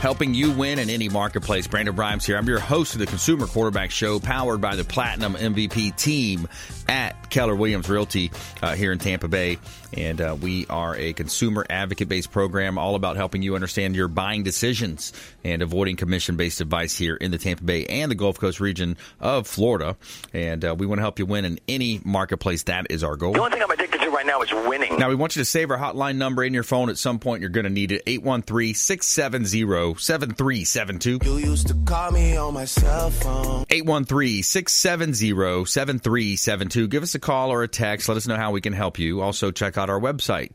helping 0.00 0.34
you 0.34 0.50
win 0.52 0.78
in 0.78 0.90
any 0.90 1.08
marketplace. 1.08 1.66
Brandon 1.66 1.94
Rhymes 1.94 2.24
here. 2.24 2.36
I'm 2.36 2.46
your 2.46 2.58
host 2.58 2.94
of 2.94 3.00
the 3.00 3.06
Consumer 3.06 3.46
Quarterback 3.46 3.90
Show, 3.90 4.20
powered 4.20 4.60
by 4.60 4.76
the 4.76 4.84
Platinum 4.84 5.34
MVP 5.34 5.96
team 5.96 6.48
at 6.88 7.30
Keller 7.30 7.54
Williams 7.54 7.88
Realty 7.88 8.30
uh, 8.62 8.74
here 8.74 8.92
in 8.92 8.98
Tampa 8.98 9.28
Bay. 9.28 9.58
And 9.96 10.20
uh, 10.20 10.36
we 10.40 10.66
are 10.66 10.94
a 10.96 11.12
consumer 11.12 11.66
advocate 11.68 12.08
based 12.08 12.30
program 12.30 12.78
all 12.78 12.94
about 12.94 13.16
helping 13.16 13.42
you 13.42 13.54
understand 13.54 13.96
your 13.96 14.08
buying 14.08 14.42
decisions 14.42 15.12
and 15.44 15.62
avoiding 15.62 15.96
commission 15.96 16.36
based 16.36 16.60
advice 16.60 16.96
here 16.96 17.16
in 17.16 17.30
the 17.30 17.38
Tampa 17.38 17.64
Bay 17.64 17.86
and 17.86 18.10
the 18.10 18.14
Gulf 18.14 18.38
Coast 18.38 18.60
region 18.60 18.96
of 19.20 19.46
Florida. 19.46 19.96
And 20.32 20.64
uh, 20.64 20.74
we 20.78 20.86
want 20.86 20.98
to 20.98 21.02
help 21.02 21.18
you 21.18 21.26
win 21.26 21.44
in 21.44 21.58
any 21.68 22.00
marketplace. 22.04 22.64
That 22.64 22.86
is 22.90 23.02
our 23.02 23.16
goal. 23.16 23.32
The 23.32 23.40
only 23.40 23.52
thing 23.52 23.62
I'm 23.62 23.70
addicted 23.70 24.00
to 24.00 24.07
right 24.18 24.26
now 24.26 24.42
is 24.42 24.52
winning. 24.68 24.98
Now, 24.98 25.08
we 25.08 25.14
want 25.14 25.36
you 25.36 25.40
to 25.42 25.44
save 25.44 25.70
our 25.70 25.78
hotline 25.78 26.16
number 26.16 26.42
in 26.42 26.52
your 26.52 26.64
phone 26.64 26.90
at 26.90 26.98
some 26.98 27.18
point. 27.20 27.40
You're 27.40 27.50
going 27.50 27.64
to 27.64 27.70
need 27.70 27.92
it 27.92 28.02
813 28.06 28.74
670 28.74 29.94
7372. 29.94 31.20
You 31.22 31.36
used 31.38 31.68
to 31.68 31.74
call 31.86 32.10
me 32.10 32.36
on 32.36 32.54
my 32.54 32.64
cell 32.64 33.10
phone. 33.10 33.64
813 33.70 34.42
670 34.42 35.64
7372. 35.64 36.88
Give 36.88 37.02
us 37.02 37.14
a 37.14 37.20
call 37.20 37.52
or 37.52 37.62
a 37.62 37.68
text. 37.68 38.08
Let 38.08 38.16
us 38.16 38.26
know 38.26 38.36
how 38.36 38.50
we 38.50 38.60
can 38.60 38.72
help 38.72 38.98
you. 38.98 39.20
Also, 39.20 39.50
check 39.52 39.78
out 39.78 39.88
our 39.88 40.00
website, 40.00 40.54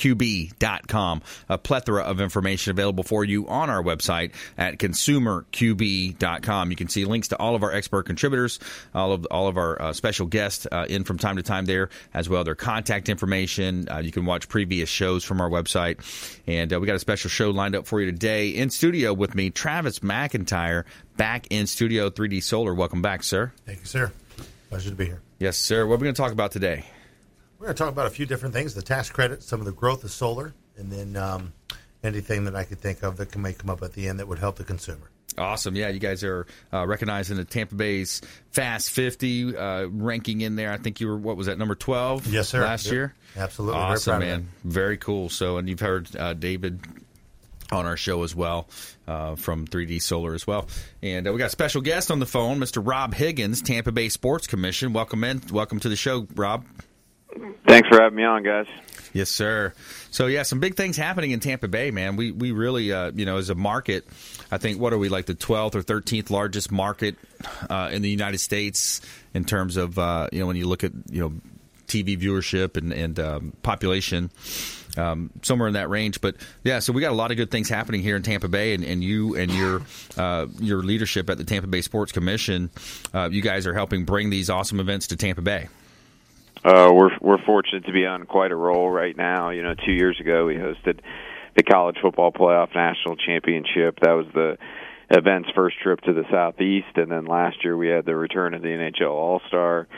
consumerqb.com. 0.00 1.22
A 1.48 1.58
plethora 1.58 2.02
of 2.02 2.20
information 2.20 2.70
available 2.70 3.04
for 3.04 3.24
you 3.24 3.46
on 3.48 3.70
our 3.70 3.82
website 3.82 4.32
at 4.56 4.78
consumerqb.com. 4.78 6.70
You 6.70 6.76
can 6.76 6.88
see 6.88 7.04
links 7.04 7.28
to 7.28 7.36
all 7.38 7.54
of 7.54 7.62
our 7.62 7.72
expert 7.72 8.04
contributors, 8.04 8.58
all 8.94 9.12
of 9.12 9.26
all 9.30 9.48
of 9.48 9.56
our 9.56 9.80
uh, 9.80 9.92
special 9.92 10.26
guests 10.26 10.66
uh, 10.70 10.86
in 10.88 11.04
from 11.04 11.18
time 11.18 11.36
to 11.36 11.42
time 11.42 11.66
there, 11.66 11.90
as 12.14 12.28
well 12.28 12.44
their 12.44 12.54
contact 12.54 13.08
information. 13.08 13.88
Uh, 13.88 13.98
you 13.98 14.12
can 14.12 14.24
watch 14.24 14.48
previous 14.48 14.88
shows 14.88 15.24
from 15.24 15.40
our 15.40 15.50
website. 15.50 15.98
And 16.46 16.72
uh, 16.72 16.80
we 16.80 16.86
got 16.86 16.96
a 16.96 17.00
special 17.00 17.30
show 17.30 17.50
lined 17.50 17.76
up 17.76 17.86
for 17.86 18.00
you 18.00 18.06
today. 18.10 18.50
In 18.50 18.70
studio 18.70 19.12
with 19.12 19.34
me, 19.34 19.50
Travis 19.50 20.00
McIntire, 20.00 20.84
back 21.16 21.46
in 21.50 21.66
studio 21.66 22.10
3D 22.10 22.42
Solar. 22.42 22.74
Welcome 22.74 23.02
back, 23.02 23.22
sir. 23.22 23.52
Thank 23.66 23.80
you, 23.80 23.86
sir. 23.86 24.12
Pleasure 24.68 24.90
to 24.90 24.96
be 24.96 25.06
here. 25.06 25.20
Yes, 25.38 25.56
sir. 25.56 25.86
What 25.86 25.94
are 25.94 25.98
we 25.98 26.04
going 26.04 26.14
to 26.14 26.20
talk 26.22 26.32
about 26.32 26.52
today? 26.52 26.84
We're 27.60 27.66
going 27.66 27.76
to 27.76 27.82
talk 27.84 27.92
about 27.92 28.06
a 28.06 28.10
few 28.10 28.24
different 28.24 28.54
things: 28.54 28.72
the 28.74 28.80
tax 28.80 29.10
credit, 29.10 29.42
some 29.42 29.60
of 29.60 29.66
the 29.66 29.72
growth 29.72 30.02
of 30.02 30.10
solar, 30.10 30.54
and 30.78 30.90
then 30.90 31.14
um, 31.14 31.52
anything 32.02 32.44
that 32.44 32.56
I 32.56 32.64
could 32.64 32.80
think 32.80 33.02
of 33.02 33.18
that 33.18 33.30
can 33.32 33.42
may 33.42 33.52
come 33.52 33.68
up 33.68 33.82
at 33.82 33.92
the 33.92 34.08
end 34.08 34.18
that 34.18 34.26
would 34.28 34.38
help 34.38 34.56
the 34.56 34.64
consumer. 34.64 35.10
Awesome. 35.36 35.76
Yeah, 35.76 35.88
you 35.90 36.00
guys 36.00 36.24
are 36.24 36.46
uh, 36.72 36.86
recognizing 36.86 37.36
the 37.36 37.44
Tampa 37.44 37.74
Bay's 37.74 38.22
Fast 38.50 38.90
50 38.92 39.56
uh, 39.56 39.86
ranking 39.88 40.40
in 40.40 40.56
there. 40.56 40.72
I 40.72 40.78
think 40.78 41.00
you 41.00 41.06
were, 41.08 41.16
what 41.18 41.36
was 41.36 41.46
that, 41.46 41.56
number 41.58 41.74
12? 41.74 42.26
Yes, 42.26 42.48
sir. 42.48 42.62
Last 42.62 42.86
Yep. 42.86 42.92
year? 42.92 43.14
Absolutely. 43.36 43.78
Awesome, 43.78 44.14
of 44.14 44.20
man. 44.20 44.48
Very 44.64 44.96
cool. 44.96 45.28
So, 45.28 45.58
and 45.58 45.68
you've 45.68 45.80
heard 45.80 46.14
uh, 46.16 46.32
David 46.34 46.80
on 47.70 47.86
our 47.86 47.96
show 47.96 48.24
as 48.24 48.34
well 48.34 48.68
uh, 49.06 49.36
from 49.36 49.66
3D 49.66 50.02
Solar 50.02 50.34
as 50.34 50.46
well. 50.46 50.66
And 51.02 51.28
uh, 51.28 51.32
we 51.32 51.38
got 51.38 51.46
a 51.46 51.50
special 51.50 51.80
guest 51.82 52.10
on 52.10 52.18
the 52.18 52.26
phone, 52.26 52.58
Mr. 52.58 52.84
Rob 52.84 53.14
Higgins, 53.14 53.62
Tampa 53.62 53.92
Bay 53.92 54.08
Sports 54.08 54.46
Commission. 54.48 54.92
Welcome 54.92 55.22
in. 55.24 55.42
Welcome 55.52 55.78
to 55.80 55.88
the 55.88 55.96
show, 55.96 56.26
Rob. 56.34 56.64
Thanks 57.66 57.88
for 57.88 58.00
having 58.00 58.16
me 58.16 58.24
on, 58.24 58.42
guys. 58.42 58.66
Yes, 59.12 59.28
sir. 59.28 59.72
So 60.10 60.26
yeah, 60.26 60.42
some 60.42 60.60
big 60.60 60.76
things 60.76 60.96
happening 60.96 61.30
in 61.32 61.40
Tampa 61.40 61.68
Bay, 61.68 61.90
man. 61.90 62.16
We 62.16 62.32
we 62.32 62.52
really, 62.52 62.92
uh, 62.92 63.12
you 63.14 63.24
know, 63.24 63.38
as 63.38 63.50
a 63.50 63.54
market, 63.54 64.06
I 64.50 64.58
think 64.58 64.80
what 64.80 64.92
are 64.92 64.98
we 64.98 65.08
like 65.08 65.26
the 65.26 65.34
twelfth 65.34 65.74
or 65.74 65.82
thirteenth 65.82 66.30
largest 66.30 66.70
market 66.70 67.16
uh, 67.68 67.90
in 67.92 68.02
the 68.02 68.10
United 68.10 68.38
States 68.38 69.00
in 69.34 69.44
terms 69.44 69.76
of 69.76 69.98
uh, 69.98 70.28
you 70.32 70.40
know 70.40 70.46
when 70.46 70.56
you 70.56 70.66
look 70.66 70.84
at 70.84 70.92
you 71.10 71.20
know 71.20 71.32
TV 71.86 72.18
viewership 72.18 72.76
and 72.76 72.92
and 72.92 73.18
um, 73.18 73.52
population. 73.62 74.30
Um, 74.96 75.30
somewhere 75.42 75.68
in 75.68 75.74
that 75.74 75.88
range, 75.88 76.20
but 76.20 76.34
yeah, 76.64 76.80
so 76.80 76.92
we 76.92 77.00
got 77.00 77.12
a 77.12 77.14
lot 77.14 77.30
of 77.30 77.36
good 77.36 77.52
things 77.52 77.68
happening 77.68 78.02
here 78.02 78.16
in 78.16 78.24
Tampa 78.24 78.48
Bay, 78.48 78.74
and, 78.74 78.82
and 78.82 79.04
you 79.04 79.36
and 79.36 79.52
your 79.52 79.82
uh, 80.16 80.48
your 80.58 80.82
leadership 80.82 81.30
at 81.30 81.38
the 81.38 81.44
Tampa 81.44 81.68
Bay 81.68 81.80
Sports 81.80 82.10
Commission, 82.10 82.70
uh, 83.14 83.28
you 83.30 83.40
guys 83.40 83.68
are 83.68 83.72
helping 83.72 84.04
bring 84.04 84.30
these 84.30 84.50
awesome 84.50 84.80
events 84.80 85.06
to 85.06 85.16
Tampa 85.16 85.42
Bay. 85.42 85.68
Uh, 86.62 86.90
we're 86.92 87.16
we're 87.20 87.42
fortunate 87.44 87.86
to 87.86 87.92
be 87.92 88.04
on 88.04 88.26
quite 88.26 88.52
a 88.52 88.56
roll 88.56 88.90
right 88.90 89.16
now. 89.16 89.50
You 89.50 89.62
know, 89.62 89.74
two 89.74 89.92
years 89.92 90.20
ago 90.20 90.44
we 90.44 90.56
hosted 90.56 91.00
the 91.56 91.62
College 91.62 91.96
Football 92.02 92.32
Playoff 92.32 92.74
National 92.74 93.16
Championship. 93.16 93.98
That 94.00 94.12
was 94.12 94.26
the 94.34 94.58
event's 95.10 95.48
first 95.54 95.78
trip 95.80 96.02
to 96.02 96.12
the 96.12 96.24
Southeast, 96.30 96.96
and 96.96 97.10
then 97.10 97.24
last 97.24 97.64
year 97.64 97.76
we 97.76 97.88
had 97.88 98.04
the 98.04 98.14
return 98.14 98.52
of 98.52 98.60
the 98.60 98.68
NHL 98.68 99.10
All 99.10 99.40
Star 99.48 99.88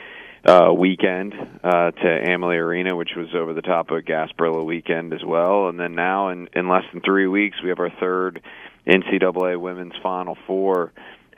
uh, 0.45 0.72
weekend 0.72 1.34
uh, 1.65 1.91
to 1.91 2.31
Amalie 2.31 2.56
Arena, 2.56 2.95
which 2.95 3.11
was 3.17 3.34
over 3.34 3.55
the 3.55 3.62
top 3.62 3.91
of 3.91 4.05
Gasparilla 4.05 4.65
weekend 4.65 5.12
as 5.12 5.25
well. 5.25 5.69
And 5.69 5.81
then 5.81 5.97
now, 5.97 6.28
in 6.28 6.49
in 6.55 6.69
less 6.69 6.84
than 6.93 7.03
three 7.03 7.27
weeks, 7.27 7.56
we 7.61 7.71
have 7.71 7.81
our 7.81 7.91
third 7.99 8.41
NCAA 8.87 9.61
Women's 9.61 9.95
Final 10.01 10.37
Four 10.47 10.93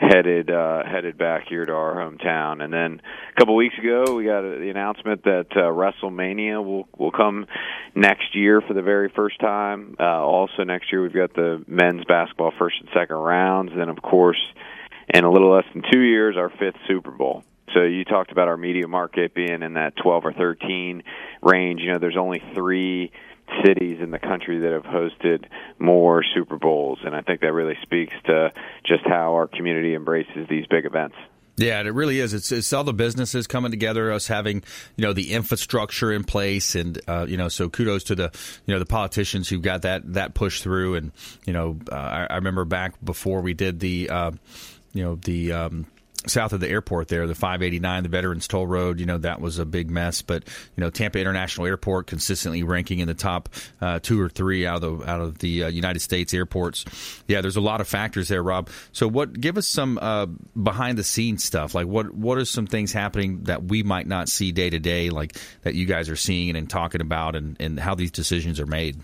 headed 0.09 0.51
uh, 0.51 0.83
headed 0.85 1.17
back 1.19 1.47
here 1.49 1.65
to 1.65 1.73
our 1.73 1.95
hometown. 1.95 2.63
And 2.63 2.73
then 2.73 3.01
a 3.31 3.41
couple 3.41 3.57
weeks 3.57 3.77
ago, 3.79 4.15
we 4.15 4.25
got 4.25 4.43
the 4.43 4.71
announcement 4.71 5.25
that 5.25 5.47
uh, 5.53 5.71
WrestleMania 5.71 6.65
will 6.65 6.89
will 6.97 7.11
come 7.11 7.47
next 7.95 8.35
year 8.35 8.61
for 8.61 8.75
the 8.75 8.83
very 8.83 9.11
first 9.15 9.41
time. 9.41 9.97
Uh, 9.99 10.05
also 10.05 10.65
next 10.65 10.93
year, 10.93 11.03
we've 11.03 11.15
got 11.15 11.35
the 11.35 11.65
men's 11.67 12.05
basketball 12.05 12.53
first 12.59 12.77
and 12.81 12.89
second 12.95 13.17
rounds. 13.17 13.73
Then, 13.77 13.89
of 13.89 14.01
course, 14.03 14.41
in 15.13 15.25
a 15.25 15.31
little 15.31 15.53
less 15.53 15.67
than 15.73 15.83
two 15.93 16.01
years, 16.01 16.37
our 16.37 16.51
fifth 16.51 16.77
Super 16.87 17.11
Bowl. 17.11 17.45
So 17.73 17.83
you 17.83 18.05
talked 18.05 18.31
about 18.31 18.49
our 18.49 18.57
media 18.57 18.87
market 18.87 19.35
being 19.35 19.63
in 19.63 19.75
that 19.75 19.95
12 19.97 20.27
or 20.27 20.33
13 20.33 21.03
range. 21.43 21.81
You 21.81 21.93
know, 21.93 21.99
there's 21.99 22.17
only 22.17 22.43
three 22.55 23.11
cities 23.65 23.99
in 24.01 24.11
the 24.11 24.19
country 24.19 24.59
that 24.61 24.73
have 24.73 24.85
hosted 24.85 25.45
more 25.79 26.23
Super 26.35 26.57
Bowls, 26.57 26.99
and 27.05 27.15
I 27.15 27.23
think 27.23 27.41
that 27.41 27.53
really 27.53 27.77
speaks 27.83 28.15
to 28.27 28.53
just 28.85 29.05
how 29.07 29.35
our 29.35 29.47
community 29.47 29.95
embraces 29.95 30.49
these 30.49 30.67
big 30.67 30.87
events. 30.87 31.17
Yeah, 31.57 31.81
it 31.81 31.95
really 31.95 32.19
is. 32.19 32.35
It's, 32.35 32.51
it's 32.51 32.73
all 32.73 32.83
the 32.83 32.93
businesses 32.93 33.47
coming 33.47 33.71
together, 33.71 34.11
us 34.11 34.27
having 34.27 34.65
you 34.97 35.03
know 35.03 35.13
the 35.13 35.33
infrastructure 35.33 36.13
in 36.13 36.25
place, 36.25 36.75
and 36.75 37.01
uh, 37.07 37.27
you 37.29 37.37
know 37.37 37.49
so 37.49 37.69
kudos 37.69 38.05
to 38.05 38.17
the 38.17 38.31
you 38.67 38.75
know 38.75 38.81
the 38.81 38.87
politicians 38.87 39.49
who 39.49 39.61
got 39.61 39.83
that 39.83 40.15
that 40.15 40.35
push 40.35 40.63
through, 40.63 40.97
and 40.97 41.13
you 41.47 41.53
know 41.53 41.79
uh, 41.93 41.95
I, 41.95 42.27
I 42.31 42.35
remember 42.37 42.65
back 42.65 42.95
before 43.05 43.41
we 43.41 43.55
did 43.55 43.79
the 43.79 44.11
uh, 44.11 44.33
you 44.93 45.05
know 45.05 45.15
the 45.15 45.53
um, 45.53 45.87
south 46.27 46.53
of 46.53 46.61
the 46.61 46.69
airport 46.69 47.09
there, 47.09 47.27
the 47.27 47.35
589, 47.35 48.03
the 48.03 48.09
Veterans 48.09 48.49
Toll 48.49 48.67
Road, 48.67 49.01
you 49.01 49.07
know, 49.07 49.19
that 49.19 49.41
was 49.41 49.59
a 49.59 49.65
big 49.65 49.91
mess. 49.91 50.23
But, 50.23 50.45
you 50.77 50.81
know, 50.81 50.91
Tampa 50.91 51.19
International 51.19 51.67
Airport 51.67 52.07
consistently 52.07 52.63
ranking 52.63 53.01
in 53.01 53.09
the 53.09 53.15
top 53.15 53.49
uh, 53.81 53.99
two 54.01 54.21
or 54.21 54.29
three 54.29 54.67
out 54.67 54.83
of 54.83 54.99
the, 54.99 55.11
out 55.11 55.21
of 55.21 55.39
the 55.39 55.65
uh, 55.65 55.69
United 55.69 56.01
States 56.01 56.35
airports. 56.35 56.85
Yeah, 57.29 57.41
there's 57.41 57.57
a 57.57 57.61
lot 57.61 57.81
of 57.81 57.89
factors 57.89 58.29
there, 58.29 58.43
Rob. 58.43 58.69
So 58.93 59.09
what, 59.09 59.39
give 59.39 59.59
us 59.59 59.67
some 59.67 59.99
uh, 60.01 60.27
behind 60.61 60.99
the 60.99 61.05
scenes 61.05 61.45
stuff. 61.45 61.75
Like 61.75 61.87
what, 61.87 62.15
what 62.15 62.39
are 62.39 62.45
some 62.45 62.67
things 62.67 62.93
happening 62.93 63.45
that 63.45 63.65
we 63.65 63.83
might 63.83 64.07
not 64.07 64.29
see 64.29 64.53
day 64.53 64.71
to 64.71 64.79
day, 64.79 65.11
like 65.11 65.37
that 65.63 65.75
you 65.75 65.87
guys 65.87 66.09
are 66.09 66.17
seeing 66.17 66.57
and 66.57 66.69
talking 66.69 67.01
about 67.01 67.37
and, 67.37 67.57
and 67.61 67.79
how 67.79 67.95
these 67.95 68.11
decisions 68.11 68.61
are 68.61 68.67
made? 68.67 68.97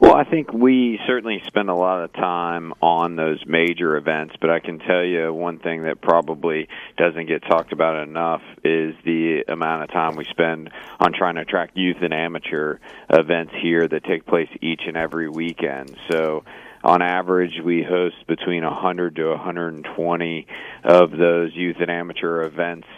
Well, 0.00 0.14
I 0.14 0.24
think 0.24 0.50
we 0.50 0.98
certainly 1.06 1.42
spend 1.46 1.68
a 1.68 1.74
lot 1.74 2.02
of 2.02 2.14
time 2.14 2.72
on 2.80 3.16
those 3.16 3.44
major 3.46 3.98
events, 3.98 4.34
but 4.40 4.48
I 4.48 4.58
can 4.58 4.78
tell 4.78 5.04
you 5.04 5.30
one 5.34 5.58
thing 5.58 5.82
that 5.82 6.00
probably 6.00 6.68
doesn't 6.96 7.26
get 7.26 7.42
talked 7.42 7.74
about 7.74 8.02
enough 8.02 8.40
is 8.64 8.94
the 9.04 9.44
amount 9.46 9.82
of 9.82 9.90
time 9.90 10.16
we 10.16 10.24
spend 10.30 10.70
on 10.98 11.12
trying 11.12 11.34
to 11.34 11.42
attract 11.42 11.76
youth 11.76 11.98
and 12.00 12.14
amateur 12.14 12.78
events 13.10 13.52
here 13.60 13.86
that 13.86 14.02
take 14.04 14.24
place 14.24 14.48
each 14.62 14.80
and 14.86 14.96
every 14.96 15.28
weekend. 15.28 15.94
So, 16.10 16.44
on 16.82 17.02
average, 17.02 17.60
we 17.62 17.82
host 17.82 18.26
between 18.26 18.64
100 18.64 19.16
to 19.16 19.28
120 19.28 20.46
of 20.82 21.10
those 21.10 21.54
youth 21.54 21.76
and 21.78 21.90
amateur 21.90 22.44
events 22.44 22.88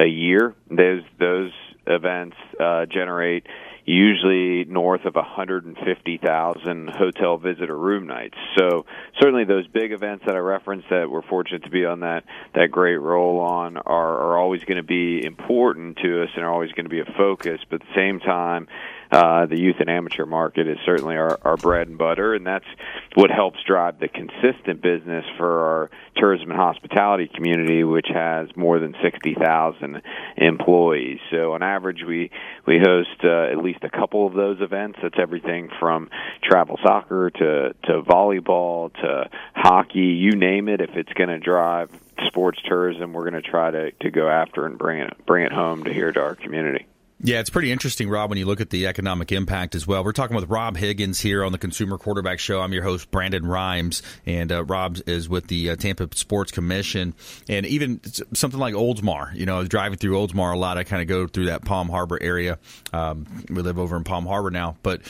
a 0.00 0.06
year. 0.06 0.54
Those 0.70 1.02
those 1.18 1.50
events 1.84 2.36
uh, 2.60 2.86
generate 2.86 3.44
usually 3.84 4.64
north 4.64 5.04
of 5.04 5.14
150,000 5.14 6.90
hotel 6.90 7.36
visitor 7.36 7.76
room 7.76 8.06
nights. 8.06 8.36
So 8.56 8.86
certainly 9.20 9.44
those 9.44 9.66
big 9.66 9.92
events 9.92 10.24
that 10.26 10.34
I 10.34 10.38
referenced 10.38 10.88
that 10.90 11.10
we're 11.10 11.22
fortunate 11.22 11.64
to 11.64 11.70
be 11.70 11.84
on 11.84 12.00
that 12.00 12.24
that 12.54 12.70
great 12.70 12.96
roll 12.96 13.40
on 13.40 13.76
are, 13.76 13.84
are 13.86 14.38
always 14.38 14.64
going 14.64 14.76
to 14.78 14.82
be 14.82 15.24
important 15.24 15.98
to 15.98 16.22
us 16.22 16.30
and 16.34 16.44
are 16.44 16.52
always 16.52 16.72
going 16.72 16.86
to 16.86 16.90
be 16.90 17.00
a 17.00 17.14
focus. 17.16 17.60
But 17.68 17.82
at 17.82 17.88
the 17.88 17.94
same 17.94 18.20
time, 18.20 18.68
uh, 19.14 19.46
the 19.46 19.56
youth 19.56 19.76
and 19.78 19.88
amateur 19.88 20.26
market 20.26 20.66
is 20.66 20.76
certainly 20.84 21.16
our, 21.16 21.38
our 21.42 21.56
bread 21.56 21.86
and 21.86 21.96
butter, 21.96 22.34
and 22.34 22.44
that's 22.44 22.66
what 23.14 23.30
helps 23.30 23.58
drive 23.64 24.00
the 24.00 24.08
consistent 24.08 24.82
business 24.82 25.24
for 25.36 25.60
our 25.60 25.90
tourism 26.16 26.50
and 26.50 26.58
hospitality 26.58 27.30
community, 27.32 27.84
which 27.84 28.08
has 28.12 28.48
more 28.56 28.80
than 28.80 28.92
60,000 29.00 30.02
employees. 30.36 31.20
So 31.30 31.52
on 31.52 31.62
average, 31.62 32.02
we 32.04 32.32
we 32.66 32.80
host 32.84 33.22
uh, 33.22 33.52
at 33.52 33.58
least 33.58 33.84
a 33.84 33.90
couple 33.90 34.26
of 34.26 34.34
those 34.34 34.60
events. 34.60 34.98
That's 35.00 35.18
everything 35.18 35.70
from 35.78 36.10
travel 36.42 36.76
soccer 36.82 37.30
to 37.30 37.74
to 37.84 38.02
volleyball 38.02 38.92
to 38.94 39.30
hockey, 39.54 40.18
you 40.18 40.32
name 40.32 40.68
it. 40.68 40.80
If 40.80 40.90
it's 40.96 41.12
going 41.12 41.28
to 41.30 41.38
drive 41.38 41.88
sports 42.26 42.60
tourism, 42.66 43.12
we're 43.12 43.30
going 43.30 43.40
to 43.40 43.48
try 43.48 43.70
to 43.70 43.92
to 43.92 44.10
go 44.10 44.28
after 44.28 44.66
and 44.66 44.76
bring 44.76 45.02
it 45.02 45.24
bring 45.24 45.44
it 45.44 45.52
home 45.52 45.84
to 45.84 45.92
here 45.92 46.10
to 46.10 46.20
our 46.20 46.34
community. 46.34 46.86
Yeah, 47.20 47.40
it's 47.40 47.48
pretty 47.48 47.70
interesting, 47.70 48.10
Rob, 48.10 48.28
when 48.28 48.38
you 48.38 48.44
look 48.44 48.60
at 48.60 48.70
the 48.70 48.86
economic 48.86 49.32
impact 49.32 49.74
as 49.74 49.86
well. 49.86 50.04
We're 50.04 50.12
talking 50.12 50.36
with 50.36 50.50
Rob 50.50 50.76
Higgins 50.76 51.20
here 51.20 51.44
on 51.44 51.52
the 51.52 51.58
Consumer 51.58 51.96
Quarterback 51.96 52.38
Show. 52.38 52.60
I'm 52.60 52.72
your 52.72 52.82
host, 52.82 53.10
Brandon 53.10 53.46
Rhymes, 53.46 54.02
and 54.26 54.50
uh, 54.50 54.64
Rob 54.64 54.98
is 55.06 55.28
with 55.28 55.46
the 55.46 55.70
uh, 55.70 55.76
Tampa 55.76 56.08
Sports 56.14 56.50
Commission. 56.50 57.14
And 57.48 57.64
even 57.66 58.00
something 58.34 58.60
like 58.60 58.74
Oldsmar, 58.74 59.34
you 59.34 59.46
know, 59.46 59.64
driving 59.64 59.96
through 59.96 60.18
Oldsmar 60.18 60.54
a 60.54 60.58
lot, 60.58 60.76
I 60.76 60.84
kind 60.84 61.02
of 61.02 61.08
go 61.08 61.26
through 61.26 61.46
that 61.46 61.64
Palm 61.64 61.88
Harbor 61.88 62.18
area. 62.20 62.58
Um, 62.92 63.26
we 63.48 63.62
live 63.62 63.78
over 63.78 63.96
in 63.96 64.04
Palm 64.04 64.26
Harbor 64.26 64.50
now, 64.50 64.76
but 64.82 65.00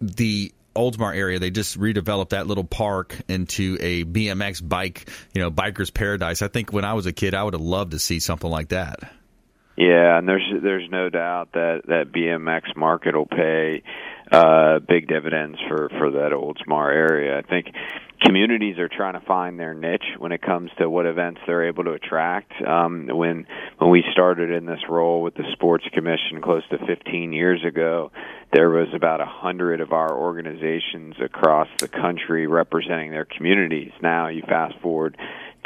the 0.00 0.52
Oldsmar 0.76 1.14
area, 1.16 1.38
they 1.38 1.50
just 1.50 1.78
redeveloped 1.78 2.30
that 2.30 2.46
little 2.46 2.64
park 2.64 3.16
into 3.28 3.78
a 3.80 4.04
BMX 4.04 4.66
bike, 4.66 5.08
you 5.34 5.40
know, 5.40 5.50
biker's 5.50 5.90
paradise. 5.90 6.42
I 6.42 6.48
think 6.48 6.72
when 6.72 6.84
I 6.84 6.94
was 6.94 7.06
a 7.06 7.12
kid, 7.12 7.34
I 7.34 7.42
would 7.42 7.54
have 7.54 7.62
loved 7.62 7.92
to 7.92 7.98
see 7.98 8.20
something 8.20 8.50
like 8.50 8.68
that. 8.68 9.00
Yeah, 9.78 10.18
and 10.18 10.28
there's 10.28 10.42
there's 10.60 10.90
no 10.90 11.08
doubt 11.08 11.52
that 11.52 11.82
that 11.86 12.10
BMX 12.10 12.74
market 12.76 13.14
will 13.14 13.26
pay 13.26 13.84
uh, 14.32 14.80
big 14.80 15.06
dividends 15.06 15.56
for 15.68 15.88
for 15.96 16.10
that 16.10 16.32
Oldsmar 16.32 16.92
area. 16.92 17.38
I 17.38 17.42
think 17.42 17.68
communities 18.20 18.80
are 18.80 18.88
trying 18.88 19.12
to 19.12 19.24
find 19.24 19.56
their 19.56 19.74
niche 19.74 20.16
when 20.18 20.32
it 20.32 20.42
comes 20.42 20.72
to 20.80 20.90
what 20.90 21.06
events 21.06 21.42
they're 21.46 21.68
able 21.68 21.84
to 21.84 21.92
attract. 21.92 22.50
Um, 22.60 23.06
when 23.06 23.46
when 23.78 23.90
we 23.90 24.02
started 24.10 24.50
in 24.50 24.66
this 24.66 24.80
role 24.88 25.22
with 25.22 25.34
the 25.34 25.44
Sports 25.52 25.84
Commission 25.94 26.42
close 26.42 26.66
to 26.70 26.78
15 26.84 27.32
years 27.32 27.64
ago, 27.64 28.10
there 28.52 28.70
was 28.70 28.88
about 28.92 29.20
a 29.20 29.26
hundred 29.26 29.80
of 29.80 29.92
our 29.92 30.12
organizations 30.12 31.14
across 31.24 31.68
the 31.78 31.86
country 31.86 32.48
representing 32.48 33.12
their 33.12 33.26
communities. 33.26 33.92
Now 34.02 34.26
you 34.26 34.42
fast 34.42 34.74
forward 34.82 35.16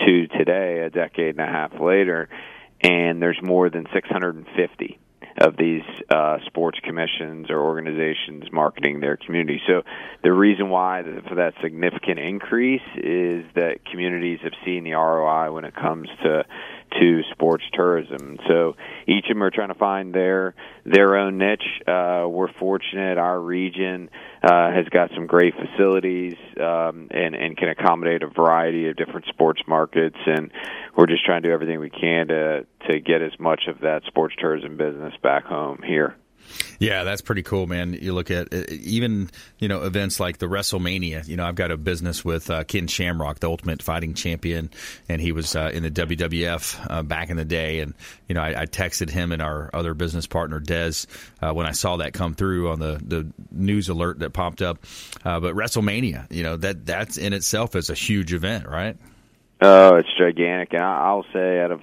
to 0.05 0.27
today, 0.27 0.81
a 0.81 0.91
decade 0.91 1.39
and 1.39 1.41
a 1.41 1.51
half 1.51 1.81
later 1.81 2.29
and 2.83 3.23
there's 3.23 3.41
more 3.43 3.71
than 3.71 3.87
650 3.93 4.99
of 5.39 5.57
these 5.57 5.83
uh, 6.11 6.39
sports 6.47 6.79
commissions 6.85 7.49
or 7.49 7.61
organizations 7.61 8.45
marketing 8.53 9.01
their 9.01 9.17
community. 9.17 9.61
So 9.67 9.83
the 10.23 10.33
reason 10.33 10.69
why 10.69 11.03
for 11.29 11.37
that 11.37 11.55
significant 11.63 12.19
increase 12.19 12.83
is 12.97 13.45
that 13.55 13.79
communities 13.91 14.41
have 14.43 14.53
seen 14.65 14.85
the 14.85 14.93
ROI 14.93 15.53
when 15.53 15.65
it 15.65 15.75
comes 15.75 16.09
to 16.23 16.45
to 17.01 17.23
sports 17.31 17.65
tourism. 17.73 18.39
So 18.47 18.77
each 19.07 19.25
of 19.25 19.31
them 19.31 19.43
are 19.43 19.51
trying 19.51 19.69
to 19.69 19.75
find 19.75 20.15
their 20.15 20.55
their 20.85 21.17
own 21.17 21.39
niche. 21.39 21.81
Uh, 21.87 22.27
we're 22.29 22.53
fortunate 22.53 23.17
our 23.17 23.41
region 23.41 24.11
uh, 24.43 24.73
has 24.73 24.89
got 24.91 25.11
some 25.15 25.27
great 25.27 25.55
facilities 25.55 26.35
um, 26.61 27.09
and 27.11 27.35
and 27.35 27.57
can 27.57 27.69
accommodate 27.69 28.23
a 28.23 28.27
variety 28.27 28.89
of 28.89 28.97
different 28.97 29.27
sports 29.27 29.63
markets, 29.69 30.19
and 30.27 30.51
we're 30.97 31.07
just 31.07 31.25
trying 31.25 31.43
to 31.43 31.49
do 31.49 31.53
everything 31.53 31.79
we 31.79 31.91
can 31.91 32.29
to 32.29 32.67
to 32.91 33.01
get 33.01 33.23
as 33.23 33.33
much 33.39 33.63
of 33.69 33.81
that 33.81 34.03
sports 34.07 34.35
tourism 34.39 34.77
business 34.77 35.15
back 35.23 35.45
home 35.45 35.81
here. 35.85 36.17
Yeah, 36.79 37.05
that's 37.05 37.21
pretty 37.21 37.43
cool, 37.43 37.67
man. 37.67 37.93
You 37.95 38.13
look 38.13 38.31
at 38.31 38.53
uh, 38.53 38.65
even 38.71 39.31
you 39.59 39.69
know 39.69 39.83
events 39.83 40.21
like 40.21 40.39
the 40.39 40.47
WrestleMania. 40.47 41.27
You 41.27 41.37
know, 41.37 41.45
I've 41.45 41.55
got 41.55 41.71
a 41.71 41.77
business 41.77 42.25
with 42.25 42.51
uh, 42.51 42.65
Ken 42.65 42.87
Shamrock, 42.87 43.41
the 43.41 43.49
Ultimate 43.49 43.83
Fighting 43.83 44.15
Champion, 44.15 44.71
and 45.09 45.21
he 45.21 45.33
was 45.33 45.55
uh, 45.57 45.71
in 45.73 45.83
the 45.83 45.91
WWF 45.91 46.87
uh, 46.91 47.03
back 47.03 47.31
in 47.31 47.37
the 47.37 47.45
day. 47.45 47.81
And 47.81 47.95
you 48.29 48.35
know, 48.35 48.43
I, 48.43 48.63
I, 48.63 48.67
texted 48.67 49.11
him 49.11 49.33
and 49.33 49.43
our 49.43 49.71
other 49.73 49.95
business 49.95 50.27
partner 50.27 50.61
Dez 50.61 51.07
uh, 51.41 51.53
when 51.53 51.67
I 51.67 51.73
saw 51.73 51.99
that 51.99 52.13
come 52.13 52.35
through 52.35 52.71
on 52.71 52.79
the 52.79 53.01
the 53.05 53.33
news 53.51 53.89
alert 53.89 54.21
that 54.21 54.31
popped 54.31 54.63
up. 54.63 54.79
Uh, 55.25 55.41
but 55.41 55.55
WrestleMania, 55.55 56.31
you 56.31 56.43
know, 56.43 56.57
that 56.57 56.87
that's 56.87 57.19
in 57.19 57.33
itself 57.33 57.77
is 57.77 57.91
a 57.91 57.95
huge 57.95 58.33
event, 58.33 58.67
right? 58.67 58.97
Oh, 59.61 59.95
it's 59.95 60.09
gigantic, 60.19 60.75
and 60.75 60.83
I'll 60.83 61.25
say 61.33 61.61
out 61.61 61.71
of 61.71 61.83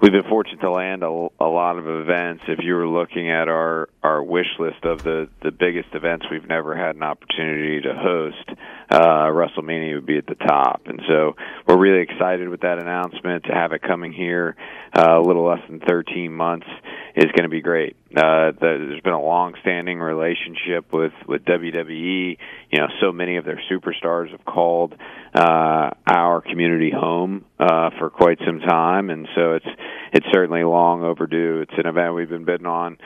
we've 0.00 0.12
been 0.12 0.28
fortunate 0.28 0.60
to 0.60 0.70
land 0.70 1.02
a, 1.02 1.06
a 1.40 1.46
lot 1.46 1.78
of 1.78 1.86
events. 1.86 2.44
If 2.48 2.60
you 2.62 2.74
were 2.74 2.88
looking 2.88 3.30
at 3.30 3.48
our 3.48 3.88
our 4.02 4.22
wish 4.22 4.46
list 4.58 4.84
of 4.84 5.02
the 5.02 5.28
the 5.42 5.50
biggest 5.50 5.88
events 5.94 6.26
we've 6.30 6.48
never 6.48 6.76
had 6.76 6.96
an 6.96 7.02
opportunity 7.02 7.80
to 7.82 7.94
host, 7.94 8.58
uh, 8.90 9.26
WrestleMania 9.26 9.94
would 9.94 10.06
be 10.06 10.18
at 10.18 10.26
the 10.26 10.34
top. 10.34 10.82
And 10.86 11.00
so 11.08 11.36
we're 11.66 11.78
really 11.78 12.02
excited 12.02 12.48
with 12.48 12.60
that 12.62 12.78
announcement 12.78 13.44
to 13.44 13.52
have 13.52 13.72
it 13.72 13.82
coming 13.82 14.12
here 14.12 14.56
uh, 14.96 15.18
a 15.18 15.22
little 15.22 15.46
less 15.46 15.60
than 15.68 15.80
13 15.80 16.32
months 16.32 16.66
is 17.14 17.26
going 17.32 17.42
to 17.42 17.48
be 17.48 17.60
great. 17.60 17.96
Uh, 18.16 18.52
there's 18.60 19.00
been 19.02 19.12
a 19.12 19.20
long-standing 19.20 19.98
relationship 19.98 20.92
with 20.92 21.12
with 21.26 21.44
WWE. 21.44 22.38
You 22.70 22.78
know, 22.78 22.86
so 23.00 23.12
many 23.12 23.36
of 23.36 23.44
their 23.44 23.60
superstars 23.70 24.30
have 24.30 24.44
called 24.44 24.94
uh, 25.34 25.90
our 26.06 26.40
community 26.40 26.90
home 26.90 27.44
uh, 27.58 27.90
for 27.98 28.08
quite 28.08 28.38
some 28.46 28.60
time, 28.60 29.10
and 29.10 29.28
so 29.34 29.54
it's 29.54 29.66
it's 30.12 30.26
certainly 30.32 30.62
long 30.64 31.02
overdue. 31.02 31.60
It's 31.60 31.76
an 31.76 31.86
event 31.86 32.14
we've 32.14 32.28
been 32.28 32.44
bidding 32.44 32.66
on 32.66 32.98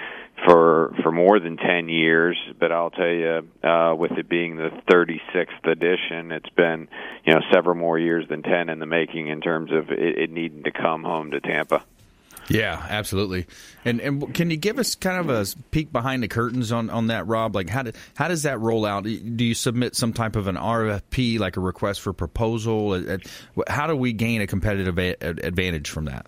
for 0.45 0.95
for 1.03 1.13
more 1.13 1.39
than 1.39 1.57
10 1.57 1.89
years 1.89 2.37
but 2.59 2.73
I'll 2.73 2.91
tell 2.91 3.09
you 3.09 3.49
uh 3.63 3.95
with 3.97 4.13
it 4.13 4.29
being 4.29 4.57
the 4.57 4.71
36th 4.91 5.67
edition 5.71 6.33
it's 6.33 6.49
been 6.51 6.89
you 7.25 7.35
know 7.35 7.41
several 7.53 7.77
more 7.77 7.99
years 7.99 8.27
than 8.29 8.43
10 8.43 8.69
in 8.69 8.79
the 8.79 8.87
making 8.87 9.29
in 9.29 9.41
terms 9.41 9.71
of 9.73 9.91
it, 9.91 10.19
it 10.19 10.31
needing 10.31 10.65
to 10.65 10.71
come 10.73 11.05
home 11.05 11.31
to 11.33 11.41
Tampa 11.41 11.85
yeah, 12.49 12.85
absolutely. 12.91 13.47
And 13.85 14.01
and 14.01 14.35
can 14.35 14.51
you 14.51 14.57
give 14.57 14.79
us 14.79 14.95
kind 14.95 15.19
of 15.19 15.31
a 15.31 15.47
peek 15.71 15.93
behind 15.93 16.23
the 16.23 16.29
curtains 16.29 16.73
on, 16.73 16.91
on 16.91 17.07
that, 17.07 17.27
Rob? 17.27 17.55
Like 17.55 17.69
how 17.69 17.83
do, 17.83 17.93
how 18.17 18.29
does 18.29 18.43
that 18.43 18.61
roll 18.61 18.85
out? 18.85 19.05
Do 19.05 19.45
you 19.45 19.55
submit 19.55 19.95
some 19.95 20.13
type 20.13 20.37
of 20.37 20.49
an 20.49 20.57
RFP, 20.57 21.39
like 21.39 21.57
a 21.57 21.61
request 21.61 22.01
for 22.01 22.13
proposal? 22.13 23.19
How 23.69 23.87
do 23.87 23.97
we 23.97 24.13
gain 24.13 24.43
a 24.43 24.47
competitive 24.47 24.99
advantage 24.99 25.89
from 25.89 26.07
that? 26.07 26.27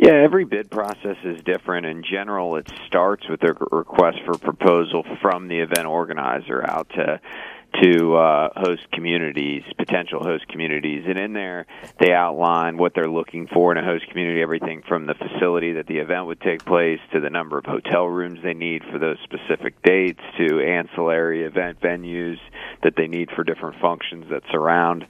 Yeah, 0.00 0.12
every 0.12 0.44
bid 0.44 0.70
process 0.70 1.16
is 1.24 1.42
different. 1.42 1.84
In 1.84 2.04
general, 2.04 2.54
it 2.54 2.70
starts 2.86 3.28
with 3.28 3.42
a 3.42 3.52
request 3.72 4.18
for 4.24 4.38
proposal 4.38 5.04
from 5.20 5.48
the 5.48 5.58
event 5.58 5.86
organizer 5.86 6.64
out 6.64 6.88
to 6.90 7.20
to 7.82 8.16
uh, 8.16 8.48
host 8.56 8.82
communities, 8.92 9.62
potential 9.76 10.22
host 10.22 10.46
communities, 10.48 11.04
and 11.06 11.18
in 11.18 11.32
there 11.32 11.66
they 11.98 12.12
outline 12.12 12.78
what 12.78 12.92
they're 12.94 13.10
looking 13.10 13.48
for 13.48 13.72
in 13.72 13.78
a 13.78 13.84
host 13.84 14.06
community. 14.08 14.40
Everything 14.40 14.82
from 14.88 15.06
the 15.06 15.14
facility 15.14 15.72
that 15.72 15.88
the 15.88 15.98
event 15.98 16.26
would 16.26 16.40
take 16.42 16.64
place 16.64 17.00
to 17.12 17.18
the 17.18 17.28
number 17.28 17.58
of 17.58 17.64
hotel 17.64 18.06
rooms 18.06 18.38
they 18.44 18.54
need 18.54 18.84
for 18.92 19.00
those 19.00 19.18
specific 19.24 19.82
dates 19.82 20.22
to 20.38 20.60
ancillary 20.60 21.42
event 21.42 21.80
venues 21.80 22.38
that 22.84 22.94
they 22.96 23.08
need 23.08 23.30
for 23.34 23.42
different 23.42 23.80
functions 23.80 24.26
that 24.30 24.44
surround 24.52 25.04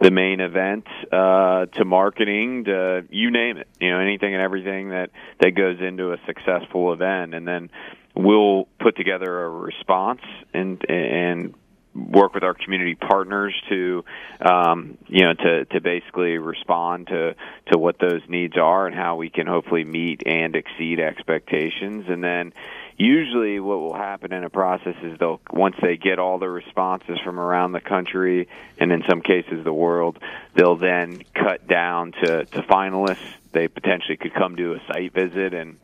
the 0.00 0.10
main 0.10 0.40
event 0.40 0.86
uh, 1.12 1.66
to 1.66 1.84
marketing 1.84 2.64
to 2.64 3.04
you 3.10 3.30
name 3.30 3.56
it 3.56 3.68
you 3.80 3.90
know 3.90 3.98
anything 3.98 4.32
and 4.32 4.42
everything 4.42 4.90
that 4.90 5.10
that 5.40 5.50
goes 5.52 5.80
into 5.80 6.12
a 6.12 6.18
successful 6.26 6.92
event. 6.92 7.34
And 7.34 7.46
then 7.46 7.70
we'll 8.14 8.68
put 8.80 8.96
together 8.96 9.44
a 9.44 9.50
response 9.50 10.20
and 10.54 10.84
and 10.88 11.54
work 11.94 12.34
with 12.34 12.44
our 12.44 12.54
community 12.54 12.94
partners 12.94 13.54
to 13.68 14.04
um, 14.40 14.98
you 15.08 15.24
know 15.24 15.34
to 15.34 15.64
to 15.66 15.80
basically 15.80 16.38
respond 16.38 17.08
to 17.08 17.34
to 17.72 17.78
what 17.78 17.98
those 17.98 18.22
needs 18.28 18.56
are 18.56 18.86
and 18.86 18.94
how 18.94 19.16
we 19.16 19.30
can 19.30 19.46
hopefully 19.46 19.84
meet 19.84 20.22
and 20.26 20.54
exceed 20.54 21.00
expectations. 21.00 22.06
And 22.08 22.22
then 22.22 22.52
usually 22.98 23.60
what 23.60 23.78
will 23.78 23.94
happen 23.94 24.32
in 24.32 24.44
a 24.44 24.50
process 24.50 24.96
is 25.02 25.18
they'll 25.18 25.40
once 25.52 25.76
they 25.80 25.96
get 25.96 26.18
all 26.18 26.38
the 26.38 26.48
responses 26.48 27.18
from 27.24 27.38
around 27.38 27.72
the 27.72 27.80
country 27.80 28.48
and 28.78 28.90
in 28.90 29.02
some 29.08 29.22
cases 29.22 29.64
the 29.64 29.72
world 29.72 30.18
they'll 30.54 30.76
then 30.76 31.22
cut 31.34 31.66
down 31.66 32.12
to 32.12 32.44
to 32.44 32.62
finalists. 32.62 33.18
They 33.52 33.68
potentially 33.68 34.16
could 34.16 34.34
come 34.34 34.56
do 34.56 34.74
a 34.74 34.80
site 34.92 35.14
visit 35.14 35.54
and 35.54 35.78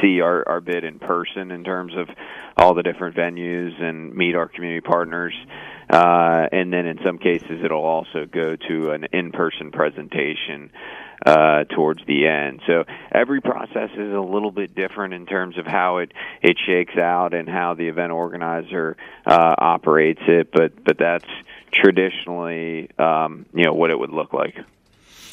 see 0.00 0.20
our 0.20 0.48
our 0.48 0.60
bid 0.60 0.84
in 0.84 0.98
person 0.98 1.50
in 1.50 1.62
terms 1.62 1.94
of 1.94 2.08
all 2.56 2.74
the 2.74 2.82
different 2.82 3.16
venues 3.16 3.80
and 3.80 4.14
meet 4.14 4.34
our 4.34 4.48
community 4.48 4.80
partners. 4.80 5.34
Uh, 5.90 6.46
and 6.52 6.72
then 6.72 6.86
in 6.86 6.98
some 7.04 7.18
cases 7.18 7.62
it'll 7.64 7.84
also 7.84 8.24
go 8.24 8.56
to 8.56 8.92
an 8.92 9.06
in-person 9.12 9.72
presentation 9.72 10.70
uh, 11.24 11.64
towards 11.64 12.04
the 12.06 12.26
end. 12.26 12.60
So 12.66 12.84
every 13.12 13.40
process 13.40 13.90
is 13.92 14.12
a 14.12 14.20
little 14.20 14.50
bit 14.50 14.74
different 14.74 15.14
in 15.14 15.26
terms 15.26 15.58
of 15.58 15.66
how 15.66 15.98
it 15.98 16.12
it 16.42 16.56
shakes 16.66 16.96
out 16.96 17.34
and 17.34 17.48
how 17.48 17.74
the 17.74 17.88
event 17.88 18.12
organizer 18.12 18.96
uh, 19.26 19.54
operates 19.58 20.22
it. 20.26 20.50
But 20.52 20.82
but 20.84 20.98
that's 20.98 21.28
traditionally 21.72 22.90
um, 22.98 23.46
you 23.54 23.64
know 23.64 23.74
what 23.74 23.90
it 23.90 23.98
would 23.98 24.10
look 24.10 24.32
like. 24.32 24.54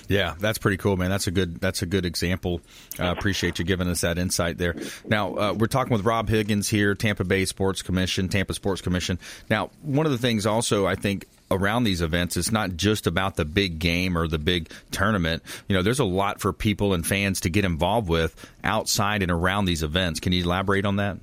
Yeah, 0.07 0.35
that's 0.39 0.57
pretty 0.57 0.77
cool, 0.77 0.95
man. 0.95 1.09
That's 1.09 1.27
a 1.27 1.31
good 1.31 1.59
that's 1.59 1.81
a 1.81 1.85
good 1.85 2.05
example. 2.05 2.61
Uh, 2.99 3.07
appreciate 3.07 3.59
you 3.59 3.65
giving 3.65 3.89
us 3.89 4.01
that 4.01 4.17
insight 4.17 4.57
there. 4.57 4.75
Now 5.05 5.35
uh, 5.35 5.53
we're 5.53 5.67
talking 5.67 5.91
with 5.91 6.05
Rob 6.05 6.29
Higgins 6.29 6.69
here, 6.69 6.95
Tampa 6.95 7.25
Bay 7.25 7.45
Sports 7.45 7.81
Commission, 7.81 8.29
Tampa 8.29 8.53
Sports 8.53 8.81
Commission. 8.81 9.19
Now, 9.49 9.69
one 9.81 10.05
of 10.05 10.11
the 10.11 10.17
things 10.17 10.45
also 10.45 10.85
I 10.85 10.95
think 10.95 11.25
around 11.49 11.83
these 11.83 12.01
events 12.01 12.37
it's 12.37 12.51
not 12.51 12.75
just 12.75 13.07
about 13.07 13.35
the 13.35 13.45
big 13.45 13.79
game 13.79 14.17
or 14.17 14.27
the 14.27 14.37
big 14.37 14.69
tournament. 14.91 15.43
You 15.67 15.75
know 15.75 15.81
there's 15.81 15.99
a 15.99 16.05
lot 16.05 16.41
for 16.41 16.53
people 16.53 16.93
and 16.93 17.05
fans 17.05 17.41
to 17.41 17.49
get 17.49 17.65
involved 17.65 18.09
with 18.09 18.35
outside 18.63 19.21
and 19.21 19.31
around 19.31 19.65
these 19.65 19.83
events. 19.83 20.19
Can 20.19 20.33
you 20.33 20.43
elaborate 20.43 20.85
on 20.85 20.97
that? 20.97 21.17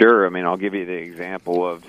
Sure. 0.00 0.26
I 0.26 0.30
mean 0.30 0.44
i'll 0.44 0.56
give 0.56 0.74
you 0.74 0.84
the 0.84 0.96
example 0.96 1.66
of 1.66 1.84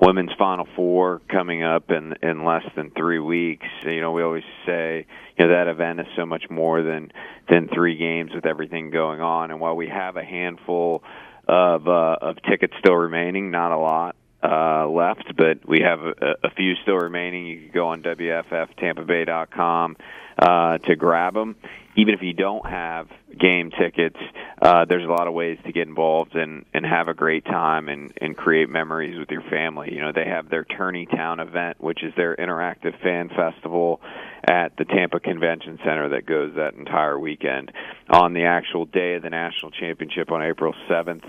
women's 0.00 0.32
final 0.38 0.66
four 0.76 1.20
coming 1.28 1.62
up 1.62 1.90
in 1.90 2.14
in 2.22 2.44
less 2.44 2.64
than 2.76 2.90
3 2.90 3.18
weeks. 3.18 3.66
You 3.84 4.00
know 4.00 4.12
we 4.12 4.22
always 4.22 4.44
say 4.66 5.06
you 5.36 5.46
know 5.46 5.52
that 5.52 5.68
event 5.68 6.00
is 6.00 6.06
so 6.16 6.26
much 6.26 6.48
more 6.50 6.82
than 6.82 7.12
than 7.48 7.68
3 7.68 7.96
games 7.96 8.32
with 8.34 8.46
everything 8.46 8.90
going 8.90 9.20
on. 9.20 9.50
And 9.50 9.60
while 9.60 9.76
we 9.76 9.88
have 9.88 10.16
a 10.16 10.24
handful 10.24 11.02
of 11.48 11.88
uh, 11.88 12.16
of 12.20 12.36
tickets 12.48 12.74
still 12.78 12.94
remaining 12.94 13.50
not 13.50 13.72
a 13.72 13.76
lot 13.76 14.14
uh, 14.42 14.88
left, 14.88 15.36
but 15.36 15.66
we 15.66 15.80
have 15.80 16.00
a, 16.00 16.36
a 16.42 16.50
few 16.50 16.74
still 16.82 16.96
remaining. 16.96 17.46
You 17.46 17.60
can 17.60 17.70
go 17.72 17.88
on 17.88 18.02
WFFTampaBay.com 18.02 19.96
uh, 20.38 20.78
to 20.78 20.96
grab 20.96 21.34
them. 21.34 21.56
Even 21.96 22.14
if 22.14 22.22
you 22.22 22.32
don't 22.32 22.64
have 22.66 23.08
game 23.38 23.70
tickets, 23.70 24.16
uh, 24.60 24.84
there's 24.88 25.04
a 25.04 25.10
lot 25.10 25.28
of 25.28 25.34
ways 25.34 25.58
to 25.66 25.72
get 25.72 25.88
involved 25.88 26.34
and, 26.34 26.64
and 26.72 26.86
have 26.86 27.08
a 27.08 27.14
great 27.14 27.44
time 27.44 27.88
and, 27.88 28.12
and 28.20 28.36
create 28.36 28.68
memories 28.68 29.18
with 29.18 29.30
your 29.30 29.42
family. 29.50 29.92
You 29.92 30.00
know, 30.00 30.12
they 30.14 30.24
have 30.24 30.48
their 30.48 30.64
Tourney 30.64 31.06
Town 31.06 31.40
event, 31.40 31.82
which 31.82 32.02
is 32.02 32.12
their 32.16 32.34
interactive 32.36 33.00
fan 33.02 33.28
festival 33.28 34.00
at 34.44 34.76
the 34.76 34.84
Tampa 34.84 35.20
Convention 35.20 35.78
Center 35.84 36.10
that 36.10 36.26
goes 36.26 36.54
that 36.56 36.74
entire 36.74 37.18
weekend. 37.18 37.72
On 38.10 38.32
the 38.32 38.44
actual 38.44 38.86
day 38.86 39.14
of 39.14 39.22
the 39.22 39.30
national 39.30 39.70
championship 39.72 40.30
on 40.30 40.42
April 40.42 40.74
7th, 40.90 41.24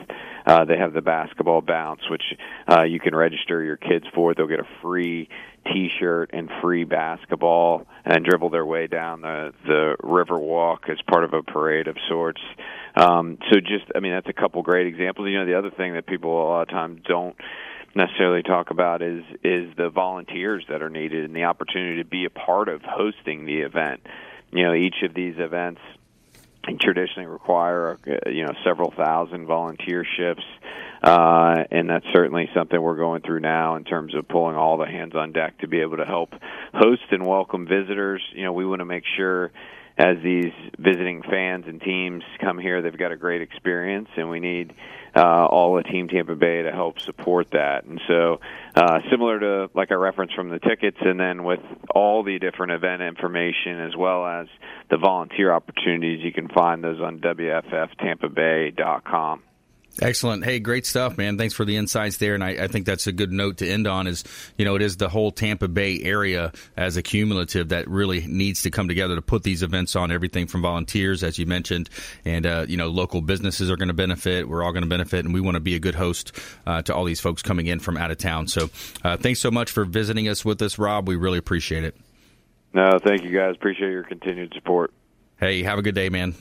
uh, 0.46 0.66
they 0.66 0.78
have 0.78 0.94
the 0.94 1.02
basketball 1.02 1.62
bounce, 1.62 2.02
which 2.10 2.24
uh, 2.68 2.84
you 2.84 3.00
can 3.00 3.16
register 3.16 3.64
your 3.64 3.78
kids 3.78 4.06
for. 4.14 4.34
They'll 4.34 4.48
get 4.48 4.60
a 4.60 4.68
free 4.82 5.30
T-shirt 5.72 6.32
and 6.34 6.50
free 6.62 6.84
basketball, 6.84 7.88
and 8.04 8.26
dribble 8.26 8.50
their 8.50 8.66
way 8.66 8.88
down 8.88 9.22
the 9.22 9.54
the 9.66 9.96
river 10.04 10.38
walk 10.54 10.86
as 10.90 10.98
part 11.10 11.24
of 11.24 11.34
a 11.34 11.44
parade 11.44 11.88
of 11.88 11.98
sorts. 12.08 12.42
Um, 12.96 13.38
so, 13.52 13.60
just 13.60 13.86
I 13.96 14.00
mean, 14.00 14.14
that's 14.14 14.30
a 14.30 14.34
couple 14.34 14.62
great 14.62 14.88
examples. 14.88 15.28
You 15.28 15.40
know, 15.40 15.46
the 15.46 15.58
other 15.58 15.72
thing 15.72 15.94
that 15.94 16.06
people 16.06 16.32
a 16.32 16.48
lot 16.48 16.62
of 16.64 16.70
times 16.70 17.02
don't 17.08 17.36
necessarily 17.96 18.44
talk 18.44 18.70
about 18.70 19.02
is 19.02 19.24
is 19.44 19.76
the 19.78 19.90
volunteers 19.90 20.64
that 20.70 20.82
are 20.82 20.90
needed 20.90 21.26
and 21.26 21.36
the 21.36 21.44
opportunity 21.44 22.02
to 22.04 22.08
be 22.08 22.26
a 22.26 22.30
part 22.30 22.70
of 22.70 22.82
hosting 22.82 23.46
the 23.46 23.62
event. 23.62 24.02
You 24.52 24.64
know, 24.64 24.74
each 24.74 25.02
of 25.04 25.14
these 25.14 25.36
events 25.38 25.82
traditionally 26.80 27.28
require 27.28 28.00
uh, 28.08 28.30
you 28.30 28.46
know 28.46 28.54
several 28.64 28.92
thousand 28.92 29.46
volunteerships 29.46 30.44
uh, 31.04 31.64
and 31.72 31.90
that's 31.90 32.06
certainly 32.14 32.50
something 32.56 32.82
we're 32.82 32.96
going 32.96 33.22
through 33.22 33.42
now 33.42 33.76
in 33.76 33.84
terms 33.84 34.16
of 34.16 34.28
pulling 34.28 34.56
all 34.56 34.78
the 34.78 34.86
hands 34.86 35.14
on 35.14 35.34
deck 35.34 35.58
to 35.60 35.68
be 35.68 35.82
able 35.82 35.98
to 35.98 36.06
help 36.06 36.30
host 36.74 37.04
and 37.12 37.26
welcome 37.26 37.68
visitors 37.68 38.22
you 38.34 38.44
know 38.44 38.54
we 38.54 38.66
want 38.66 38.80
to 38.80 38.86
make 38.86 39.04
sure 39.18 39.52
as 39.98 40.18
these 40.24 40.54
visiting 40.80 41.22
fans 41.22 41.66
and 41.68 41.82
teams 41.82 42.24
come 42.42 42.58
here, 42.58 42.82
they've 42.82 42.98
got 42.98 43.12
a 43.12 43.18
great 43.18 43.42
experience, 43.42 44.08
and 44.18 44.30
we 44.30 44.40
need 44.40 44.74
uh, 45.16 45.46
all 45.46 45.78
of 45.78 45.86
Team 45.86 46.08
Tampa 46.08 46.36
Bay 46.36 46.64
to 46.64 46.72
help 46.72 47.00
support 47.00 47.52
that. 47.52 47.86
And 47.86 48.02
so, 48.08 48.40
uh, 48.76 49.00
similar 49.12 49.40
to 49.40 49.70
like 49.76 49.92
I 49.92 49.96
referenced 49.96 50.34
from 50.36 50.50
the 50.50 50.60
tickets, 50.60 50.98
and 51.02 51.20
then 51.20 51.44
with 51.44 51.60
all 51.94 52.24
the 52.24 52.40
different 52.40 52.72
event 52.72 53.04
information 53.04 53.82
as 53.82 53.96
well 53.96 54.26
as 54.26 54.48
the 54.90 54.98
volunteer 54.98 55.54
opportunities, 55.54 56.24
you 56.24 56.34
can 56.34 56.48
find 56.48 56.84
those 56.84 57.00
on 57.00 57.20
WFFTampaBay.com. 57.20 59.44
Excellent. 60.02 60.44
Hey, 60.44 60.60
great 60.60 60.88
stuff, 60.88 61.18
man. 61.20 61.38
Thanks 61.38 61.54
for 61.54 61.66
the 61.66 61.78
insights 61.78 62.18
there. 62.18 62.34
And 62.34 62.44
I, 62.44 62.64
I, 62.64 62.68
think 62.68 62.88
that's 62.88 63.06
a 63.06 63.12
good 63.12 63.32
note 63.32 63.58
to 63.58 63.70
end 63.70 63.86
on 63.86 64.08
is, 64.08 64.24
you 64.58 64.66
know, 64.66 64.76
it 64.76 64.82
is 64.82 64.98
the 64.98 65.08
whole 65.08 65.30
Tampa 65.32 65.68
Bay 65.68 66.02
area 66.02 66.52
as 66.76 66.98
a 66.98 67.04
cumulative 67.04 67.70
that 67.70 67.88
really 67.88 68.26
needs 68.26 68.64
to 68.64 68.72
come 68.72 68.88
together 68.88 69.16
to 69.16 69.22
put 69.22 69.44
these 69.44 69.62
events 69.62 69.96
on 69.96 70.12
everything 70.12 70.48
from 70.48 70.64
volunteers, 70.64 71.22
as 71.22 71.38
you 71.38 71.46
mentioned, 71.46 71.92
and, 72.26 72.46
uh, 72.48 72.66
you 72.68 72.76
know, 72.76 72.88
local 72.88 73.22
businesses 73.22 73.70
are 73.70 73.78
going 73.78 73.90
to 73.90 73.94
benefit. 73.94 74.50
We're 74.50 74.64
all 74.64 74.72
going 74.72 74.84
to 74.84 74.90
benefit. 74.90 75.26
And 75.26 75.34
we 75.34 75.42
want 75.42 75.56
to 75.56 75.62
be 75.62 75.76
a 75.76 75.80
good 75.80 75.96
host 75.96 76.32
uh, 76.66 76.82
to 76.82 76.96
all 76.96 77.06
these 77.06 77.20
folks 77.20 77.44
coming 77.44 77.68
in 77.68 77.80
from 77.80 77.96
out 77.96 78.10
of 78.10 78.18
town. 78.18 78.48
So 78.48 78.72
uh, 79.04 79.18
thanks 79.18 79.42
so 79.42 79.52
much 79.52 79.70
for 79.70 79.86
visiting 79.86 80.28
us 80.28 80.44
with 80.44 80.60
us, 80.64 80.80
Rob. 80.80 81.08
We 81.08 81.18
really 81.18 81.38
appreciate 81.38 81.84
it. 81.84 81.96
No, 82.74 82.98
thank 83.04 83.24
you 83.24 83.30
guys. 83.30 83.56
Appreciate 83.56 83.92
your 83.92 84.04
continued 84.04 84.54
support. 84.56 84.92
Hey, 85.40 85.62
have 85.62 85.78
a 85.78 85.84
good 85.84 85.94
day, 85.94 86.10
man. 86.10 86.34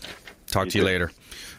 Talk 0.46 0.66
you 0.66 0.70
to 0.70 0.78
you 0.78 0.84
later. 0.84 1.12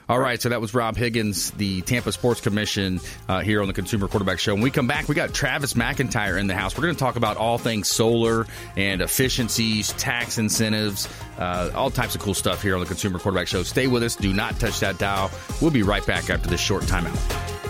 All 0.10 0.19
right, 0.19 0.41
so 0.41 0.50
that 0.50 0.60
was 0.60 0.74
Rob 0.74 0.98
Higgins, 0.98 1.51
the 1.51 1.81
Tampa 1.81 2.12
Sports 2.12 2.41
Commission, 2.41 3.00
uh, 3.29 3.39
here 3.39 3.62
on 3.62 3.67
the 3.67 3.74
Consumer 3.74 4.10
Quarterback 4.10 4.38
Show. 4.38 4.53
When 4.53 4.62
we 4.62 4.69
come 4.69 4.86
back, 4.86 5.07
we 5.07 5.15
got 5.15 5.33
Travis 5.33 5.75
McIntire 5.75 6.38
in 6.38 6.48
the 6.48 6.55
house. 6.55 6.75
We're 6.77 6.83
going 6.83 6.95
to 6.95 7.00
talk 7.00 7.15
about 7.15 7.38
all 7.38 7.57
things 7.57 7.88
solar 7.88 8.45
and 8.75 9.01
efficiencies, 9.01 9.93
tax 9.93 10.38
incentives, 10.38 11.07
uh, 11.38 11.72
all 11.74 11.89
types 11.89 12.15
of 12.15 12.22
cool 12.22 12.33
stuff 12.33 12.62
here 12.62 12.74
on 12.74 12.81
the 12.81 12.86
Consumer 12.86 13.17
Quarterback 13.17 13.48
Show. 13.48 13.63
Stay 13.63 13.88
with 13.88 14.03
us. 14.03 14.17
Do 14.17 14.33
not 14.33 14.60
touch 14.60 14.81
that 14.81 14.98
dial. 14.98 15.31
We'll 15.62 15.72
be 15.72 15.83
right 15.83 16.05
back 16.05 16.29
after 16.29 16.50
this 16.50 16.60
short 16.60 16.83
timeout. 16.83 17.17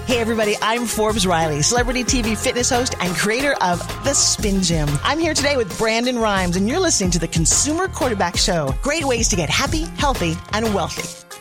Hey, 0.06 0.20
everybody, 0.20 0.56
I'm 0.62 0.86
Forbes 0.86 1.26
Riley, 1.26 1.62
celebrity 1.62 2.04
TV 2.04 2.36
fitness 2.36 2.70
host 2.70 2.96
and 3.00 3.16
creator 3.16 3.54
of 3.62 3.80
The 4.04 4.14
Spin 4.14 4.62
Gym. 4.62 4.90
I'm 5.04 5.18
here 5.18 5.34
today 5.34 5.56
with 5.56 5.78
Brandon 5.78 6.18
Rhymes, 6.18 6.58
and 6.58 6.68
you're 6.68 6.80
listening 6.80 7.12
to 7.12 7.20
the 7.20 7.28
Consumer 7.28 7.88
Quarterback 7.88 8.36
Show. 8.36 8.74
Great 8.82 9.06
ways 9.06 9.30
to 9.30 9.36
get 9.36 9.50
happy, 9.50 9.84
healthy, 9.98 10.36
and 10.52 10.74
wealthy. 10.74 11.33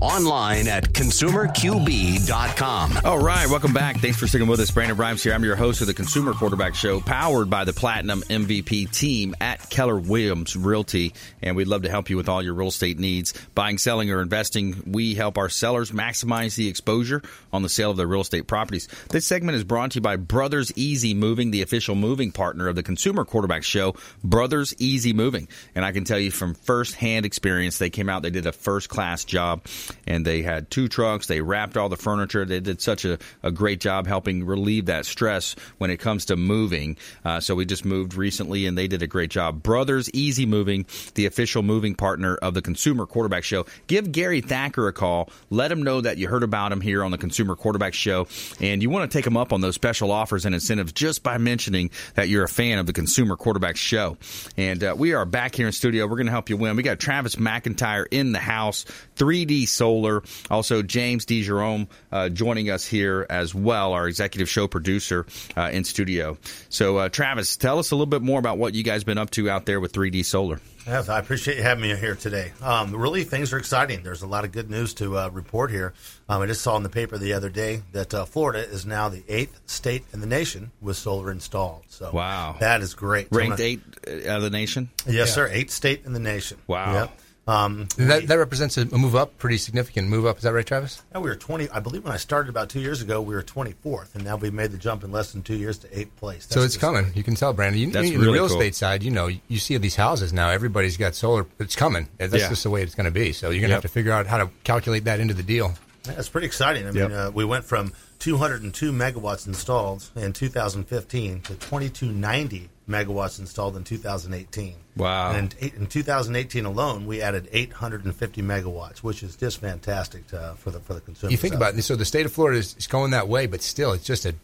online 0.00 0.68
at 0.68 0.92
consumerqb.com. 0.92 2.92
All 3.04 3.18
right, 3.18 3.48
welcome 3.48 3.72
back. 3.72 3.98
Thanks 3.98 4.18
for 4.18 4.26
sticking 4.26 4.48
with 4.48 4.60
us. 4.60 4.70
Brandon 4.70 4.96
Rhymes 4.96 5.22
here. 5.22 5.32
I'm 5.32 5.44
your 5.44 5.56
host 5.56 5.80
of 5.80 5.86
the 5.86 5.94
Consumer 5.94 6.32
Quarterback 6.32 6.74
Show, 6.74 7.00
powered 7.00 7.50
by 7.50 7.64
the 7.64 7.72
Platinum 7.72 8.22
MVP 8.22 8.96
team 8.96 9.34
at 9.40 9.68
Keller 9.70 9.98
Williams 9.98 10.56
Realty. 10.56 11.14
And 11.42 11.56
we'd 11.56 11.68
love 11.68 11.82
to 11.82 11.90
help 11.90 12.10
you 12.10 12.16
with 12.16 12.28
all 12.28 12.42
your 12.42 12.54
real 12.54 12.68
estate 12.68 12.98
needs, 12.98 13.34
buying, 13.54 13.78
selling, 13.78 14.10
or 14.10 14.22
investing. 14.22 14.82
We 14.86 15.14
help 15.14 15.38
our 15.38 15.48
sellers 15.48 15.90
maximize 15.90 16.56
the 16.56 16.68
exposure 16.68 17.22
on 17.52 17.62
the 17.62 17.68
sale 17.68 17.90
of 17.90 17.96
their 17.96 18.06
real 18.06 18.20
estate 18.20 18.46
properties. 18.46 18.88
This 19.10 19.26
segment 19.26 19.56
is 19.56 19.64
brought 19.64 19.92
to 19.92 19.96
you 19.96 20.02
by 20.02 20.16
Brothers 20.16 20.72
Easy 20.76 21.14
Moving, 21.14 21.50
the 21.50 21.62
official 21.62 21.94
moving 21.94 22.32
partner 22.32 22.68
of 22.68 22.76
the 22.76 22.82
Consumer 22.82 23.24
Quarterback 23.24 23.64
Show, 23.64 23.94
Brothers 24.22 24.74
Easy 24.78 25.12
Moving. 25.12 25.48
And 25.74 25.84
I 25.84 25.92
can 25.92 26.04
tell 26.04 26.18
you 26.18 26.30
from 26.30 26.54
firsthand 26.54 27.26
experience, 27.26 27.78
they 27.78 27.90
came 27.90 28.08
out, 28.08 28.22
they 28.22 28.30
did 28.30 28.46
a 28.46 28.52
first 28.52 28.88
class 28.88 29.24
job 29.24 29.62
and 30.06 30.24
they 30.24 30.42
had 30.42 30.70
two 30.70 30.88
trucks. 30.88 31.26
They 31.26 31.40
wrapped 31.40 31.76
all 31.76 31.88
the 31.88 31.96
furniture. 31.96 32.44
They 32.44 32.60
did 32.60 32.80
such 32.80 33.04
a, 33.04 33.18
a 33.42 33.50
great 33.50 33.80
job 33.80 34.06
helping 34.06 34.44
relieve 34.44 34.86
that 34.86 35.06
stress 35.06 35.54
when 35.78 35.90
it 35.90 35.98
comes 35.98 36.26
to 36.26 36.36
moving. 36.36 36.96
Uh, 37.24 37.40
so 37.40 37.54
we 37.54 37.64
just 37.64 37.84
moved 37.84 38.14
recently, 38.14 38.66
and 38.66 38.76
they 38.76 38.88
did 38.88 39.02
a 39.02 39.06
great 39.06 39.30
job. 39.30 39.62
Brothers 39.62 40.10
Easy 40.12 40.46
Moving, 40.46 40.86
the 41.14 41.26
official 41.26 41.62
moving 41.62 41.94
partner 41.94 42.36
of 42.36 42.54
the 42.54 42.62
Consumer 42.62 43.06
Quarterback 43.06 43.44
Show. 43.44 43.66
Give 43.86 44.10
Gary 44.10 44.40
Thacker 44.40 44.88
a 44.88 44.92
call. 44.92 45.30
Let 45.50 45.70
him 45.70 45.82
know 45.82 46.00
that 46.00 46.18
you 46.18 46.28
heard 46.28 46.42
about 46.42 46.72
him 46.72 46.80
here 46.80 47.02
on 47.04 47.10
the 47.10 47.18
Consumer 47.18 47.56
Quarterback 47.56 47.94
Show, 47.94 48.26
and 48.60 48.82
you 48.82 48.90
want 48.90 49.10
to 49.10 49.16
take 49.16 49.26
him 49.26 49.36
up 49.36 49.52
on 49.52 49.60
those 49.60 49.74
special 49.74 50.10
offers 50.10 50.44
and 50.44 50.54
incentives 50.54 50.92
just 50.92 51.22
by 51.22 51.38
mentioning 51.38 51.90
that 52.14 52.28
you're 52.28 52.44
a 52.44 52.48
fan 52.48 52.78
of 52.78 52.86
the 52.86 52.92
Consumer 52.92 53.36
Quarterback 53.36 53.76
Show. 53.76 54.16
And 54.56 54.82
uh, 54.82 54.94
we 54.96 55.14
are 55.14 55.24
back 55.24 55.54
here 55.54 55.66
in 55.66 55.72
studio. 55.72 56.06
We're 56.06 56.16
going 56.16 56.26
to 56.26 56.32
help 56.32 56.50
you 56.50 56.56
win. 56.56 56.76
We 56.76 56.82
got 56.82 56.98
Travis 56.98 57.36
McIntire 57.36 58.06
in 58.10 58.32
the 58.32 58.38
house, 58.38 58.84
3D 59.16 59.68
Solar, 59.78 60.22
also 60.50 60.82
James 60.82 61.24
DeJerome 61.24 61.86
uh, 62.10 62.28
joining 62.28 62.68
us 62.68 62.84
here 62.84 63.26
as 63.30 63.54
well, 63.54 63.92
our 63.92 64.08
executive 64.08 64.48
show 64.48 64.66
producer 64.66 65.24
uh, 65.56 65.70
in 65.72 65.84
studio. 65.84 66.36
So, 66.68 66.98
uh, 66.98 67.08
Travis, 67.08 67.56
tell 67.56 67.78
us 67.78 67.92
a 67.92 67.94
little 67.94 68.06
bit 68.06 68.22
more 68.22 68.40
about 68.40 68.58
what 68.58 68.74
you 68.74 68.82
guys 68.82 69.04
been 69.04 69.18
up 69.18 69.30
to 69.30 69.48
out 69.48 69.66
there 69.66 69.80
with 69.80 69.92
3D 69.92 70.24
Solar. 70.24 70.60
Yes, 70.88 71.10
I 71.10 71.18
appreciate 71.18 71.58
you 71.58 71.62
having 71.62 71.82
me 71.82 71.94
here 71.94 72.14
today. 72.14 72.52
Um, 72.62 72.96
really, 72.96 73.22
things 73.22 73.52
are 73.52 73.58
exciting. 73.58 74.02
There's 74.02 74.22
a 74.22 74.26
lot 74.26 74.46
of 74.46 74.52
good 74.52 74.70
news 74.70 74.94
to 74.94 75.18
uh, 75.18 75.28
report 75.28 75.70
here. 75.70 75.92
Um, 76.30 76.40
I 76.40 76.46
just 76.46 76.62
saw 76.62 76.78
in 76.78 76.82
the 76.82 76.88
paper 76.88 77.18
the 77.18 77.34
other 77.34 77.50
day 77.50 77.82
that 77.92 78.14
uh, 78.14 78.24
Florida 78.24 78.60
is 78.60 78.86
now 78.86 79.10
the 79.10 79.22
eighth 79.28 79.60
state 79.66 80.04
in 80.14 80.20
the 80.20 80.26
nation 80.26 80.70
with 80.80 80.96
solar 80.96 81.30
installed. 81.30 81.82
So 81.88 82.10
wow, 82.10 82.56
that 82.60 82.80
is 82.80 82.94
great. 82.94 83.28
Ranked 83.30 83.60
eight 83.60 83.80
out 84.26 84.38
of 84.38 84.42
the 84.42 84.50
nation. 84.50 84.88
Yes, 85.04 85.14
yeah. 85.14 85.24
sir. 85.26 85.48
Eighth 85.52 85.72
state 85.72 86.06
in 86.06 86.14
the 86.14 86.20
nation. 86.20 86.56
Wow. 86.66 86.94
Yep. 86.94 87.20
Um, 87.48 87.88
that, 87.96 88.26
that 88.26 88.34
represents 88.34 88.76
a 88.76 88.84
move 88.84 89.16
up, 89.16 89.38
pretty 89.38 89.56
significant 89.56 90.08
move 90.08 90.26
up. 90.26 90.36
Is 90.36 90.42
that 90.42 90.52
right, 90.52 90.66
Travis? 90.66 91.02
Yeah, 91.12 91.20
we 91.20 91.30
were 91.30 91.34
20. 91.34 91.70
I 91.70 91.80
believe 91.80 92.04
when 92.04 92.12
I 92.12 92.18
started 92.18 92.50
about 92.50 92.68
two 92.68 92.80
years 92.80 93.00
ago, 93.00 93.22
we 93.22 93.34
were 93.34 93.42
24th, 93.42 94.14
and 94.14 94.22
now 94.22 94.36
we've 94.36 94.52
made 94.52 94.70
the 94.70 94.76
jump 94.76 95.02
in 95.02 95.10
less 95.10 95.32
than 95.32 95.40
two 95.40 95.56
years 95.56 95.78
to 95.78 95.98
eighth 95.98 96.14
place. 96.16 96.44
That's 96.44 96.54
so 96.54 96.62
it's 96.62 96.76
coming. 96.76 97.10
You 97.14 97.22
can 97.22 97.34
tell, 97.34 97.54
Brandon. 97.54 97.80
You, 97.80 97.90
That's 97.90 98.10
really 98.10 98.26
the 98.26 98.32
real 98.32 98.48
cool. 98.48 98.58
estate 98.58 98.74
side, 98.74 99.02
you 99.02 99.10
know, 99.10 99.28
you 99.28 99.58
see 99.58 99.78
these 99.78 99.96
houses 99.96 100.30
now. 100.30 100.50
Everybody's 100.50 100.98
got 100.98 101.14
solar. 101.14 101.46
It's 101.58 101.74
coming. 101.74 102.06
That's 102.18 102.34
yeah. 102.34 102.50
just 102.50 102.64
the 102.64 102.70
way 102.70 102.82
it's 102.82 102.94
going 102.94 103.06
to 103.06 103.10
be. 103.10 103.32
So 103.32 103.48
you're 103.48 103.60
going 103.60 103.70
to 103.70 103.76
yep. 103.76 103.82
have 103.82 103.90
to 103.90 103.94
figure 103.94 104.12
out 104.12 104.26
how 104.26 104.36
to 104.36 104.50
calculate 104.64 105.04
that 105.04 105.18
into 105.18 105.32
the 105.32 105.42
deal. 105.42 105.72
Yeah, 106.04 106.18
it's 106.18 106.28
pretty 106.28 106.46
exciting. 106.46 106.86
I 106.86 106.90
mean, 106.90 107.12
uh, 107.12 107.30
we 107.32 107.46
went 107.46 107.64
from 107.64 107.94
202 108.18 108.92
megawatts 108.92 109.46
installed 109.46 110.10
in 110.16 110.34
2015 110.34 111.40
to 111.40 111.54
2290 111.54 112.68
megawatts 112.88 113.38
installed 113.38 113.76
in 113.76 113.84
2018. 113.84 114.74
Wow. 114.96 115.32
And 115.32 115.54
in 115.60 115.86
2018 115.86 116.64
alone, 116.64 117.06
we 117.06 117.22
added 117.22 117.48
850 117.52 118.42
megawatts, 118.42 118.98
which 118.98 119.22
is 119.22 119.36
just 119.36 119.60
fantastic 119.60 120.26
to, 120.28 120.54
for 120.58 120.70
the 120.70 120.80
for 120.80 120.94
the 120.94 121.00
consumer. 121.00 121.30
You 121.30 121.36
think 121.36 121.54
about 121.54 121.74
it. 121.74 121.82
So 121.82 121.94
the 121.96 122.04
state 122.04 122.26
of 122.26 122.32
Florida 122.32 122.58
is, 122.58 122.74
is, 122.76 122.86
going 122.86 123.12
that 123.12 123.28
way, 123.28 123.46
but 123.46 123.62
still, 123.62 123.92
it's 123.92 124.04
just 124.04 124.24
a 124.24 124.34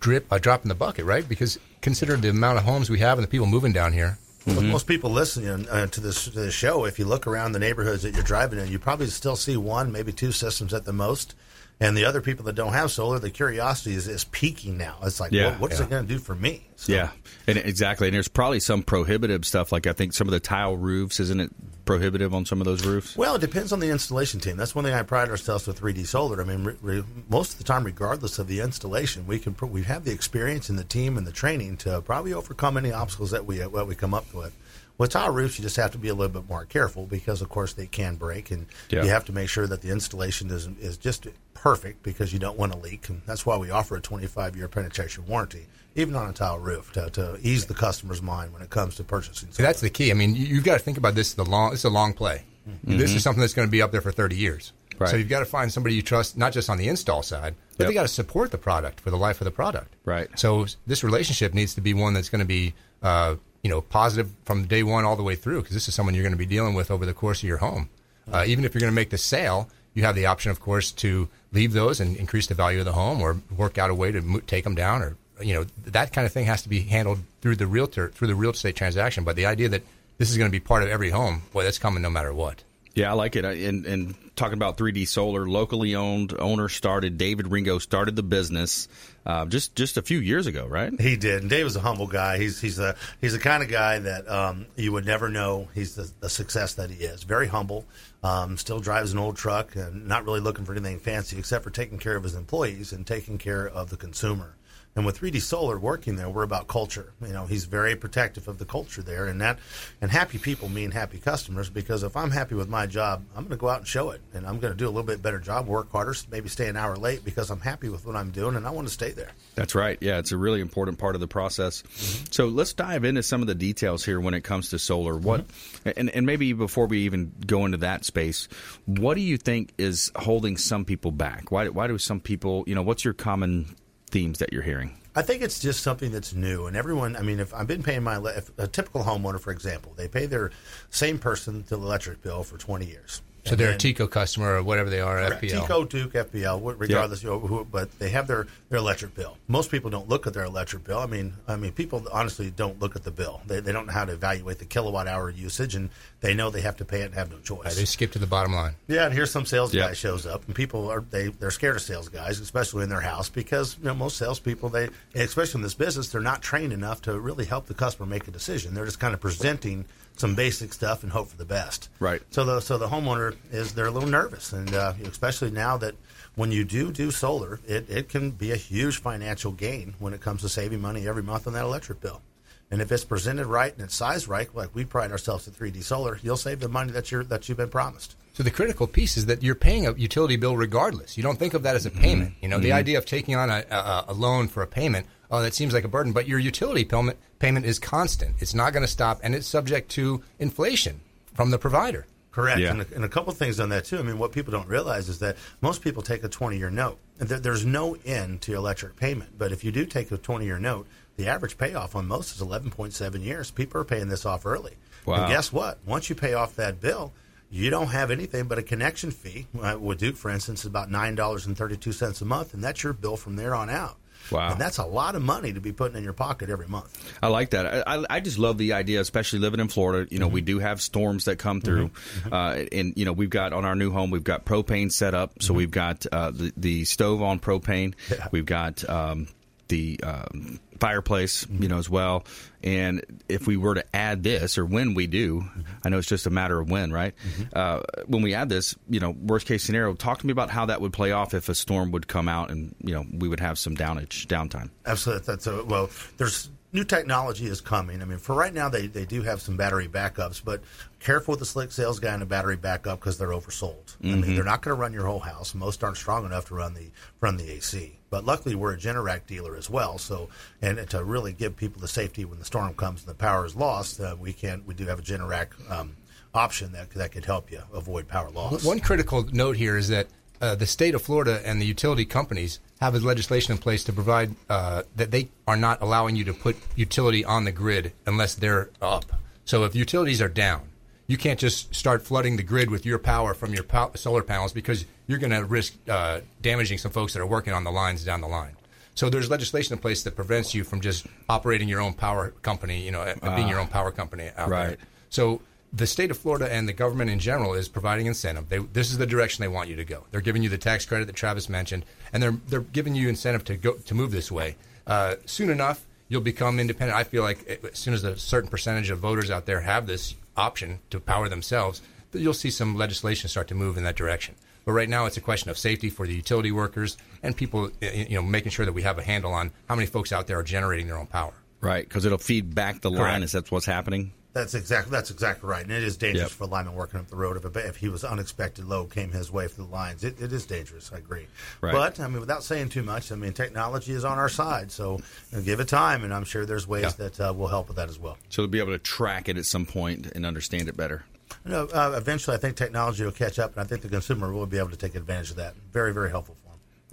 drip, 0.00 0.30
a 0.30 0.38
drop 0.38 0.62
in 0.62 0.68
the 0.68 0.74
bucket, 0.74 1.04
right? 1.04 1.28
Because 1.28 1.58
consider 1.80 2.16
the 2.16 2.28
amount 2.28 2.58
of 2.58 2.64
homes 2.64 2.90
we 2.90 3.00
have 3.00 3.18
and 3.18 3.26
the 3.26 3.30
people 3.30 3.46
moving 3.46 3.72
down 3.72 3.92
here. 3.92 4.18
Mm-hmm. 4.46 4.72
most 4.72 4.86
people 4.86 5.08
listening 5.08 5.66
uh, 5.70 5.86
to 5.86 6.02
this 6.02 6.24
to 6.24 6.30
this 6.30 6.52
show, 6.52 6.84
if 6.84 6.98
you 6.98 7.06
look 7.06 7.26
around 7.26 7.52
the 7.52 7.58
neighborhoods 7.58 8.02
that 8.02 8.12
you're 8.12 8.22
driving 8.22 8.58
in, 8.58 8.68
you 8.68 8.78
probably 8.78 9.06
still 9.06 9.36
see 9.36 9.56
one, 9.56 9.90
maybe 9.90 10.12
two 10.12 10.32
systems 10.32 10.74
at 10.74 10.84
the 10.84 10.92
most. 10.92 11.34
And 11.80 11.96
the 11.96 12.04
other 12.04 12.20
people 12.20 12.44
that 12.44 12.54
don't 12.54 12.72
have 12.72 12.92
solar, 12.92 13.18
the 13.18 13.30
curiosity 13.30 13.94
is, 13.96 14.06
is 14.06 14.24
peaking 14.24 14.78
now. 14.78 14.96
It's 15.02 15.18
like, 15.18 15.32
yeah, 15.32 15.50
well, 15.50 15.54
what 15.54 15.72
is 15.72 15.80
yeah. 15.80 15.86
it 15.86 15.90
going 15.90 16.06
to 16.06 16.12
do 16.12 16.20
for 16.20 16.34
me? 16.34 16.68
So. 16.76 16.92
Yeah, 16.92 17.10
and 17.48 17.58
exactly. 17.58 18.06
And 18.06 18.14
there's 18.14 18.28
probably 18.28 18.60
some 18.60 18.82
prohibitive 18.82 19.44
stuff, 19.44 19.72
like 19.72 19.86
I 19.86 19.92
think 19.92 20.12
some 20.12 20.28
of 20.28 20.32
the 20.32 20.40
tile 20.40 20.76
roofs, 20.76 21.18
isn't 21.18 21.40
it 21.40 21.50
prohibitive 21.84 22.32
on 22.32 22.46
some 22.46 22.60
of 22.60 22.64
those 22.64 22.84
roofs? 22.84 23.16
Well, 23.16 23.34
it 23.34 23.40
depends 23.40 23.72
on 23.72 23.80
the 23.80 23.90
installation 23.90 24.40
team. 24.40 24.56
That's 24.56 24.74
one 24.74 24.84
thing 24.84 24.94
I 24.94 25.02
pride 25.02 25.28
ourselves 25.28 25.66
with 25.66 25.80
3D 25.80 26.06
Solar. 26.06 26.40
I 26.40 26.44
mean, 26.44 26.64
re, 26.64 26.74
re, 26.80 27.04
most 27.28 27.52
of 27.52 27.58
the 27.58 27.64
time, 27.64 27.84
regardless 27.84 28.38
of 28.38 28.46
the 28.46 28.60
installation, 28.60 29.26
we 29.26 29.38
can 29.40 29.56
we 29.60 29.82
have 29.82 30.04
the 30.04 30.12
experience 30.12 30.68
and 30.68 30.78
the 30.78 30.84
team 30.84 31.18
and 31.18 31.26
the 31.26 31.32
training 31.32 31.76
to 31.78 32.00
probably 32.02 32.32
overcome 32.32 32.76
any 32.76 32.92
obstacles 32.92 33.32
that 33.32 33.46
we 33.46 33.58
that 33.58 33.86
we 33.86 33.94
come 33.94 34.14
up 34.14 34.32
with. 34.32 34.54
With 34.96 35.10
tile 35.10 35.32
roofs, 35.32 35.58
you 35.58 35.62
just 35.62 35.76
have 35.76 35.90
to 35.92 35.98
be 35.98 36.08
a 36.08 36.14
little 36.14 36.32
bit 36.32 36.48
more 36.48 36.64
careful 36.64 37.06
because, 37.06 37.42
of 37.42 37.48
course, 37.48 37.72
they 37.72 37.86
can 37.86 38.14
break, 38.14 38.52
and 38.52 38.66
yeah. 38.90 39.02
you 39.02 39.08
have 39.08 39.24
to 39.24 39.32
make 39.32 39.48
sure 39.48 39.66
that 39.66 39.82
the 39.82 39.90
installation 39.90 40.50
is 40.50 40.68
is 40.80 40.96
just 40.96 41.26
perfect 41.54 42.02
because 42.02 42.32
you 42.32 42.38
don't 42.38 42.58
want 42.58 42.72
to 42.72 42.78
leak, 42.78 43.08
and 43.08 43.22
that's 43.26 43.44
why 43.44 43.56
we 43.56 43.70
offer 43.70 43.96
a 43.96 44.00
25 44.00 44.54
year 44.56 44.68
penetration 44.68 45.26
warranty, 45.26 45.66
even 45.96 46.14
on 46.14 46.28
a 46.28 46.32
tile 46.32 46.58
roof, 46.58 46.92
to, 46.92 47.10
to 47.10 47.38
ease 47.42 47.66
the 47.66 47.74
customer's 47.74 48.22
mind 48.22 48.52
when 48.52 48.62
it 48.62 48.70
comes 48.70 48.94
to 48.96 49.04
purchasing. 49.04 49.50
See, 49.50 49.62
that's 49.62 49.80
the 49.80 49.90
key. 49.90 50.10
I 50.10 50.14
mean, 50.14 50.36
you've 50.36 50.64
got 50.64 50.74
to 50.74 50.84
think 50.84 50.98
about 50.98 51.14
this. 51.16 51.34
The 51.34 51.44
long, 51.44 51.72
it's 51.72 51.84
a 51.84 51.90
long 51.90 52.12
play. 52.12 52.44
Mm-hmm. 52.68 52.98
This 52.98 53.14
is 53.14 53.22
something 53.22 53.40
that's 53.40 53.54
going 53.54 53.66
to 53.66 53.72
be 53.72 53.82
up 53.82 53.92
there 53.92 54.00
for 54.00 54.12
30 54.12 54.36
years. 54.36 54.72
Right. 54.98 55.10
So 55.10 55.16
you've 55.16 55.28
got 55.28 55.40
to 55.40 55.44
find 55.44 55.72
somebody 55.72 55.96
you 55.96 56.02
trust, 56.02 56.36
not 56.36 56.52
just 56.52 56.70
on 56.70 56.78
the 56.78 56.88
install 56.88 57.22
side, 57.22 57.54
but 57.76 57.84
yep. 57.84 57.88
they 57.88 57.94
got 57.94 58.02
to 58.02 58.08
support 58.08 58.52
the 58.52 58.58
product 58.58 59.00
for 59.00 59.10
the 59.10 59.16
life 59.16 59.40
of 59.40 59.44
the 59.44 59.50
product. 59.50 59.92
Right. 60.04 60.28
So 60.38 60.66
this 60.86 61.02
relationship 61.02 61.52
needs 61.52 61.74
to 61.74 61.80
be 61.80 61.94
one 61.94 62.14
that's 62.14 62.28
going 62.28 62.40
to 62.40 62.46
be 62.46 62.74
uh, 63.02 63.36
you 63.64 63.70
know, 63.70 63.80
positive 63.80 64.30
from 64.44 64.66
day 64.66 64.84
one 64.84 65.04
all 65.04 65.16
the 65.16 65.22
way 65.22 65.34
through 65.34 65.62
because 65.62 65.74
this 65.74 65.88
is 65.88 65.94
someone 65.94 66.14
you're 66.14 66.22
going 66.22 66.32
to 66.32 66.38
be 66.38 66.46
dealing 66.46 66.74
with 66.74 66.90
over 66.90 67.04
the 67.04 67.14
course 67.14 67.42
of 67.42 67.48
your 67.48 67.56
home. 67.56 67.88
Uh, 68.32 68.44
even 68.46 68.64
if 68.64 68.74
you're 68.74 68.80
going 68.80 68.92
to 68.92 68.94
make 68.94 69.10
the 69.10 69.18
sale, 69.18 69.68
you 69.94 70.04
have 70.04 70.14
the 70.14 70.26
option, 70.26 70.50
of 70.50 70.60
course, 70.60 70.92
to 70.92 71.28
leave 71.52 71.72
those 71.72 71.98
and 72.00 72.16
increase 72.16 72.46
the 72.46 72.54
value 72.54 72.78
of 72.78 72.84
the 72.84 72.92
home, 72.92 73.20
or 73.20 73.40
work 73.56 73.78
out 73.78 73.90
a 73.90 73.94
way 73.94 74.12
to 74.12 74.20
mo- 74.20 74.40
take 74.40 74.64
them 74.64 74.74
down, 74.74 75.02
or 75.02 75.16
you 75.40 75.54
know 75.54 75.64
that 75.86 76.12
kind 76.12 76.26
of 76.26 76.32
thing 76.32 76.46
has 76.46 76.62
to 76.62 76.68
be 76.68 76.80
handled 76.80 77.20
through 77.40 77.56
the 77.56 77.66
realtor 77.66 78.08
through 78.10 78.28
the 78.28 78.34
real 78.34 78.50
estate 78.50 78.76
transaction. 78.76 79.24
But 79.24 79.36
the 79.36 79.46
idea 79.46 79.68
that 79.70 79.82
this 80.18 80.30
is 80.30 80.38
going 80.38 80.48
to 80.48 80.52
be 80.52 80.60
part 80.60 80.82
of 80.82 80.88
every 80.88 81.10
home, 81.10 81.42
boy, 81.52 81.64
that's 81.64 81.78
coming 81.78 82.02
no 82.02 82.10
matter 82.10 82.32
what. 82.32 82.62
Yeah, 82.94 83.10
I 83.10 83.14
like 83.14 83.34
it. 83.34 83.44
And, 83.44 83.86
and 83.86 84.14
talking 84.36 84.54
about 84.54 84.78
3D 84.78 85.08
Solar, 85.08 85.48
locally 85.48 85.96
owned, 85.96 86.32
owner 86.38 86.68
started. 86.68 87.18
David 87.18 87.48
Ringo 87.48 87.78
started 87.78 88.14
the 88.14 88.22
business 88.22 88.88
uh, 89.26 89.46
just 89.46 89.74
just 89.74 89.96
a 89.96 90.02
few 90.02 90.18
years 90.18 90.46
ago, 90.46 90.66
right? 90.66 90.98
He 91.00 91.16
did. 91.16 91.40
And 91.42 91.50
Dave 91.50 91.64
was 91.64 91.76
a 91.76 91.80
humble 91.80 92.06
guy. 92.06 92.38
He's 92.38 92.60
he's 92.60 92.76
the 92.76 92.94
he's 93.20 93.32
the 93.32 93.38
kind 93.38 93.62
of 93.62 93.68
guy 93.68 93.98
that 93.98 94.28
um, 94.30 94.66
you 94.76 94.92
would 94.92 95.06
never 95.06 95.28
know 95.28 95.68
he's 95.74 95.94
the, 95.94 96.10
the 96.20 96.28
success 96.28 96.74
that 96.74 96.90
he 96.90 97.04
is. 97.04 97.24
Very 97.24 97.48
humble. 97.48 97.84
Um, 98.22 98.56
still 98.56 98.80
drives 98.80 99.12
an 99.12 99.18
old 99.18 99.36
truck 99.36 99.76
and 99.76 100.06
not 100.06 100.24
really 100.24 100.40
looking 100.40 100.64
for 100.64 100.72
anything 100.72 100.98
fancy 100.98 101.38
except 101.38 101.64
for 101.64 101.70
taking 101.70 101.98
care 101.98 102.16
of 102.16 102.22
his 102.22 102.34
employees 102.34 102.92
and 102.92 103.06
taking 103.06 103.38
care 103.38 103.66
of 103.66 103.90
the 103.90 103.96
consumer. 103.96 104.56
And 104.96 105.04
with 105.04 105.20
3D 105.20 105.42
Solar 105.42 105.78
working 105.78 106.14
there, 106.16 106.28
we're 106.28 106.44
about 106.44 106.68
culture. 106.68 107.12
You 107.20 107.32
know, 107.32 107.46
he's 107.46 107.64
very 107.64 107.96
protective 107.96 108.46
of 108.46 108.58
the 108.58 108.64
culture 108.64 109.02
there, 109.02 109.26
and 109.26 109.40
that 109.40 109.58
and 110.00 110.10
happy 110.10 110.38
people 110.38 110.68
mean 110.68 110.92
happy 110.92 111.18
customers. 111.18 111.68
Because 111.68 112.04
if 112.04 112.16
I'm 112.16 112.30
happy 112.30 112.54
with 112.54 112.68
my 112.68 112.86
job, 112.86 113.24
I'm 113.34 113.42
going 113.42 113.50
to 113.50 113.56
go 113.56 113.68
out 113.68 113.78
and 113.78 113.88
show 113.88 114.10
it, 114.10 114.20
and 114.34 114.46
I'm 114.46 114.60
going 114.60 114.72
to 114.72 114.76
do 114.76 114.86
a 114.86 114.92
little 114.92 115.02
bit 115.02 115.20
better 115.20 115.40
job, 115.40 115.66
work 115.66 115.90
harder, 115.90 116.14
maybe 116.30 116.48
stay 116.48 116.68
an 116.68 116.76
hour 116.76 116.96
late 116.96 117.24
because 117.24 117.50
I'm 117.50 117.60
happy 117.60 117.88
with 117.88 118.06
what 118.06 118.14
I'm 118.14 118.30
doing, 118.30 118.54
and 118.54 118.66
I 118.66 118.70
want 118.70 118.86
to 118.86 118.94
stay 118.94 119.10
there. 119.10 119.30
That's 119.56 119.74
right. 119.74 119.98
Yeah, 120.00 120.18
it's 120.18 120.30
a 120.30 120.36
really 120.36 120.60
important 120.60 120.98
part 120.98 121.16
of 121.16 121.20
the 121.20 121.26
process. 121.26 121.82
Mm-hmm. 121.82 122.24
So 122.30 122.46
let's 122.46 122.72
dive 122.72 123.04
into 123.04 123.24
some 123.24 123.40
of 123.40 123.48
the 123.48 123.54
details 123.54 124.04
here 124.04 124.20
when 124.20 124.34
it 124.34 124.42
comes 124.42 124.70
to 124.70 124.78
solar. 124.78 125.16
What 125.16 125.48
mm-hmm. 125.48 125.90
and 125.96 126.10
and 126.10 126.24
maybe 126.24 126.52
before 126.52 126.86
we 126.86 127.00
even 127.00 127.32
go 127.44 127.64
into 127.64 127.78
that 127.78 128.04
space, 128.04 128.48
what 128.86 129.14
do 129.14 129.22
you 129.22 129.38
think 129.38 129.72
is 129.76 130.12
holding 130.14 130.56
some 130.56 130.84
people 130.84 131.10
back? 131.10 131.50
Why 131.50 131.68
why 131.68 131.88
do 131.88 131.98
some 131.98 132.20
people, 132.20 132.62
you 132.68 132.76
know, 132.76 132.82
what's 132.82 133.04
your 133.04 133.14
common 133.14 133.74
themes 134.14 134.38
that 134.38 134.52
you're 134.52 134.62
hearing? 134.62 134.96
I 135.16 135.22
think 135.22 135.42
it's 135.42 135.58
just 135.58 135.82
something 135.82 136.12
that's 136.12 136.32
new, 136.34 136.66
and 136.66 136.76
everyone. 136.76 137.16
I 137.16 137.22
mean, 137.22 137.40
if 137.40 137.52
I've 137.52 137.66
been 137.66 137.82
paying 137.82 138.04
my 138.04 138.16
if 138.30 138.48
a 138.58 138.68
typical 138.68 139.02
homeowner, 139.02 139.40
for 139.40 139.50
example, 139.50 139.92
they 139.96 140.06
pay 140.06 140.26
their 140.26 140.52
same 140.90 141.18
person 141.18 141.64
the 141.68 141.74
electric 141.74 142.22
bill 142.22 142.44
for 142.44 142.56
twenty 142.56 142.86
years. 142.86 143.22
So 143.44 143.56
they're 143.56 143.68
then, 143.68 143.76
a 143.76 143.78
TECO 143.78 144.10
customer 144.10 144.56
or 144.56 144.62
whatever 144.62 144.88
they 144.88 145.00
are, 145.00 145.18
correct. 145.18 145.42
FPL. 145.42 145.66
TECO, 145.66 145.84
Duke, 145.84 146.12
FPL, 146.14 146.74
regardless, 146.78 147.22
yep. 147.22 147.32
you 147.32 147.38
know, 147.38 147.46
who, 147.46 147.64
but 147.64 147.98
they 147.98 148.08
have 148.08 148.26
their, 148.26 148.46
their 148.70 148.78
electric 148.78 149.14
bill. 149.14 149.36
Most 149.48 149.70
people 149.70 149.90
don't 149.90 150.08
look 150.08 150.26
at 150.26 150.32
their 150.32 150.44
electric 150.44 150.84
bill. 150.84 150.98
I 150.98 151.06
mean, 151.06 151.34
I 151.46 151.56
mean, 151.56 151.72
people 151.72 152.06
honestly 152.10 152.50
don't 152.50 152.80
look 152.80 152.96
at 152.96 153.04
the 153.04 153.10
bill. 153.10 153.42
They, 153.46 153.60
they 153.60 153.72
don't 153.72 153.86
know 153.86 153.92
how 153.92 154.06
to 154.06 154.12
evaluate 154.12 154.58
the 154.58 154.64
kilowatt 154.64 155.08
hour 155.08 155.28
usage, 155.28 155.74
and 155.74 155.90
they 156.20 156.32
know 156.32 156.48
they 156.48 156.62
have 156.62 156.78
to 156.78 156.86
pay 156.86 157.02
it 157.02 157.06
and 157.06 157.14
have 157.14 157.30
no 157.30 157.38
choice. 157.38 157.66
Right, 157.66 157.74
they 157.74 157.84
skip 157.84 158.12
to 158.12 158.18
the 158.18 158.26
bottom 158.26 158.54
line. 158.54 158.76
Yeah, 158.88 159.04
and 159.04 159.12
here's 159.12 159.30
some 159.30 159.44
sales 159.44 159.74
yep. 159.74 159.88
guy 159.88 159.94
shows 159.94 160.24
up, 160.24 160.46
and 160.46 160.54
people 160.54 160.90
are 160.90 161.04
they 161.10 161.28
they're 161.28 161.50
scared 161.50 161.76
of 161.76 161.82
sales 161.82 162.08
guys, 162.08 162.40
especially 162.40 162.82
in 162.82 162.88
their 162.88 163.02
house, 163.02 163.28
because 163.28 163.76
you 163.78 163.84
know 163.84 163.94
most 163.94 164.16
salespeople 164.16 164.70
they, 164.70 164.88
especially 165.14 165.58
in 165.58 165.62
this 165.62 165.74
business, 165.74 166.08
they're 166.08 166.22
not 166.22 166.40
trained 166.40 166.72
enough 166.72 167.02
to 167.02 167.18
really 167.20 167.44
help 167.44 167.66
the 167.66 167.74
customer 167.74 168.06
make 168.06 168.26
a 168.26 168.30
decision. 168.30 168.72
They're 168.72 168.86
just 168.86 169.00
kind 169.00 169.12
of 169.12 169.20
presenting 169.20 169.84
some 170.16 170.34
basic 170.34 170.72
stuff 170.72 171.02
and 171.02 171.12
hope 171.12 171.28
for 171.28 171.36
the 171.36 171.44
best. 171.44 171.88
Right. 171.98 172.22
So 172.30 172.44
the 172.44 172.60
so 172.60 172.78
the 172.78 172.88
homeowner 172.88 173.36
is 173.50 173.74
they're 173.74 173.86
a 173.86 173.90
little 173.90 174.08
nervous, 174.08 174.52
and 174.52 174.72
uh, 174.74 174.94
especially 175.04 175.50
now 175.50 175.76
that 175.78 175.94
when 176.34 176.52
you 176.52 176.64
do 176.64 176.92
do 176.92 177.10
solar, 177.10 177.60
it, 177.66 177.88
it 177.88 178.08
can 178.08 178.30
be 178.30 178.52
a 178.52 178.56
huge 178.56 179.00
financial 179.00 179.52
gain 179.52 179.94
when 179.98 180.12
it 180.14 180.20
comes 180.20 180.42
to 180.42 180.48
saving 180.48 180.80
money 180.80 181.06
every 181.06 181.22
month 181.22 181.46
on 181.46 181.52
that 181.52 181.64
electric 181.64 182.00
bill. 182.00 182.22
And 182.70 182.80
if 182.80 182.90
it's 182.90 183.04
presented 183.04 183.46
right 183.46 183.72
and 183.72 183.82
it's 183.82 183.94
sized 183.94 184.26
right, 184.26 184.52
like 184.54 184.74
we 184.74 184.84
pride 184.84 185.12
ourselves 185.12 185.46
at 185.46 185.54
3D 185.54 185.82
Solar, 185.82 186.18
you'll 186.22 186.36
save 186.36 186.60
the 186.60 186.68
money 186.68 186.92
that 186.92 187.10
you're 187.12 187.24
that 187.24 187.48
you've 187.48 187.58
been 187.58 187.68
promised. 187.68 188.16
So 188.32 188.42
the 188.42 188.50
critical 188.50 188.88
piece 188.88 189.16
is 189.16 189.26
that 189.26 189.44
you're 189.44 189.54
paying 189.54 189.86
a 189.86 189.92
utility 189.92 190.36
bill 190.36 190.56
regardless. 190.56 191.16
You 191.16 191.22
don't 191.22 191.38
think 191.38 191.54
of 191.54 191.62
that 191.62 191.76
as 191.76 191.86
a 191.86 191.90
payment. 191.90 192.34
You 192.40 192.48
know, 192.48 192.56
mm-hmm. 192.56 192.64
the 192.64 192.72
idea 192.72 192.98
of 192.98 193.06
taking 193.06 193.36
on 193.36 193.48
a, 193.48 193.64
a, 193.70 194.06
a 194.08 194.12
loan 194.12 194.48
for 194.48 194.62
a 194.62 194.66
payment 194.66 195.06
oh, 195.38 195.42
that 195.42 195.54
seems 195.54 195.74
like 195.74 195.84
a 195.84 195.88
burden. 195.88 196.12
But 196.12 196.28
your 196.28 196.38
utility 196.38 196.84
payment, 196.84 197.18
payment 197.38 197.66
is 197.66 197.78
constant. 197.78 198.36
It's 198.38 198.54
not 198.54 198.72
going 198.72 198.82
to 198.82 198.88
stop, 198.88 199.20
and 199.22 199.34
it's 199.34 199.46
subject 199.46 199.90
to 199.92 200.22
inflation 200.38 201.00
from 201.34 201.50
the 201.50 201.58
provider. 201.58 202.06
Correct. 202.30 202.58
Yeah. 202.58 202.70
And, 202.70 202.80
a, 202.82 202.86
and 202.94 203.04
a 203.04 203.08
couple 203.08 203.30
of 203.30 203.38
things 203.38 203.60
on 203.60 203.68
that, 203.68 203.84
too. 203.84 203.98
I 203.98 204.02
mean, 204.02 204.18
what 204.18 204.32
people 204.32 204.50
don't 204.50 204.68
realize 204.68 205.08
is 205.08 205.20
that 205.20 205.36
most 205.60 205.82
people 205.82 206.02
take 206.02 206.24
a 206.24 206.28
20 206.28 206.58
year 206.58 206.70
note. 206.70 206.98
And 207.20 207.28
there, 207.28 207.38
there's 207.38 207.64
no 207.64 207.96
end 208.04 208.42
to 208.42 208.54
electric 208.54 208.96
payment. 208.96 209.38
But 209.38 209.52
if 209.52 209.62
you 209.62 209.70
do 209.70 209.86
take 209.86 210.10
a 210.10 210.16
20 210.16 210.44
year 210.44 210.58
note, 210.58 210.88
the 211.16 211.28
average 211.28 211.56
payoff 211.56 211.94
on 211.94 212.08
most 212.08 212.34
is 212.34 212.42
11.7 212.42 213.24
years. 213.24 213.52
People 213.52 213.80
are 213.80 213.84
paying 213.84 214.08
this 214.08 214.26
off 214.26 214.46
early. 214.46 214.72
Wow. 215.06 215.22
And 215.22 215.32
guess 215.32 215.52
what? 215.52 215.78
Once 215.86 216.08
you 216.08 216.16
pay 216.16 216.34
off 216.34 216.56
that 216.56 216.80
bill, 216.80 217.12
you 217.50 217.70
don't 217.70 217.88
have 217.88 218.10
anything 218.10 218.48
but 218.48 218.58
a 218.58 218.62
connection 218.62 219.12
fee. 219.12 219.46
Uh, 219.60 219.76
with 219.78 219.98
Duke, 219.98 220.16
for 220.16 220.28
instance, 220.28 220.60
is 220.60 220.66
about 220.66 220.90
$9.32 220.90 222.20
a 222.20 222.24
month, 222.24 222.52
and 222.52 222.64
that's 222.64 222.82
your 222.82 222.92
bill 222.92 223.16
from 223.16 223.36
there 223.36 223.54
on 223.54 223.70
out. 223.70 223.96
Wow. 224.30 224.52
And 224.52 224.60
that's 224.60 224.78
a 224.78 224.84
lot 224.84 225.14
of 225.14 225.22
money 225.22 225.52
to 225.52 225.60
be 225.60 225.72
putting 225.72 225.96
in 225.96 226.04
your 226.04 226.12
pocket 226.12 226.50
every 226.50 226.66
month. 226.66 227.14
I 227.22 227.28
like 227.28 227.50
that. 227.50 227.86
I, 227.86 228.04
I, 228.08 228.20
just 228.20 228.38
love 228.38 228.58
the 228.58 228.72
idea, 228.72 229.00
especially 229.00 229.40
living 229.40 229.60
in 229.60 229.68
Florida. 229.68 230.08
You 230.10 230.18
know, 230.18 230.28
we 230.28 230.40
do 230.40 230.58
have 230.58 230.80
storms 230.80 231.26
that 231.26 231.36
come 231.38 231.60
through, 231.60 231.90
uh, 232.32 232.64
and 232.72 232.94
you 232.96 233.04
know 233.04 233.12
we've 233.12 233.30
got 233.30 233.52
on 233.52 233.64
our 233.64 233.74
new 233.74 233.90
home 233.90 234.10
we've 234.10 234.24
got 234.24 234.44
propane 234.44 234.90
set 234.90 235.14
up, 235.14 235.42
so 235.42 235.54
we've 235.54 235.70
got 235.70 236.06
uh, 236.10 236.30
the 236.30 236.52
the 236.56 236.84
stove 236.84 237.22
on 237.22 237.38
propane. 237.38 237.94
We've 238.30 238.46
got 238.46 238.88
um, 238.88 239.28
the 239.68 239.98
um, 240.02 240.60
fireplace, 240.78 241.46
you 241.50 241.68
know, 241.68 241.78
as 241.78 241.88
well. 241.88 242.24
And 242.62 243.02
if 243.28 243.46
we 243.46 243.56
were 243.56 243.74
to 243.74 243.84
add 243.96 244.22
this, 244.22 244.58
or 244.58 244.64
when 244.64 244.94
we 244.94 245.06
do, 245.06 245.44
I 245.84 245.88
know 245.88 245.98
it's 245.98 246.06
just 246.08 246.26
a 246.26 246.30
matter 246.30 246.58
of 246.60 246.70
when, 246.70 246.92
right? 246.92 247.14
Uh, 247.52 247.80
when 248.06 248.22
we 248.22 248.34
add 248.34 248.48
this, 248.48 248.74
you 248.88 249.00
know, 249.00 249.10
worst 249.10 249.46
case 249.46 249.62
scenario, 249.64 249.94
talk 249.94 250.18
to 250.20 250.26
me 250.26 250.32
about 250.32 250.50
how 250.50 250.66
that 250.66 250.80
would 250.80 250.92
play 250.92 251.12
off 251.12 251.34
if 251.34 251.48
a 251.48 251.54
storm 251.54 251.90
would 251.92 252.08
come 252.08 252.28
out, 252.28 252.50
and 252.50 252.74
you 252.82 252.94
know, 252.94 253.04
we 253.12 253.28
would 253.28 253.40
have 253.40 253.58
some 253.58 253.76
downage 253.76 254.26
downtime. 254.26 254.70
Absolutely. 254.86 255.24
That's 255.26 255.46
a, 255.46 255.64
well, 255.64 255.90
there's 256.16 256.50
new 256.72 256.84
technology 256.84 257.46
is 257.46 257.60
coming. 257.60 258.02
I 258.02 258.04
mean, 258.04 258.18
for 258.18 258.34
right 258.34 258.52
now, 258.52 258.68
they, 258.68 258.88
they 258.88 259.04
do 259.04 259.22
have 259.22 259.40
some 259.40 259.56
battery 259.56 259.86
backups, 259.86 260.42
but 260.44 260.60
careful 260.98 261.32
with 261.32 261.38
the 261.38 261.46
slick 261.46 261.70
sales 261.70 262.00
guy 262.00 262.12
and 262.14 262.22
a 262.22 262.26
battery 262.26 262.56
backup 262.56 262.98
because 262.98 263.16
they're 263.16 263.28
oversold. 263.28 263.94
I 264.02 264.06
Mhm. 264.06 264.22
mean, 264.22 264.34
they're 264.34 264.42
not 264.44 264.62
going 264.62 264.74
to 264.74 264.80
run 264.80 264.92
your 264.92 265.06
whole 265.06 265.20
house. 265.20 265.54
Most 265.54 265.84
aren't 265.84 265.96
strong 265.98 266.24
enough 266.24 266.46
to 266.48 266.54
run 266.54 266.74
the 266.74 266.90
run 267.20 267.36
the 267.36 267.48
AC. 267.52 267.96
But 268.14 268.24
luckily, 268.24 268.54
we're 268.54 268.74
a 268.74 268.76
Generac 268.76 269.26
dealer 269.26 269.56
as 269.56 269.68
well. 269.68 269.98
So, 269.98 270.28
and 270.62 270.88
to 270.90 271.02
really 271.02 271.32
give 271.32 271.56
people 271.56 271.80
the 271.80 271.88
safety 271.88 272.24
when 272.24 272.38
the 272.38 272.44
storm 272.44 272.72
comes 272.74 273.00
and 273.00 273.10
the 273.10 273.14
power 273.16 273.44
is 273.44 273.56
lost, 273.56 273.98
uh, 273.98 274.14
we 274.16 274.32
can 274.32 274.62
we 274.66 274.72
do 274.72 274.86
have 274.86 275.00
a 275.00 275.02
Generac 275.02 275.48
um, 275.68 275.96
option 276.32 276.70
that 276.70 276.90
that 276.90 277.10
could 277.10 277.24
help 277.24 277.50
you 277.50 277.60
avoid 277.72 278.06
power 278.06 278.30
loss. 278.30 278.64
One 278.64 278.78
critical 278.78 279.24
note 279.32 279.56
here 279.56 279.76
is 279.76 279.88
that 279.88 280.06
uh, 280.40 280.54
the 280.54 280.64
state 280.64 280.94
of 280.94 281.02
Florida 281.02 281.42
and 281.44 281.60
the 281.60 281.66
utility 281.66 282.04
companies 282.04 282.60
have 282.80 282.94
a 282.94 283.00
legislation 283.00 283.50
in 283.50 283.58
place 283.58 283.82
to 283.82 283.92
provide 283.92 284.36
uh, 284.48 284.84
that 284.94 285.10
they 285.10 285.30
are 285.48 285.56
not 285.56 285.82
allowing 285.82 286.14
you 286.14 286.22
to 286.22 286.32
put 286.32 286.56
utility 286.76 287.24
on 287.24 287.44
the 287.44 287.50
grid 287.50 287.92
unless 288.06 288.36
they're 288.36 288.70
up. 288.80 289.06
So 289.44 289.64
if 289.64 289.74
utilities 289.74 290.22
are 290.22 290.28
down, 290.28 290.68
you 291.08 291.16
can't 291.16 291.40
just 291.40 291.74
start 291.74 292.06
flooding 292.06 292.36
the 292.36 292.44
grid 292.44 292.70
with 292.70 292.86
your 292.86 293.00
power 293.00 293.34
from 293.34 293.52
your 293.52 293.64
solar 293.96 294.22
panels 294.22 294.52
because 294.52 294.84
you're 295.06 295.18
going 295.18 295.32
to 295.32 295.44
risk 295.44 295.74
uh, 295.88 296.20
damaging 296.42 296.78
some 296.78 296.90
folks 296.90 297.12
that 297.14 297.20
are 297.20 297.26
working 297.26 297.52
on 297.52 297.64
the 297.64 297.70
lines 297.72 298.04
down 298.04 298.20
the 298.20 298.28
line. 298.28 298.56
So 298.94 299.10
there's 299.10 299.28
legislation 299.28 299.72
in 299.72 299.78
place 299.80 300.02
that 300.04 300.14
prevents 300.14 300.54
you 300.54 300.62
from 300.64 300.80
just 300.80 301.06
operating 301.28 301.68
your 301.68 301.80
own 301.80 301.94
power 301.94 302.30
company, 302.42 302.80
you 302.82 302.90
know, 302.92 303.02
and 303.02 303.20
being 303.20 303.46
Ah. 303.46 303.50
your 303.50 303.58
own 303.60 303.66
power 303.68 303.90
company 303.90 304.30
out 304.36 304.48
Right. 304.48 304.68
there. 304.68 304.76
So 305.10 305.40
the 305.72 305.86
state 305.88 306.12
of 306.12 306.16
Florida 306.18 306.50
and 306.52 306.68
the 306.68 306.72
government 306.72 307.10
in 307.10 307.18
general 307.18 307.54
is 307.54 307.68
providing 307.68 308.06
incentive. 308.06 308.48
They, 308.48 308.58
this 308.58 308.90
is 308.92 308.98
the 308.98 309.06
direction 309.06 309.42
they 309.42 309.48
want 309.48 309.68
you 309.68 309.74
to 309.76 309.84
go. 309.84 310.04
They're 310.12 310.20
giving 310.20 310.44
you 310.44 310.48
the 310.48 310.58
tax 310.58 310.86
credit 310.86 311.06
that 311.06 311.16
Travis 311.16 311.48
mentioned, 311.48 311.84
and 312.12 312.22
they're 312.22 312.36
they're 312.48 312.60
giving 312.60 312.94
you 312.94 313.08
incentive 313.08 313.44
to 313.46 313.56
go 313.56 313.72
to 313.74 313.94
move 313.94 314.12
this 314.12 314.30
way. 314.30 314.54
Uh, 314.86 315.16
soon 315.26 315.50
enough, 315.50 315.84
you'll 316.08 316.20
become 316.20 316.60
independent. 316.60 316.96
I 316.96 317.02
feel 317.02 317.24
like 317.24 317.44
it- 317.48 317.64
as 317.72 317.78
soon 317.78 317.94
as 317.94 318.04
a 318.04 318.16
certain 318.16 318.48
percentage 318.48 318.90
of 318.90 319.00
voters 319.00 319.30
out 319.30 319.46
there 319.46 319.62
have 319.62 319.88
this 319.88 320.14
option 320.36 320.78
to 320.90 321.00
power 321.00 321.28
themselves, 321.28 321.82
you'll 322.12 322.32
see 322.34 322.50
some 322.50 322.76
legislation 322.76 323.28
start 323.28 323.48
to 323.48 323.54
move 323.56 323.76
in 323.76 323.82
that 323.82 323.96
direction. 323.96 324.36
But 324.64 324.72
right 324.72 324.88
now, 324.88 325.06
it's 325.06 325.16
a 325.16 325.20
question 325.20 325.50
of 325.50 325.58
safety 325.58 325.90
for 325.90 326.06
the 326.06 326.14
utility 326.14 326.52
workers 326.52 326.96
and 327.22 327.36
people. 327.36 327.70
You 327.80 328.16
know, 328.16 328.22
making 328.22 328.50
sure 328.52 328.64
that 328.66 328.72
we 328.72 328.82
have 328.82 328.98
a 328.98 329.02
handle 329.02 329.32
on 329.32 329.50
how 329.68 329.74
many 329.74 329.86
folks 329.86 330.12
out 330.12 330.26
there 330.26 330.38
are 330.38 330.42
generating 330.44 330.86
their 330.86 330.96
own 330.98 331.06
power. 331.06 331.34
Right, 331.60 331.86
because 331.88 332.04
it'll 332.04 332.18
feed 332.18 332.54
back 332.54 332.82
the 332.82 332.90
line. 332.90 332.98
Correct. 333.00 333.24
Is 333.24 333.32
that 333.32 333.50
what's 333.50 333.64
happening? 333.66 334.12
That's 334.34 334.54
exactly 334.54 334.90
that's 334.90 335.12
exactly 335.12 335.48
right, 335.48 335.62
and 335.62 335.70
it 335.70 335.84
is 335.84 335.96
dangerous 335.96 336.22
Yep. 336.30 336.30
for 336.32 336.44
a 336.44 336.46
lineman 336.48 336.74
working 336.74 336.98
up 336.98 337.06
the 337.06 337.14
road. 337.14 337.36
If, 337.36 337.44
a, 337.44 337.68
if 337.68 337.76
he 337.76 337.88
was 337.88 338.02
unexpected 338.02 338.64
load 338.66 338.90
came 338.90 339.12
his 339.12 339.30
way 339.30 339.46
for 339.46 339.62
the 339.62 339.68
lines, 339.68 340.02
it, 340.02 340.20
it 340.20 340.32
is 340.32 340.44
dangerous. 340.44 340.90
I 340.92 340.98
agree. 340.98 341.28
Right. 341.60 341.72
But 341.72 342.00
I 342.00 342.08
mean, 342.08 342.18
without 342.18 342.42
saying 342.42 342.70
too 342.70 342.82
much, 342.82 343.12
I 343.12 343.14
mean, 343.14 343.32
technology 343.32 343.92
is 343.92 344.04
on 344.04 344.18
our 344.18 344.28
side, 344.28 344.72
so 344.72 344.98
you 345.30 345.38
know, 345.38 345.44
give 345.44 345.60
it 345.60 345.68
time, 345.68 346.02
and 346.02 346.12
I'm 346.12 346.24
sure 346.24 346.44
there's 346.46 346.66
ways 346.66 346.82
Yeah. 346.82 347.08
that 347.08 347.20
uh, 347.20 347.32
will 347.32 347.46
help 347.46 347.68
with 347.68 347.76
that 347.76 347.88
as 347.88 347.98
well. 347.98 348.18
So 348.28 348.42
they'll 348.42 348.50
be 348.50 348.58
able 348.58 348.72
to 348.72 348.78
track 348.80 349.28
it 349.28 349.36
at 349.38 349.44
some 349.46 349.66
point 349.66 350.06
and 350.12 350.26
understand 350.26 350.68
it 350.68 350.76
better. 350.76 351.04
Know, 351.44 351.66
uh, 351.66 351.94
eventually, 351.96 352.36
I 352.36 352.38
think 352.38 352.56
technology 352.56 353.04
will 353.04 353.12
catch 353.12 353.38
up, 353.38 353.52
and 353.52 353.60
I 353.60 353.64
think 353.64 353.82
the 353.82 353.88
consumer 353.88 354.32
will 354.32 354.46
be 354.46 354.58
able 354.58 354.70
to 354.70 354.76
take 354.76 354.94
advantage 354.94 355.30
of 355.30 355.36
that. 355.36 355.54
Very, 355.72 355.92
very 355.92 356.10
helpful. 356.10 356.36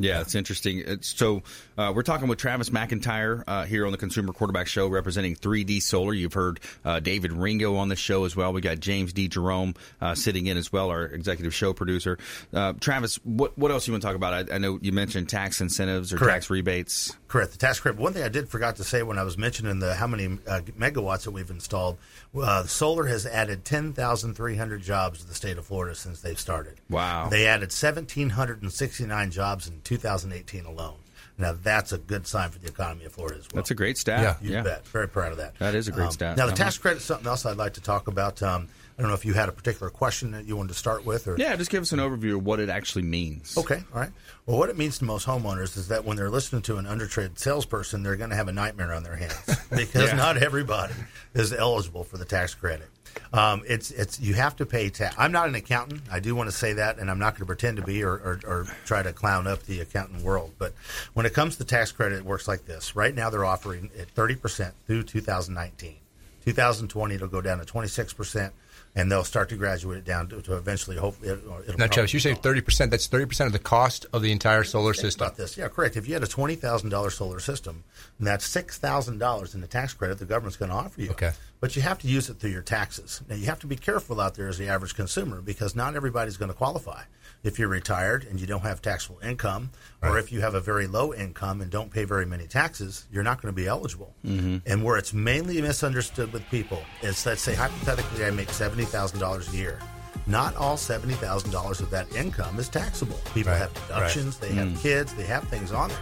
Yeah, 0.04 0.22
it's 0.22 0.36
interesting. 0.36 0.84
It's, 0.86 1.08
so 1.08 1.44
uh, 1.78 1.92
we're 1.96 2.04
talking 2.04 2.28
with 2.28 2.40
Travis 2.40 2.70
McIntire 2.70 3.44
uh, 3.48 3.66
here 3.66 3.86
on 3.86 3.92
the 3.92 3.98
Consumer 3.98 4.34
Quarterback 4.34 4.68
Show, 4.68 4.88
representing 4.88 5.36
3D 5.36 5.82
Solar. 5.82 6.14
You've 6.14 6.34
heard 6.34 6.60
uh, 6.84 7.00
David 7.00 7.32
Ringo 7.32 7.76
on 7.76 7.90
the 7.90 7.96
show 7.96 8.26
as 8.26 8.36
well. 8.36 8.54
We 8.54 8.62
got 8.62 8.80
James 8.80 9.14
D. 9.14 9.28
Jerome 9.28 9.76
uh, 10.02 10.16
sitting 10.16 10.48
in 10.48 10.58
as 10.58 10.72
well, 10.72 10.90
our 10.90 11.06
executive 11.06 11.54
show 11.54 11.74
producer. 11.74 12.18
Uh, 12.54 12.74
Travis, 12.80 13.16
what 13.24 13.58
what 13.58 13.72
else 13.72 13.88
you 13.88 13.94
want 13.94 14.02
to 14.02 14.08
talk 14.08 14.16
about? 14.16 14.52
I, 14.52 14.56
I 14.56 14.58
know 14.58 14.80
you 14.82 14.92
mentioned 14.92 15.30
tax 15.30 15.62
incentives 15.62 16.12
or 16.14 16.18
Correct. 16.18 16.34
tax 16.34 16.50
rebates. 16.50 17.16
Correct. 17.28 17.52
The 17.52 17.58
tax 17.58 17.80
credit. 17.80 18.00
One 18.00 18.14
thing 18.14 18.24
I 18.24 18.30
did 18.30 18.50
forgot 18.50 18.78
to 18.78 18.84
say 18.84 19.04
when 19.04 19.18
I 19.18 19.24
was 19.24 19.38
mentioning 19.38 19.80
the 19.80 19.94
how 19.94 20.08
many 20.08 20.26
uh, 20.48 20.62
megawatts 20.78 21.24
that 21.24 21.32
we've 21.32 21.50
installed, 21.50 21.98
uh, 22.36 22.64
solar 22.64 23.06
has 23.06 23.26
added 23.26 23.64
ten 23.66 23.94
thousand 23.94 24.36
three 24.36 24.56
hundred 24.58 24.82
jobs 24.82 25.22
to 25.22 25.28
the 25.28 25.36
state 25.36 25.58
of 25.58 25.66
Florida 25.66 25.96
since 25.96 26.22
they've 26.22 26.40
started. 26.40 26.82
Wow. 26.90 27.30
They 27.30 27.48
added 27.48 27.72
seventeen 27.72 28.32
hundred 28.32 28.62
and 28.62 28.72
sixty 28.72 29.06
nine 29.06 29.32
jobs 29.32 29.68
in 29.68 29.80
2018 29.98 30.66
alone. 30.66 30.96
Now 31.38 31.54
that's 31.62 31.92
a 31.92 31.98
good 31.98 32.28
sign 32.28 32.50
for 32.50 32.60
the 32.60 32.68
economy 32.68 33.06
of 33.06 33.14
Florida 33.14 33.38
as 33.40 33.44
well. 33.46 33.56
That's 33.56 33.72
a 33.72 33.76
great 33.76 33.98
stat. 33.98 34.38
You 34.42 34.52
yeah. 34.54 34.62
bet. 34.62 34.86
Very 34.88 35.08
proud 35.08 35.32
of 35.32 35.38
that. 35.40 35.58
That 35.60 35.76
is 35.76 35.88
a 35.88 35.92
great 35.92 36.06
Um, 36.06 36.12
stat. 36.12 36.38
Now 36.38 36.46
the 36.46 36.52
tax 36.54 36.78
credit 36.78 36.98
is 37.00 37.04
something 37.06 37.28
else 37.28 37.46
I'd 37.46 37.58
like 37.58 37.74
to 37.74 37.82
talk 37.82 38.08
about. 38.08 38.42
Um, 38.42 38.68
I 38.98 39.02
don't 39.02 39.10
know 39.10 39.16
if 39.16 39.26
you 39.26 39.34
had 39.34 39.50
a 39.50 39.52
particular 39.52 39.90
question 39.90 40.32
that 40.32 40.46
you 40.46 40.56
wanted 40.56 40.70
to 40.70 40.76
start 40.76 41.06
with, 41.06 41.28
or 41.28 41.36
Yeah, 41.38 41.56
just 41.56 41.72
give 41.72 41.82
us 41.82 41.92
an 41.92 42.00
overview 42.00 42.38
of 42.38 42.46
what 42.46 42.60
it 42.60 42.70
actually 42.70 43.02
means. 43.04 43.58
Okay, 43.58 43.82
all 43.94 44.00
right. 44.00 44.12
Well, 44.46 44.60
what 44.60 44.70
it 44.70 44.78
means 44.78 45.00
to 45.00 45.06
most 45.06 45.26
homeowners 45.26 45.76
is 45.78 45.88
that 45.88 46.06
when 46.06 46.16
they're 46.18 46.30
listening 46.30 46.62
to 46.64 46.78
an 46.78 46.86
undertraded 46.86 47.40
salesperson, 47.40 48.04
they're 48.04 48.16
going 48.18 48.30
to 48.30 48.36
have 48.36 48.48
a 48.48 48.52
nightmare 48.52 48.94
on 48.94 49.02
their 49.04 49.16
hands 49.16 49.34
because 49.72 50.10
Yeah. 50.10 50.16
not 50.18 50.38
everybody 50.38 50.94
is 51.34 51.52
eligible 51.54 52.04
for 52.04 52.18
the 52.18 52.26
tax 52.26 52.54
credit. 52.54 52.90
Um, 53.34 53.64
it's 53.68 53.92
it's 53.92 54.20
you 54.20 54.34
have 54.34 54.56
to 54.58 54.66
pay 54.66 54.90
tax. 54.90 55.16
I'm 55.18 55.32
not 55.32 55.48
an 55.48 55.56
accountant. 55.56 56.02
I 56.12 56.20
do 56.20 56.36
want 56.36 56.50
to 56.50 56.56
say 56.56 56.74
that, 56.74 57.00
and 57.00 57.10
I'm 57.10 57.20
not 57.20 57.34
going 57.34 57.42
to 57.42 57.46
pretend 57.46 57.78
to 57.78 57.84
be 57.84 58.04
or, 58.04 58.14
or, 58.14 58.40
or 58.46 58.68
try 58.86 59.02
to 59.02 59.14
clown 59.14 59.48
up 59.48 59.64
the 59.64 59.80
accountant 59.80 60.22
world. 60.22 60.54
But 60.58 60.74
when 61.14 61.26
it 61.26 61.34
comes 61.34 61.56
to 61.58 61.64
tax 61.64 61.92
credit, 61.92 62.18
it 62.18 62.26
works 62.26 62.48
like 62.48 62.66
this. 62.66 62.96
Right 62.96 63.16
now, 63.16 63.30
they're 63.30 63.46
offering 63.46 63.90
it 63.96 64.10
30 64.10 64.36
percent 64.36 64.74
through 64.86 65.04
2019. 65.04 65.96
2020, 66.44 67.16
it'll 67.16 67.28
go 67.28 67.42
down 67.42 67.60
to 67.60 67.66
26 67.66 68.14
percent, 68.14 68.54
and 68.96 69.12
they'll 69.12 69.24
start 69.24 69.50
to 69.50 69.56
graduate 69.56 70.00
it 70.00 70.06
down 70.06 70.28
to, 70.28 70.42
to 70.42 70.58
eventually 70.58 70.98
hopefully 70.98 71.30
it, 71.30 71.40
it'll 71.68 71.78
Now, 71.78 71.88
Travis, 71.88 72.14
you 72.14 72.20
say 72.20 72.34
thirty 72.34 72.62
percent. 72.62 72.92
That's 72.92 73.08
thirty 73.08 73.26
percent 73.26 73.48
of 73.48 73.54
the 73.54 73.60
cost 73.60 74.06
of 74.12 74.22
the 74.22 74.32
entire 74.32 74.64
solar 74.64 74.94
Think 74.94 75.02
system. 75.02 75.26
About 75.28 75.38
this, 75.38 75.58
yeah, 75.58 75.68
correct. 75.68 75.98
If 75.98 76.08
you 76.08 76.14
had 76.14 76.24
a 76.24 76.28
twenty 76.28 76.56
thousand 76.56 76.90
dollars 76.90 77.16
solar 77.16 77.40
system, 77.40 77.84
and 78.18 78.28
that's 78.28 78.46
six 78.46 78.78
thousand 78.78 79.20
dollars 79.20 79.56
in 79.56 79.62
the 79.62 79.68
tax 79.68 79.94
credit 79.94 80.20
the 80.20 80.26
government's 80.26 80.58
going 80.58 80.72
to 80.72 80.78
offer 80.78 81.02
you. 81.02 81.12
Okay. 81.12 81.32
But 81.62 81.76
you 81.76 81.82
have 81.84 82.00
to 82.00 82.08
use 82.08 82.28
it 82.30 82.40
through 82.40 82.50
your 82.50 82.64
taxes. 82.64 83.22
Now 83.30 83.36
you 83.36 83.46
have 83.46 83.60
to 83.60 83.68
be 83.68 83.76
careful 83.78 84.20
out 84.20 84.34
there 84.36 84.50
as 84.50 84.58
the 84.58 84.68
average 84.68 84.96
consumer 84.96 85.42
because 85.42 85.76
not 85.76 85.96
everybody's 85.96 86.36
going 86.36 86.50
to 86.52 86.58
qualify. 86.58 87.04
If 87.44 87.58
you're 87.58 87.70
retired 87.70 88.26
and 88.30 88.40
you 88.42 88.46
don't 88.48 88.62
have 88.64 88.82
taxable 88.82 89.20
income, 89.24 89.72
or 90.04 90.18
if 90.20 90.32
you 90.32 90.42
have 90.42 90.54
a 90.56 90.60
very 90.60 90.86
low 90.88 91.14
income 91.14 91.62
and 91.62 91.72
don't 91.72 91.90
pay 91.92 92.04
very 92.04 92.26
many 92.26 92.46
taxes, 92.48 93.06
you're 93.12 93.24
not 93.24 93.42
going 93.42 93.54
to 93.54 93.56
be 93.56 93.68
eligible. 93.68 94.14
Mm-hmm. 94.26 94.58
And 94.66 94.84
where 94.84 94.98
it's 94.98 95.14
mainly 95.14 95.62
misunderstood 95.62 96.34
with 96.34 96.44
people 96.50 96.82
is 97.02 97.24
let's 97.26 97.42
say 97.42 97.54
hypothetically 97.56 98.26
I 98.26 98.32
make 98.32 98.50
seventy 98.50 98.86
thousand 98.86 99.20
dollars 99.20 99.52
a 99.54 99.56
year. 99.56 99.80
Not 100.28 100.56
all 100.56 100.78
seventy 100.78 101.16
thousand 101.16 101.52
dollars 101.52 101.80
of 101.80 101.90
that 101.92 102.14
income 102.16 102.60
is 102.60 102.70
taxable. 102.70 103.20
People 103.34 103.52
Right, 103.54 103.60
have 103.60 103.74
deductions, 103.88 104.38
they 104.38 104.52
have 104.54 104.68
Mm. 104.68 104.82
kids, 104.82 105.14
they 105.16 105.26
have 105.26 105.44
things 105.48 105.72
on 105.72 105.90
there. 105.90 105.98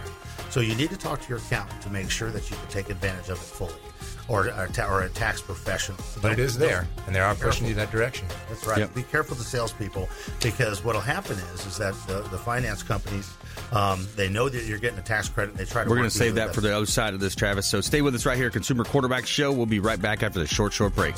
So 0.50 0.60
you 0.60 0.74
need 0.74 0.90
to 0.90 0.96
talk 0.96 1.20
to 1.22 1.28
your 1.28 1.38
accountant 1.38 1.80
to 1.82 1.90
make 1.90 2.10
sure 2.10 2.30
that 2.30 2.50
you 2.50 2.56
can 2.56 2.66
take 2.68 2.90
advantage 2.90 3.28
of 3.30 3.38
it 3.38 3.44
fully, 3.44 3.72
or 4.30 4.46
or, 4.54 4.68
ta- 4.68 4.88
or 4.88 5.02
a 5.02 5.08
tax 5.10 5.42
professional. 5.42 5.98
But 6.22 6.32
it 6.32 6.38
is 6.38 6.56
there, 6.56 6.88
and 7.06 7.14
they 7.14 7.20
are 7.20 7.34
be 7.34 7.42
pushing 7.42 7.66
you 7.66 7.74
careful. 7.74 7.90
that 7.92 7.98
direction. 7.98 8.28
That's 8.48 8.66
right. 8.66 8.78
Yep. 8.78 8.94
Be 8.94 9.02
careful 9.02 9.34
with 9.36 9.44
the 9.44 9.50
salespeople 9.50 10.08
because 10.42 10.84
what'll 10.84 11.00
happen 11.00 11.36
is 11.54 11.66
is 11.66 11.76
that 11.78 11.94
the, 12.06 12.22
the 12.30 12.38
finance 12.38 12.82
companies 12.82 13.36
um, 13.72 14.06
they 14.16 14.28
know 14.28 14.48
that 14.48 14.64
you're 14.64 14.78
getting 14.78 14.98
a 14.98 15.02
tax 15.02 15.28
credit. 15.28 15.50
and 15.50 15.58
They 15.58 15.64
try 15.64 15.84
to 15.84 15.88
We're 15.88 15.96
going 15.96 16.02
going 16.02 16.10
to 16.10 16.16
save 16.16 16.34
that 16.36 16.54
for 16.54 16.60
the 16.60 16.74
other 16.74 16.86
side 16.86 17.14
of 17.14 17.20
this, 17.20 17.34
Travis. 17.34 17.66
So 17.66 17.80
stay 17.80 18.02
with 18.02 18.14
us 18.14 18.26
right 18.26 18.36
here, 18.36 18.50
Consumer 18.50 18.84
Quarterback 18.84 19.26
Show. 19.26 19.52
We'll 19.52 19.66
be 19.66 19.80
right 19.80 20.00
back 20.00 20.22
after 20.22 20.38
the 20.40 20.46
short, 20.46 20.72
short 20.72 20.94
break. 20.94 21.14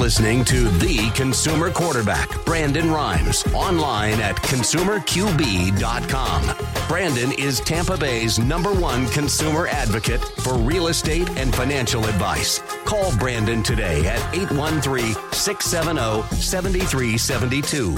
listening 0.10 0.44
to 0.44 0.68
the 0.80 1.08
consumer 1.14 1.70
quarterback, 1.70 2.44
Brandon 2.44 2.90
Rhymes, 2.90 3.46
online 3.54 4.20
at 4.20 4.36
consumerqb.com. 4.38 6.88
Brandon 6.88 7.32
is 7.34 7.60
Tampa 7.60 7.96
Bay's 7.96 8.40
number 8.40 8.74
one 8.74 9.06
consumer 9.10 9.68
advocate 9.68 10.20
for 10.40 10.56
real 10.56 10.88
estate 10.88 11.30
and 11.38 11.54
financial 11.54 12.08
advice. 12.08 12.58
Call 12.86 13.16
Brandon 13.18 13.62
today 13.62 14.08
at 14.08 14.18
813 14.34 15.14
670 15.32 16.24
7372. 16.38 17.96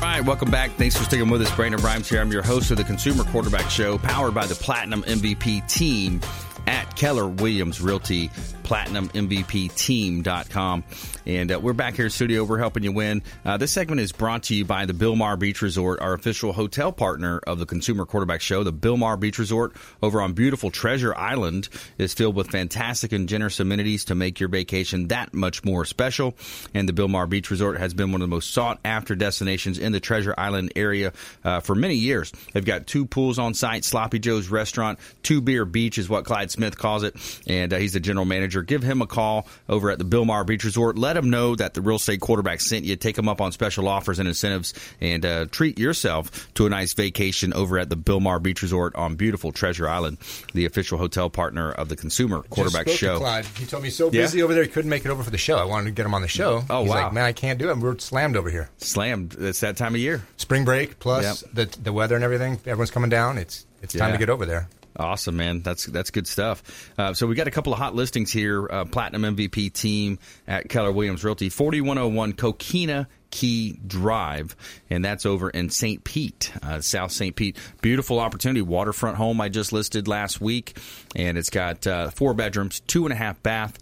All 0.00 0.06
right, 0.08 0.24
welcome 0.24 0.50
back. 0.50 0.70
Thanks 0.76 0.96
for 0.96 1.04
sticking 1.04 1.28
with 1.28 1.42
us. 1.42 1.54
Brandon 1.54 1.82
Rhymes 1.82 2.08
here. 2.08 2.22
I'm 2.22 2.32
your 2.32 2.40
host 2.40 2.70
of 2.70 2.78
the 2.78 2.84
Consumer 2.84 3.24
Quarterback 3.24 3.68
Show, 3.68 3.98
powered 3.98 4.32
by 4.32 4.46
the 4.46 4.54
Platinum 4.54 5.02
MVP 5.02 5.68
team 5.68 6.22
at 6.66 6.96
Keller 6.96 7.26
Williams 7.26 7.82
Realty, 7.82 8.30
platinummvpteam.com. 8.70 10.84
And 11.26 11.52
uh, 11.52 11.60
we're 11.60 11.72
back 11.72 11.96
here 11.96 12.04
in 12.04 12.10
studio. 12.10 12.44
We're 12.44 12.58
helping 12.58 12.84
you 12.84 12.92
win. 12.92 13.24
Uh, 13.44 13.56
this 13.56 13.72
segment 13.72 14.00
is 14.00 14.12
brought 14.12 14.44
to 14.44 14.54
you 14.54 14.64
by 14.64 14.86
the 14.86 14.92
Bilmar 14.92 15.36
Beach 15.38 15.60
Resort, 15.60 16.00
our 16.00 16.14
official 16.14 16.52
hotel 16.52 16.92
partner 16.92 17.40
of 17.46 17.58
the 17.58 17.66
Consumer 17.66 18.06
Quarterback 18.06 18.40
Show. 18.40 18.62
The 18.62 18.72
Bilmar 18.72 19.18
Beach 19.18 19.40
Resort 19.40 19.74
over 20.02 20.22
on 20.22 20.34
beautiful 20.34 20.70
Treasure 20.70 21.12
Island 21.14 21.68
is 21.98 22.14
filled 22.14 22.36
with 22.36 22.50
fantastic 22.50 23.10
and 23.10 23.28
generous 23.28 23.58
amenities 23.58 24.04
to 24.06 24.14
make 24.14 24.38
your 24.38 24.48
vacation 24.48 25.08
that 25.08 25.34
much 25.34 25.64
more 25.64 25.84
special. 25.84 26.36
And 26.72 26.88
the 26.88 26.92
Bilmar 26.92 27.28
Beach 27.28 27.50
Resort 27.50 27.78
has 27.78 27.92
been 27.92 28.12
one 28.12 28.22
of 28.22 28.28
the 28.28 28.34
most 28.34 28.52
sought 28.52 28.78
after 28.84 29.16
destinations 29.16 29.78
in 29.78 29.90
the 29.90 30.00
Treasure 30.00 30.34
Island 30.38 30.72
area 30.76 31.12
uh, 31.44 31.58
for 31.58 31.74
many 31.74 31.96
years. 31.96 32.32
They've 32.52 32.64
got 32.64 32.86
two 32.86 33.04
pools 33.04 33.40
on 33.40 33.54
site, 33.54 33.84
Sloppy 33.84 34.20
Joe's 34.20 34.48
restaurant, 34.48 35.00
two 35.24 35.40
beer 35.40 35.64
beach 35.64 35.98
is 35.98 36.08
what 36.08 36.24
Clyde 36.24 36.52
Smith 36.52 36.78
calls 36.78 37.02
it. 37.02 37.16
And 37.48 37.72
uh, 37.72 37.78
he's 37.78 37.94
the 37.94 38.00
general 38.00 38.26
manager. 38.26 38.59
Give 38.62 38.82
him 38.82 39.02
a 39.02 39.06
call 39.06 39.46
over 39.68 39.90
at 39.90 39.98
the 39.98 40.04
Bilmar 40.04 40.44
Beach 40.46 40.64
Resort. 40.64 40.96
Let 40.98 41.16
him 41.16 41.30
know 41.30 41.54
that 41.56 41.74
the 41.74 41.80
real 41.80 41.96
estate 41.96 42.20
quarterback 42.20 42.60
sent 42.60 42.84
you. 42.84 42.96
Take 42.96 43.16
him 43.18 43.28
up 43.28 43.40
on 43.40 43.52
special 43.52 43.88
offers 43.88 44.18
and 44.18 44.28
incentives 44.28 44.74
and 45.00 45.24
uh, 45.24 45.46
treat 45.50 45.78
yourself 45.78 46.52
to 46.54 46.66
a 46.66 46.70
nice 46.70 46.92
vacation 46.94 47.52
over 47.52 47.78
at 47.78 47.88
the 47.90 47.96
Bilmar 47.96 48.42
Beach 48.42 48.62
Resort 48.62 48.94
on 48.96 49.14
beautiful 49.16 49.52
Treasure 49.52 49.88
Island, 49.88 50.18
the 50.54 50.64
official 50.66 50.98
hotel 50.98 51.30
partner 51.30 51.70
of 51.72 51.88
the 51.88 51.96
Consumer 51.96 52.42
Quarterback 52.50 52.88
Show. 52.88 53.18
Clyde. 53.18 53.44
He 53.44 53.66
told 53.66 53.82
me 53.82 53.88
he's 53.88 53.96
so 53.96 54.06
Yeah? 54.12 54.22
busy 54.22 54.42
over 54.42 54.54
there 54.54 54.62
he 54.62 54.68
couldn't 54.68 54.90
make 54.90 55.04
it 55.04 55.10
over 55.10 55.22
for 55.22 55.30
the 55.30 55.38
show. 55.38 55.56
I 55.56 55.64
wanted 55.64 55.86
to 55.86 55.90
get 55.92 56.06
him 56.06 56.14
on 56.14 56.22
the 56.22 56.28
show. 56.28 56.64
Oh, 56.70 56.82
He's 56.82 56.90
wow. 56.90 57.04
like, 57.04 57.12
man, 57.12 57.24
I 57.24 57.32
can't 57.32 57.58
do 57.58 57.70
it. 57.70 57.76
We're 57.78 57.98
slammed 57.98 58.36
over 58.36 58.50
here. 58.50 58.68
Slammed. 58.78 59.34
It's 59.38 59.60
that 59.60 59.76
time 59.76 59.94
of 59.94 60.00
year. 60.00 60.22
Spring 60.36 60.64
break 60.64 60.98
plus 60.98 61.42
the 61.52 61.66
the 61.82 61.92
weather 61.92 62.14
and 62.14 62.24
everything. 62.24 62.54
Everyone's 62.66 62.90
coming 62.90 63.10
down. 63.10 63.38
It's 63.38 63.66
it's 63.82 63.94
time 63.94 64.08
Yeah. 64.08 64.12
to 64.12 64.18
get 64.18 64.30
over 64.30 64.44
there. 64.46 64.68
Awesome, 64.96 65.36
man. 65.36 65.62
That's 65.62 65.86
that's 65.86 66.10
good 66.10 66.26
stuff. 66.26 66.92
Uh, 66.98 67.14
so 67.14 67.26
we 67.26 67.34
got 67.34 67.46
a 67.46 67.50
couple 67.50 67.72
of 67.72 67.78
hot 67.78 67.94
listings 67.94 68.32
here. 68.32 68.68
Uh, 68.68 68.84
Platinum 68.84 69.36
MVP 69.36 69.72
team 69.72 70.18
at 70.48 70.68
Keller 70.68 70.92
Williams 70.92 71.22
Realty, 71.22 71.48
forty 71.48 71.80
one 71.80 71.96
hundred 71.96 72.14
one 72.14 72.32
Coquina 72.32 73.06
Key 73.30 73.78
Drive, 73.86 74.56
and 74.90 75.04
that's 75.04 75.24
over 75.24 75.48
in 75.48 75.70
St. 75.70 76.02
Pete, 76.02 76.52
uh, 76.62 76.80
South 76.80 77.12
St. 77.12 77.34
Pete. 77.34 77.56
Beautiful 77.80 78.18
opportunity, 78.18 78.62
waterfront 78.62 79.16
home 79.16 79.40
I 79.40 79.48
just 79.48 79.72
listed 79.72 80.08
last 80.08 80.40
week, 80.40 80.76
and 81.14 81.38
it's 81.38 81.50
got 81.50 81.86
uh, 81.86 82.10
four 82.10 82.34
bedrooms, 82.34 82.80
two 82.80 83.06
and 83.06 83.12
a 83.12 83.16
half 83.16 83.40
bath 83.42 83.78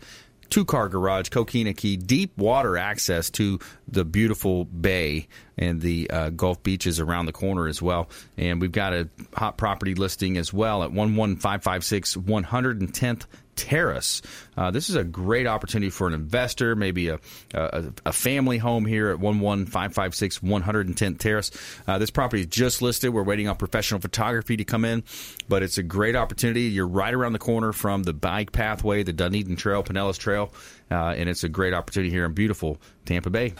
two 0.50 0.64
car 0.64 0.88
garage, 0.88 1.28
Coquina 1.28 1.74
Key, 1.76 1.96
deep 1.96 2.36
water 2.36 2.76
access 2.76 3.30
to 3.30 3.58
the 3.86 4.04
beautiful 4.04 4.64
bay 4.64 5.28
and 5.56 5.80
the 5.80 6.10
uh, 6.10 6.30
Gulf 6.30 6.62
beaches 6.62 7.00
around 7.00 7.26
the 7.26 7.32
corner 7.32 7.66
as 7.66 7.82
well. 7.82 8.08
And 8.36 8.60
we've 8.60 8.72
got 8.72 8.92
a 8.92 9.08
hot 9.34 9.56
property 9.58 9.94
listing 9.94 10.36
as 10.36 10.52
well 10.52 10.82
at 10.82 10.90
11556 10.90 12.16
110th 12.16 13.26
Terrace. 13.58 14.22
Uh, 14.56 14.70
this 14.70 14.88
is 14.88 14.94
a 14.94 15.04
great 15.04 15.46
opportunity 15.46 15.90
for 15.90 16.06
an 16.06 16.14
investor, 16.14 16.76
maybe 16.76 17.08
a, 17.08 17.18
a, 17.52 17.84
a 18.06 18.12
family 18.12 18.56
home 18.56 18.86
here 18.86 19.10
at 19.10 19.18
11556 19.18 20.38
110th 20.38 21.18
Terrace. 21.18 21.50
Uh, 21.86 21.98
this 21.98 22.10
property 22.10 22.42
is 22.42 22.48
just 22.48 22.80
listed. 22.80 23.10
We're 23.10 23.24
waiting 23.24 23.48
on 23.48 23.56
professional 23.56 24.00
photography 24.00 24.56
to 24.56 24.64
come 24.64 24.84
in, 24.84 25.02
but 25.48 25.62
it's 25.62 25.76
a 25.76 25.82
great 25.82 26.14
opportunity. 26.14 26.62
You're 26.62 26.86
right 26.86 27.12
around 27.12 27.32
the 27.32 27.38
corner 27.40 27.72
from 27.72 28.04
the 28.04 28.14
bike 28.14 28.52
pathway, 28.52 29.02
the 29.02 29.12
Dunedin 29.12 29.56
Trail, 29.56 29.82
Pinellas 29.82 30.18
Trail, 30.18 30.52
uh, 30.90 31.14
and 31.16 31.28
it's 31.28 31.42
a 31.42 31.48
great 31.48 31.74
opportunity 31.74 32.10
here 32.10 32.24
in 32.24 32.32
beautiful 32.32 32.78
Tampa 33.04 33.30
Bay. 33.30 33.54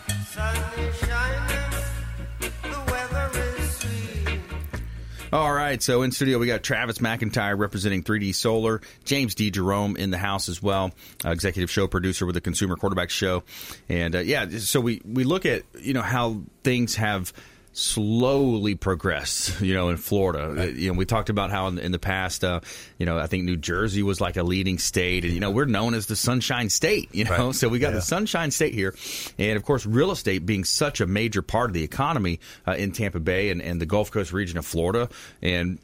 All 5.31 5.53
right, 5.53 5.83
so 5.83 6.03
in 6.03 6.13
studio 6.13 6.39
we 6.39 6.47
got 6.47 6.63
Travis 6.63 6.99
McIntire 6.99 7.59
representing 7.59 8.03
3D 8.03 8.35
Solar, 8.35 8.81
James 9.05 9.35
D. 9.35 9.51
Jerome 9.51 9.95
in 9.97 10.11
the 10.11 10.17
house 10.17 10.49
as 10.49 10.63
well, 10.63 10.93
uh, 11.23 11.31
executive 11.31 11.71
show 11.71 11.87
producer 11.87 12.25
with 12.25 12.35
the 12.35 12.41
Consumer 12.41 12.77
Quarterback 12.77 13.11
Show, 13.11 13.43
and 13.91 14.17
uh, 14.17 14.21
yeah, 14.21 14.49
so 14.59 14.81
we 14.81 15.03
we 15.05 15.25
look 15.25 15.45
at 15.45 15.65
you 15.79 15.93
know 15.93 16.01
how 16.01 16.41
things 16.65 16.97
have 16.97 17.35
slowly 17.79 18.75
progressed, 18.75 19.61
you 19.61 19.73
know, 19.75 19.89
in 19.89 19.97
Florida. 19.97 20.63
Uh, 20.63 20.65
You 20.67 20.93
know, 20.93 20.99
we 20.99 21.05
talked 21.07 21.31
about 21.31 21.51
how 21.51 21.69
in, 21.69 21.79
in 21.79 21.93
the 21.93 21.99
past, 21.99 22.43
uh, 22.45 22.61
you 22.99 23.07
know, 23.07 23.19
I 23.19 23.27
think 23.29 23.45
New 23.45 23.57
Jersey 23.57 24.03
was 24.03 24.21
like 24.21 24.37
a 24.37 24.43
leading 24.43 24.79
state, 24.79 25.25
and 25.25 25.33
you 25.33 25.41
know, 25.41 25.51
we're 25.51 25.65
known 25.65 25.95
as 25.95 26.07
the 26.07 26.17
Sunshine 26.17 26.69
State. 26.71 27.09
You 27.15 27.25
know, 27.25 27.47
Right. 27.49 27.55
so 27.55 27.69
we 27.69 27.79
got 27.79 27.89
Yeah. 27.91 27.97
the 27.97 28.03
Sunshine 28.03 28.51
State 28.51 28.75
here, 28.75 28.95
and 29.39 29.57
of 29.57 29.65
course, 29.65 29.87
real 29.87 30.11
estate 30.11 30.45
being 30.45 30.65
such 30.65 31.01
a 31.01 31.07
major 31.07 31.43
part 31.43 31.71
of 31.71 31.75
the 31.75 31.83
economy 31.85 32.41
uh, 32.67 32.73
in 32.73 32.93
Tampa 32.93 33.21
Bay 33.21 33.51
and, 33.51 33.63
and 33.63 33.81
the 33.81 33.87
Gulf 33.87 34.11
Coast 34.11 34.33
region 34.33 34.59
of 34.59 34.67
Florida, 34.67 35.09
and 35.41 35.79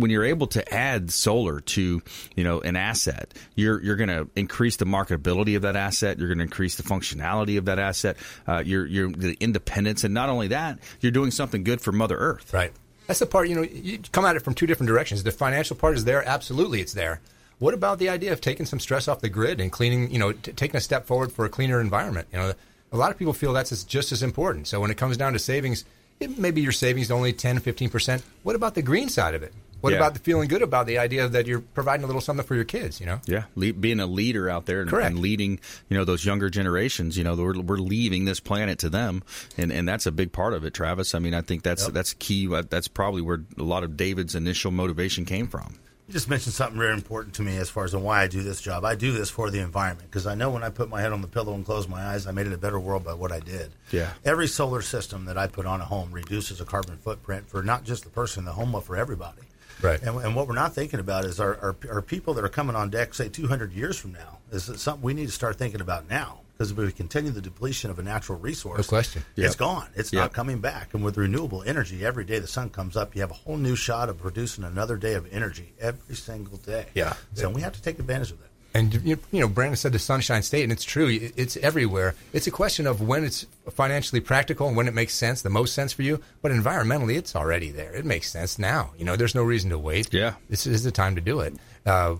when 0.00 0.10
you're 0.10 0.24
able 0.24 0.46
to 0.48 0.74
add 0.74 1.10
solar 1.10 1.60
to 1.60 2.02
you 2.34 2.44
know 2.44 2.60
an 2.60 2.76
asset, 2.76 3.32
you're 3.54 3.82
you're 3.82 3.96
going 3.96 4.08
to 4.08 4.28
increase 4.36 4.76
the 4.76 4.84
marketability 4.84 5.56
of 5.56 5.62
that 5.62 5.76
asset. 5.76 6.18
You're 6.18 6.28
going 6.28 6.38
to 6.38 6.44
increase 6.44 6.76
the 6.76 6.82
functionality 6.82 7.58
of 7.58 7.66
that 7.66 7.78
asset. 7.78 8.16
Uh, 8.46 8.62
you're 8.64 8.86
you're 8.86 9.10
the 9.10 9.36
independence, 9.40 10.04
and 10.04 10.14
not 10.14 10.28
only 10.28 10.48
that, 10.48 10.78
you're 11.00 11.12
doing 11.12 11.30
something 11.30 11.64
good 11.64 11.80
for 11.80 11.92
Mother 11.92 12.16
Earth. 12.16 12.52
Right. 12.52 12.72
That's 13.06 13.20
the 13.20 13.26
part, 13.26 13.48
you 13.48 13.54
know, 13.54 13.62
you 13.62 14.00
come 14.12 14.24
at 14.24 14.36
it 14.36 14.40
from 14.40 14.54
two 14.54 14.66
different 14.66 14.88
directions. 14.88 15.22
The 15.22 15.30
financial 15.30 15.76
part 15.76 15.96
is 15.96 16.04
there, 16.04 16.26
absolutely 16.26 16.80
it's 16.80 16.92
there. 16.92 17.20
What 17.58 17.72
about 17.72 17.98
the 17.98 18.08
idea 18.08 18.32
of 18.32 18.40
taking 18.40 18.66
some 18.66 18.80
stress 18.80 19.08
off 19.08 19.20
the 19.20 19.28
grid 19.28 19.60
and 19.60 19.72
cleaning, 19.72 20.10
you 20.10 20.18
know, 20.18 20.32
t- 20.32 20.52
taking 20.52 20.76
a 20.76 20.80
step 20.80 21.06
forward 21.06 21.32
for 21.32 21.44
a 21.44 21.48
cleaner 21.48 21.80
environment? 21.80 22.28
You 22.32 22.38
know, 22.38 22.52
a 22.92 22.96
lot 22.96 23.10
of 23.10 23.18
people 23.18 23.32
feel 23.32 23.52
that's 23.52 23.84
just 23.84 24.12
as 24.12 24.22
important. 24.22 24.66
So 24.66 24.80
when 24.80 24.90
it 24.90 24.96
comes 24.96 25.16
down 25.16 25.32
to 25.32 25.38
savings, 25.38 25.84
maybe 26.20 26.60
your 26.60 26.72
savings 26.72 27.10
only 27.10 27.32
10, 27.32 27.60
15%. 27.60 28.22
What 28.42 28.56
about 28.56 28.74
the 28.74 28.82
green 28.82 29.08
side 29.08 29.34
of 29.34 29.42
it? 29.42 29.54
What 29.82 29.90
Yeah. 29.90 29.96
about 29.98 30.14
the 30.14 30.20
feeling 30.20 30.48
good 30.48 30.62
about 30.62 30.86
the 30.86 30.98
idea 30.98 31.28
that 31.28 31.46
you're 31.46 31.60
providing 31.60 32.04
a 32.04 32.06
little 32.06 32.20
something 32.22 32.44
for 32.46 32.54
your 32.54 32.64
kids, 32.64 32.98
you 32.98 33.06
know? 33.06 33.20
Yeah, 33.26 33.44
le- 33.54 33.72
being 33.74 34.00
a 34.00 34.06
leader 34.06 34.48
out 34.48 34.66
there 34.66 34.80
and, 34.80 34.92
and 34.92 35.18
leading, 35.18 35.60
you 35.88 35.96
know, 35.96 36.04
those 36.04 36.24
younger 36.24 36.48
generations. 36.50 37.16
You 37.18 37.24
know, 37.24 37.34
we're, 37.36 37.60
we're 37.60 37.76
leaving 37.76 38.24
this 38.24 38.40
planet 38.40 38.78
to 38.80 38.88
them, 38.88 39.22
and 39.58 39.70
and 39.70 39.86
that's 39.88 40.06
a 40.06 40.12
big 40.12 40.32
part 40.32 40.54
of 40.54 40.64
it, 40.64 40.72
Travis. 40.74 41.14
I 41.14 41.18
mean, 41.18 41.34
I 41.34 41.42
think 41.42 41.62
that's 41.62 41.86
that's 41.88 42.14
key. 42.14 42.52
Uh, 42.52 42.62
That's 42.68 42.88
probably 42.88 43.22
where 43.22 43.42
a 43.58 43.62
lot 43.62 43.84
of 43.84 43.96
David's 43.96 44.34
initial 44.34 44.70
motivation 44.70 45.24
came 45.24 45.46
from. 45.46 45.78
You 46.08 46.12
just 46.12 46.30
mentioned 46.30 46.54
something 46.54 46.78
very 46.78 46.92
important 46.94 47.34
to 47.34 47.42
me 47.42 47.56
as 47.56 47.68
far 47.68 47.84
as 47.84 47.94
why 47.94 48.22
I 48.22 48.28
do 48.28 48.42
this 48.44 48.60
job. 48.60 48.84
I 48.84 48.94
do 48.94 49.10
this 49.10 49.28
for 49.28 49.50
the 49.50 49.58
environment 49.58 50.08
because 50.08 50.24
I 50.26 50.36
know 50.36 50.50
when 50.50 50.62
I 50.62 50.70
put 50.70 50.88
my 50.88 51.00
head 51.00 51.12
on 51.12 51.20
the 51.20 51.26
pillow 51.26 51.52
and 51.54 51.64
close 51.64 51.88
my 51.88 52.00
eyes, 52.00 52.28
I 52.28 52.30
made 52.30 52.46
it 52.46 52.52
a 52.52 52.58
better 52.58 52.78
world 52.78 53.02
by 53.04 53.14
what 53.14 53.32
I 53.32 53.40
did. 53.40 53.72
Yeah. 53.90 54.12
Every 54.24 54.46
solar 54.46 54.82
system 54.82 55.24
that 55.24 55.36
I 55.36 55.48
put 55.48 55.66
on 55.66 55.80
a 55.80 55.84
home 55.84 56.12
reduces 56.12 56.60
a 56.60 56.64
carbon 56.64 56.96
footprint 56.98 57.48
for 57.48 57.60
not 57.64 57.82
just 57.82 58.04
the 58.04 58.10
person 58.10 58.42
in 58.42 58.44
the 58.44 58.52
home, 58.52 58.70
but 58.70 58.84
for 58.84 58.96
everybody. 58.96 59.42
Right. 59.82 60.00
And, 60.02 60.16
and 60.24 60.34
what 60.34 60.48
we're 60.48 60.54
not 60.54 60.74
thinking 60.74 61.00
about 61.00 61.24
is 61.24 61.38
our, 61.40 61.56
our, 61.58 61.76
our 61.90 62.02
people 62.02 62.34
that 62.34 62.44
are 62.44 62.48
coming 62.48 62.76
on 62.76 62.90
deck, 62.90 63.14
say 63.14 63.28
200 63.28 63.72
years 63.72 63.96
from 63.98 64.12
now, 64.12 64.38
is 64.50 64.68
it 64.68 64.78
something 64.78 65.02
we 65.02 65.14
need 65.14 65.26
to 65.26 65.32
start 65.32 65.56
thinking 65.56 65.80
about 65.80 66.08
now. 66.08 66.40
Because 66.56 66.70
if 66.70 66.78
we 66.78 66.90
continue 66.90 67.30
the 67.32 67.42
depletion 67.42 67.90
of 67.90 67.98
a 67.98 68.02
natural 68.02 68.38
resource, 68.38 68.78
No 68.78 68.84
question. 68.84 69.22
it's 69.36 69.52
Yep. 69.52 69.56
gone. 69.58 69.88
It's 69.94 70.10
Yep. 70.10 70.20
not 70.22 70.32
coming 70.32 70.58
back. 70.60 70.94
And 70.94 71.04
with 71.04 71.18
renewable 71.18 71.62
energy, 71.66 72.02
every 72.02 72.24
day 72.24 72.38
the 72.38 72.46
sun 72.46 72.70
comes 72.70 72.96
up, 72.96 73.14
you 73.14 73.20
have 73.20 73.30
a 73.30 73.34
whole 73.34 73.58
new 73.58 73.76
shot 73.76 74.08
of 74.08 74.16
producing 74.18 74.64
another 74.64 74.96
day 74.96 75.12
of 75.12 75.30
energy 75.30 75.74
every 75.78 76.14
single 76.16 76.56
day. 76.56 76.86
Yeah. 76.94 77.12
So 77.34 77.50
we 77.50 77.60
have 77.60 77.74
to 77.74 77.82
take 77.82 77.98
advantage 77.98 78.30
of 78.30 78.38
that. 78.40 78.45
And 78.76 78.94
you 79.06 79.18
you 79.32 79.40
know, 79.40 79.48
Brandon 79.48 79.76
said 79.76 79.92
the 79.92 79.98
Sunshine 79.98 80.42
State, 80.42 80.62
and 80.62 80.70
it's 80.70 80.84
true. 80.84 81.08
It's 81.10 81.56
everywhere. 81.56 82.14
It's 82.34 82.46
a 82.46 82.50
question 82.50 82.86
of 82.86 83.00
when 83.00 83.24
it's 83.24 83.46
financially 83.70 84.20
practical 84.20 84.68
and 84.68 84.76
when 84.76 84.86
it 84.86 84.92
makes 84.92 85.14
sense, 85.14 85.40
the 85.40 85.48
most 85.48 85.72
sense 85.72 85.94
for 85.94 86.02
you. 86.02 86.20
But 86.42 86.52
environmentally, 86.52 87.16
it's 87.16 87.34
already 87.34 87.70
there. 87.70 87.94
It 87.94 88.04
makes 88.04 88.30
sense 88.30 88.58
now. 88.58 88.90
You 88.98 89.06
know, 89.06 89.16
there's 89.16 89.34
no 89.34 89.42
reason 89.42 89.70
to 89.70 89.78
wait. 89.78 90.12
Yeah, 90.12 90.34
this 90.50 90.66
is 90.66 90.84
the 90.84 90.90
time 90.90 91.14
to 91.14 91.22
do 91.22 91.40
it. 91.40 91.54
Uh, 91.86 92.16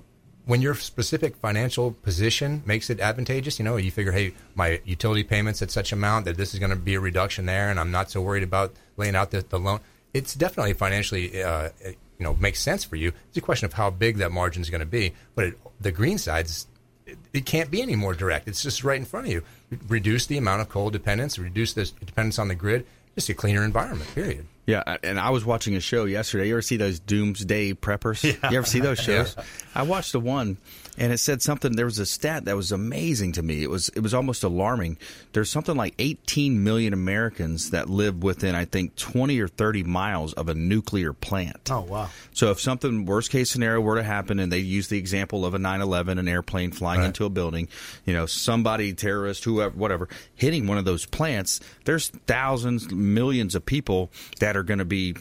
when 0.46 0.62
your 0.62 0.74
specific 0.74 1.36
financial 1.36 1.90
position 1.90 2.62
makes 2.64 2.88
it 2.88 3.00
advantageous, 3.00 3.58
you 3.58 3.64
know, 3.64 3.76
you 3.76 3.90
figure, 3.90 4.12
hey, 4.12 4.32
my 4.54 4.80
utility 4.84 5.24
payments 5.24 5.60
at 5.60 5.70
such 5.70 5.92
amount 5.92 6.24
that 6.24 6.38
this 6.38 6.54
is 6.54 6.60
going 6.60 6.70
to 6.70 6.76
be 6.76 6.94
a 6.94 7.00
reduction 7.00 7.44
there, 7.44 7.68
and 7.68 7.78
I'm 7.78 7.90
not 7.90 8.10
so 8.10 8.22
worried 8.22 8.44
about 8.44 8.72
laying 8.96 9.16
out 9.16 9.30
the, 9.30 9.42
the 9.42 9.58
loan. 9.58 9.80
It's 10.14 10.34
definitely 10.34 10.72
financially, 10.72 11.42
uh, 11.42 11.70
you 12.18 12.24
know, 12.24 12.34
makes 12.34 12.60
sense 12.60 12.84
for 12.84 12.96
you. 12.96 13.12
It's 13.28 13.36
a 13.36 13.40
question 13.40 13.66
of 13.66 13.74
how 13.74 13.90
big 13.90 14.18
that 14.18 14.32
margin 14.32 14.62
is 14.62 14.70
going 14.70 14.80
to 14.80 14.86
be. 14.86 15.12
But 15.34 15.46
it, 15.46 15.58
the 15.80 15.92
green 15.92 16.18
side's 16.18 16.66
it, 17.06 17.18
it 17.32 17.46
can't 17.46 17.70
be 17.70 17.82
any 17.82 17.96
more 17.96 18.14
direct. 18.14 18.48
It's 18.48 18.62
just 18.62 18.84
right 18.84 18.98
in 18.98 19.04
front 19.04 19.26
of 19.26 19.32
you. 19.32 19.42
Reduce 19.88 20.26
the 20.26 20.38
amount 20.38 20.62
of 20.62 20.68
coal 20.68 20.90
dependence, 20.90 21.38
reduce 21.38 21.72
the 21.72 21.84
dependence 22.04 22.38
on 22.38 22.48
the 22.48 22.54
grid, 22.54 22.86
just 23.14 23.28
a 23.28 23.34
cleaner 23.34 23.64
environment. 23.64 24.12
Period. 24.14 24.46
Yeah, 24.66 24.96
and 25.04 25.18
I 25.20 25.30
was 25.30 25.44
watching 25.44 25.76
a 25.76 25.80
show 25.80 26.06
yesterday. 26.06 26.48
You 26.48 26.54
ever 26.54 26.62
see 26.62 26.76
those 26.76 26.98
Doomsday 26.98 27.74
Preppers? 27.74 28.24
Yeah. 28.24 28.50
You 28.50 28.58
ever 28.58 28.66
see 28.66 28.80
those 28.80 28.98
shows? 29.00 29.34
Yeah. 29.36 29.44
I 29.76 29.82
watched 29.82 30.10
the 30.12 30.18
one, 30.20 30.56
and 30.98 31.12
it 31.12 31.18
said 31.18 31.40
something. 31.42 31.76
There 31.76 31.84
was 31.84 31.98
a 32.00 32.06
stat 32.06 32.46
that 32.46 32.56
was 32.56 32.72
amazing 32.72 33.32
to 33.32 33.42
me. 33.42 33.62
It 33.62 33.70
was 33.70 33.90
it 33.90 34.00
was 34.00 34.12
almost 34.14 34.42
alarming. 34.42 34.96
There's 35.34 35.50
something 35.50 35.76
like 35.76 35.94
18 36.00 36.64
million 36.64 36.92
Americans 36.94 37.70
that 37.70 37.88
live 37.88 38.22
within, 38.24 38.54
I 38.56 38.64
think, 38.64 38.96
20 38.96 39.38
or 39.38 39.46
30 39.48 39.84
miles 39.84 40.32
of 40.32 40.48
a 40.48 40.54
nuclear 40.54 41.12
plant. 41.12 41.70
Oh 41.70 41.82
wow! 41.82 42.08
So 42.32 42.50
if 42.50 42.58
something 42.60 43.04
worst 43.04 43.30
case 43.30 43.50
scenario 43.50 43.80
were 43.80 43.96
to 43.96 44.02
happen, 44.02 44.40
and 44.40 44.50
they 44.50 44.58
use 44.58 44.88
the 44.88 44.98
example 44.98 45.46
of 45.46 45.54
a 45.54 45.58
9/11, 45.58 46.18
an 46.18 46.26
airplane 46.26 46.72
flying 46.72 47.00
Right. 47.00 47.06
into 47.06 47.24
a 47.24 47.30
building, 47.30 47.68
you 48.04 48.14
know, 48.14 48.26
somebody 48.26 48.94
terrorist, 48.94 49.44
whoever, 49.44 49.76
whatever, 49.76 50.08
hitting 50.34 50.66
one 50.66 50.78
of 50.78 50.84
those 50.86 51.04
plants, 51.06 51.60
there's 51.84 52.08
thousands, 52.26 52.90
millions 52.90 53.54
of 53.54 53.64
people 53.64 54.10
that 54.40 54.55
are 54.56 54.62
going 54.62 54.78
to 54.78 54.84
be, 54.84 55.14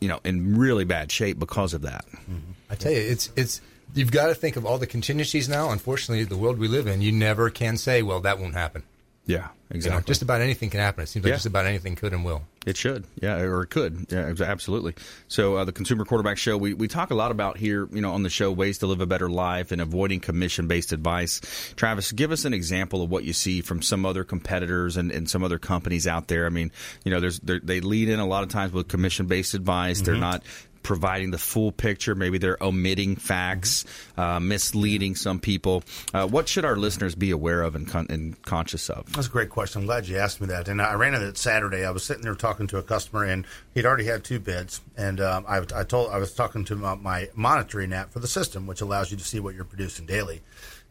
you 0.00 0.08
know, 0.08 0.20
in 0.24 0.56
really 0.56 0.84
bad 0.84 1.12
shape 1.12 1.38
because 1.38 1.74
of 1.74 1.82
that. 1.82 2.04
Mm-hmm. 2.10 2.52
I 2.70 2.74
tell 2.74 2.92
you, 2.92 2.98
it's 2.98 3.30
it's 3.36 3.60
you've 3.94 4.12
got 4.12 4.26
to 4.26 4.34
think 4.34 4.56
of 4.56 4.64
all 4.64 4.78
the 4.78 4.86
contingencies 4.86 5.48
now. 5.48 5.70
Unfortunately, 5.70 6.24
the 6.24 6.36
world 6.36 6.58
we 6.58 6.68
live 6.68 6.86
in, 6.86 7.02
you 7.02 7.12
never 7.12 7.50
can 7.50 7.76
say, 7.76 8.02
"Well, 8.02 8.20
that 8.20 8.38
won't 8.38 8.54
happen." 8.54 8.82
Yeah, 9.28 9.36
You 9.36 9.40
know, 9.42 9.76
exactly. 9.76 10.10
just 10.10 10.22
about 10.22 10.40
anything 10.40 10.70
can 10.70 10.80
happen. 10.80 11.02
It 11.04 11.08
seems 11.08 11.22
like 11.24 11.30
Yeah. 11.32 11.36
just 11.36 11.44
about 11.46 11.66
anything 11.66 11.94
could 11.96 12.12
and 12.14 12.24
will. 12.24 12.42
It 12.66 12.76
should, 12.76 13.04
yeah, 13.20 13.36
or 13.38 13.62
it 13.62 13.68
could, 13.70 14.06
yeah, 14.10 14.32
absolutely. 14.40 14.94
So, 15.28 15.56
uh, 15.56 15.64
the 15.64 15.72
Consumer 15.72 16.04
Quarterback 16.04 16.36
Show, 16.38 16.56
we, 16.58 16.74
we 16.74 16.88
talk 16.88 17.10
a 17.10 17.14
lot 17.14 17.30
about 17.30 17.56
here, 17.58 17.88
you 17.92 18.00
know, 18.00 18.12
on 18.12 18.22
the 18.24 18.30
show, 18.30 18.50
ways 18.52 18.78
to 18.78 18.86
live 18.86 19.00
a 19.00 19.06
better 19.06 19.28
life 19.30 19.70
and 19.70 19.80
avoiding 19.80 20.20
commission 20.20 20.66
based 20.66 20.92
advice. 20.92 21.40
Travis, 21.76 22.10
give 22.12 22.30
us 22.32 22.44
an 22.46 22.52
example 22.54 23.02
of 23.02 23.10
what 23.10 23.24
you 23.24 23.32
see 23.34 23.60
from 23.62 23.80
some 23.82 24.04
other 24.04 24.24
competitors 24.24 24.96
and, 24.96 25.10
and 25.10 25.28
some 25.30 25.44
other 25.44 25.58
companies 25.58 26.06
out 26.06 26.28
there. 26.28 26.44
I 26.46 26.50
mean, 26.50 26.70
you 27.04 27.10
know, 27.10 27.20
there's 27.20 27.38
they're- 27.40 27.60
lead 27.64 28.08
in 28.08 28.18
a 28.20 28.26
lot 28.26 28.42
of 28.42 28.48
times 28.50 28.72
with 28.72 28.88
commission 28.88 29.26
based 29.26 29.52
advice. 29.54 30.00
They're 30.02 30.14
Mhm. 30.14 30.20
not 30.20 30.42
providing 30.88 31.30
the 31.30 31.38
full 31.38 31.70
picture. 31.70 32.14
Maybe 32.14 32.38
they're 32.38 32.60
omitting 32.62 33.16
facts, 33.16 33.84
uh, 34.16 34.40
misleading 34.40 35.16
some 35.16 35.38
people. 35.38 35.84
Uh, 36.14 36.26
what 36.26 36.48
should 36.48 36.64
our 36.64 36.76
listeners 36.76 37.14
be 37.14 37.30
aware 37.30 37.60
of 37.60 37.76
and, 37.76 37.86
con- 37.86 38.06
and 38.08 38.40
conscious 38.40 38.88
of? 38.88 39.12
That's 39.12 39.26
a 39.26 39.30
great 39.30 39.50
question. 39.50 39.82
I'm 39.82 39.86
glad 39.86 40.08
you 40.08 40.16
asked 40.16 40.40
me 40.40 40.46
that. 40.46 40.66
And 40.66 40.80
I 40.80 40.94
ran 40.94 41.12
into 41.12 41.28
it 41.28 41.36
Saturday. 41.36 41.84
I 41.84 41.90
was 41.90 42.04
sitting 42.04 42.22
there 42.22 42.34
talking 42.34 42.66
to 42.68 42.78
a 42.78 42.82
customer, 42.82 43.24
and 43.24 43.44
he'd 43.74 43.84
already 43.84 44.06
had 44.06 44.24
two 44.24 44.40
bids. 44.40 44.80
And 44.96 45.20
um, 45.20 45.44
I, 45.46 45.58
I 45.76 45.84
told 45.84 46.10
I 46.10 46.16
was 46.16 46.32
talking 46.32 46.64
to 46.64 46.76
my, 46.76 46.94
my 46.94 47.28
monitoring 47.34 47.92
app 47.92 48.10
for 48.10 48.20
the 48.20 48.26
system, 48.26 48.66
which 48.66 48.80
allows 48.80 49.10
you 49.10 49.18
to 49.18 49.24
see 49.24 49.40
what 49.40 49.54
you're 49.54 49.64
producing 49.66 50.06
daily. 50.06 50.40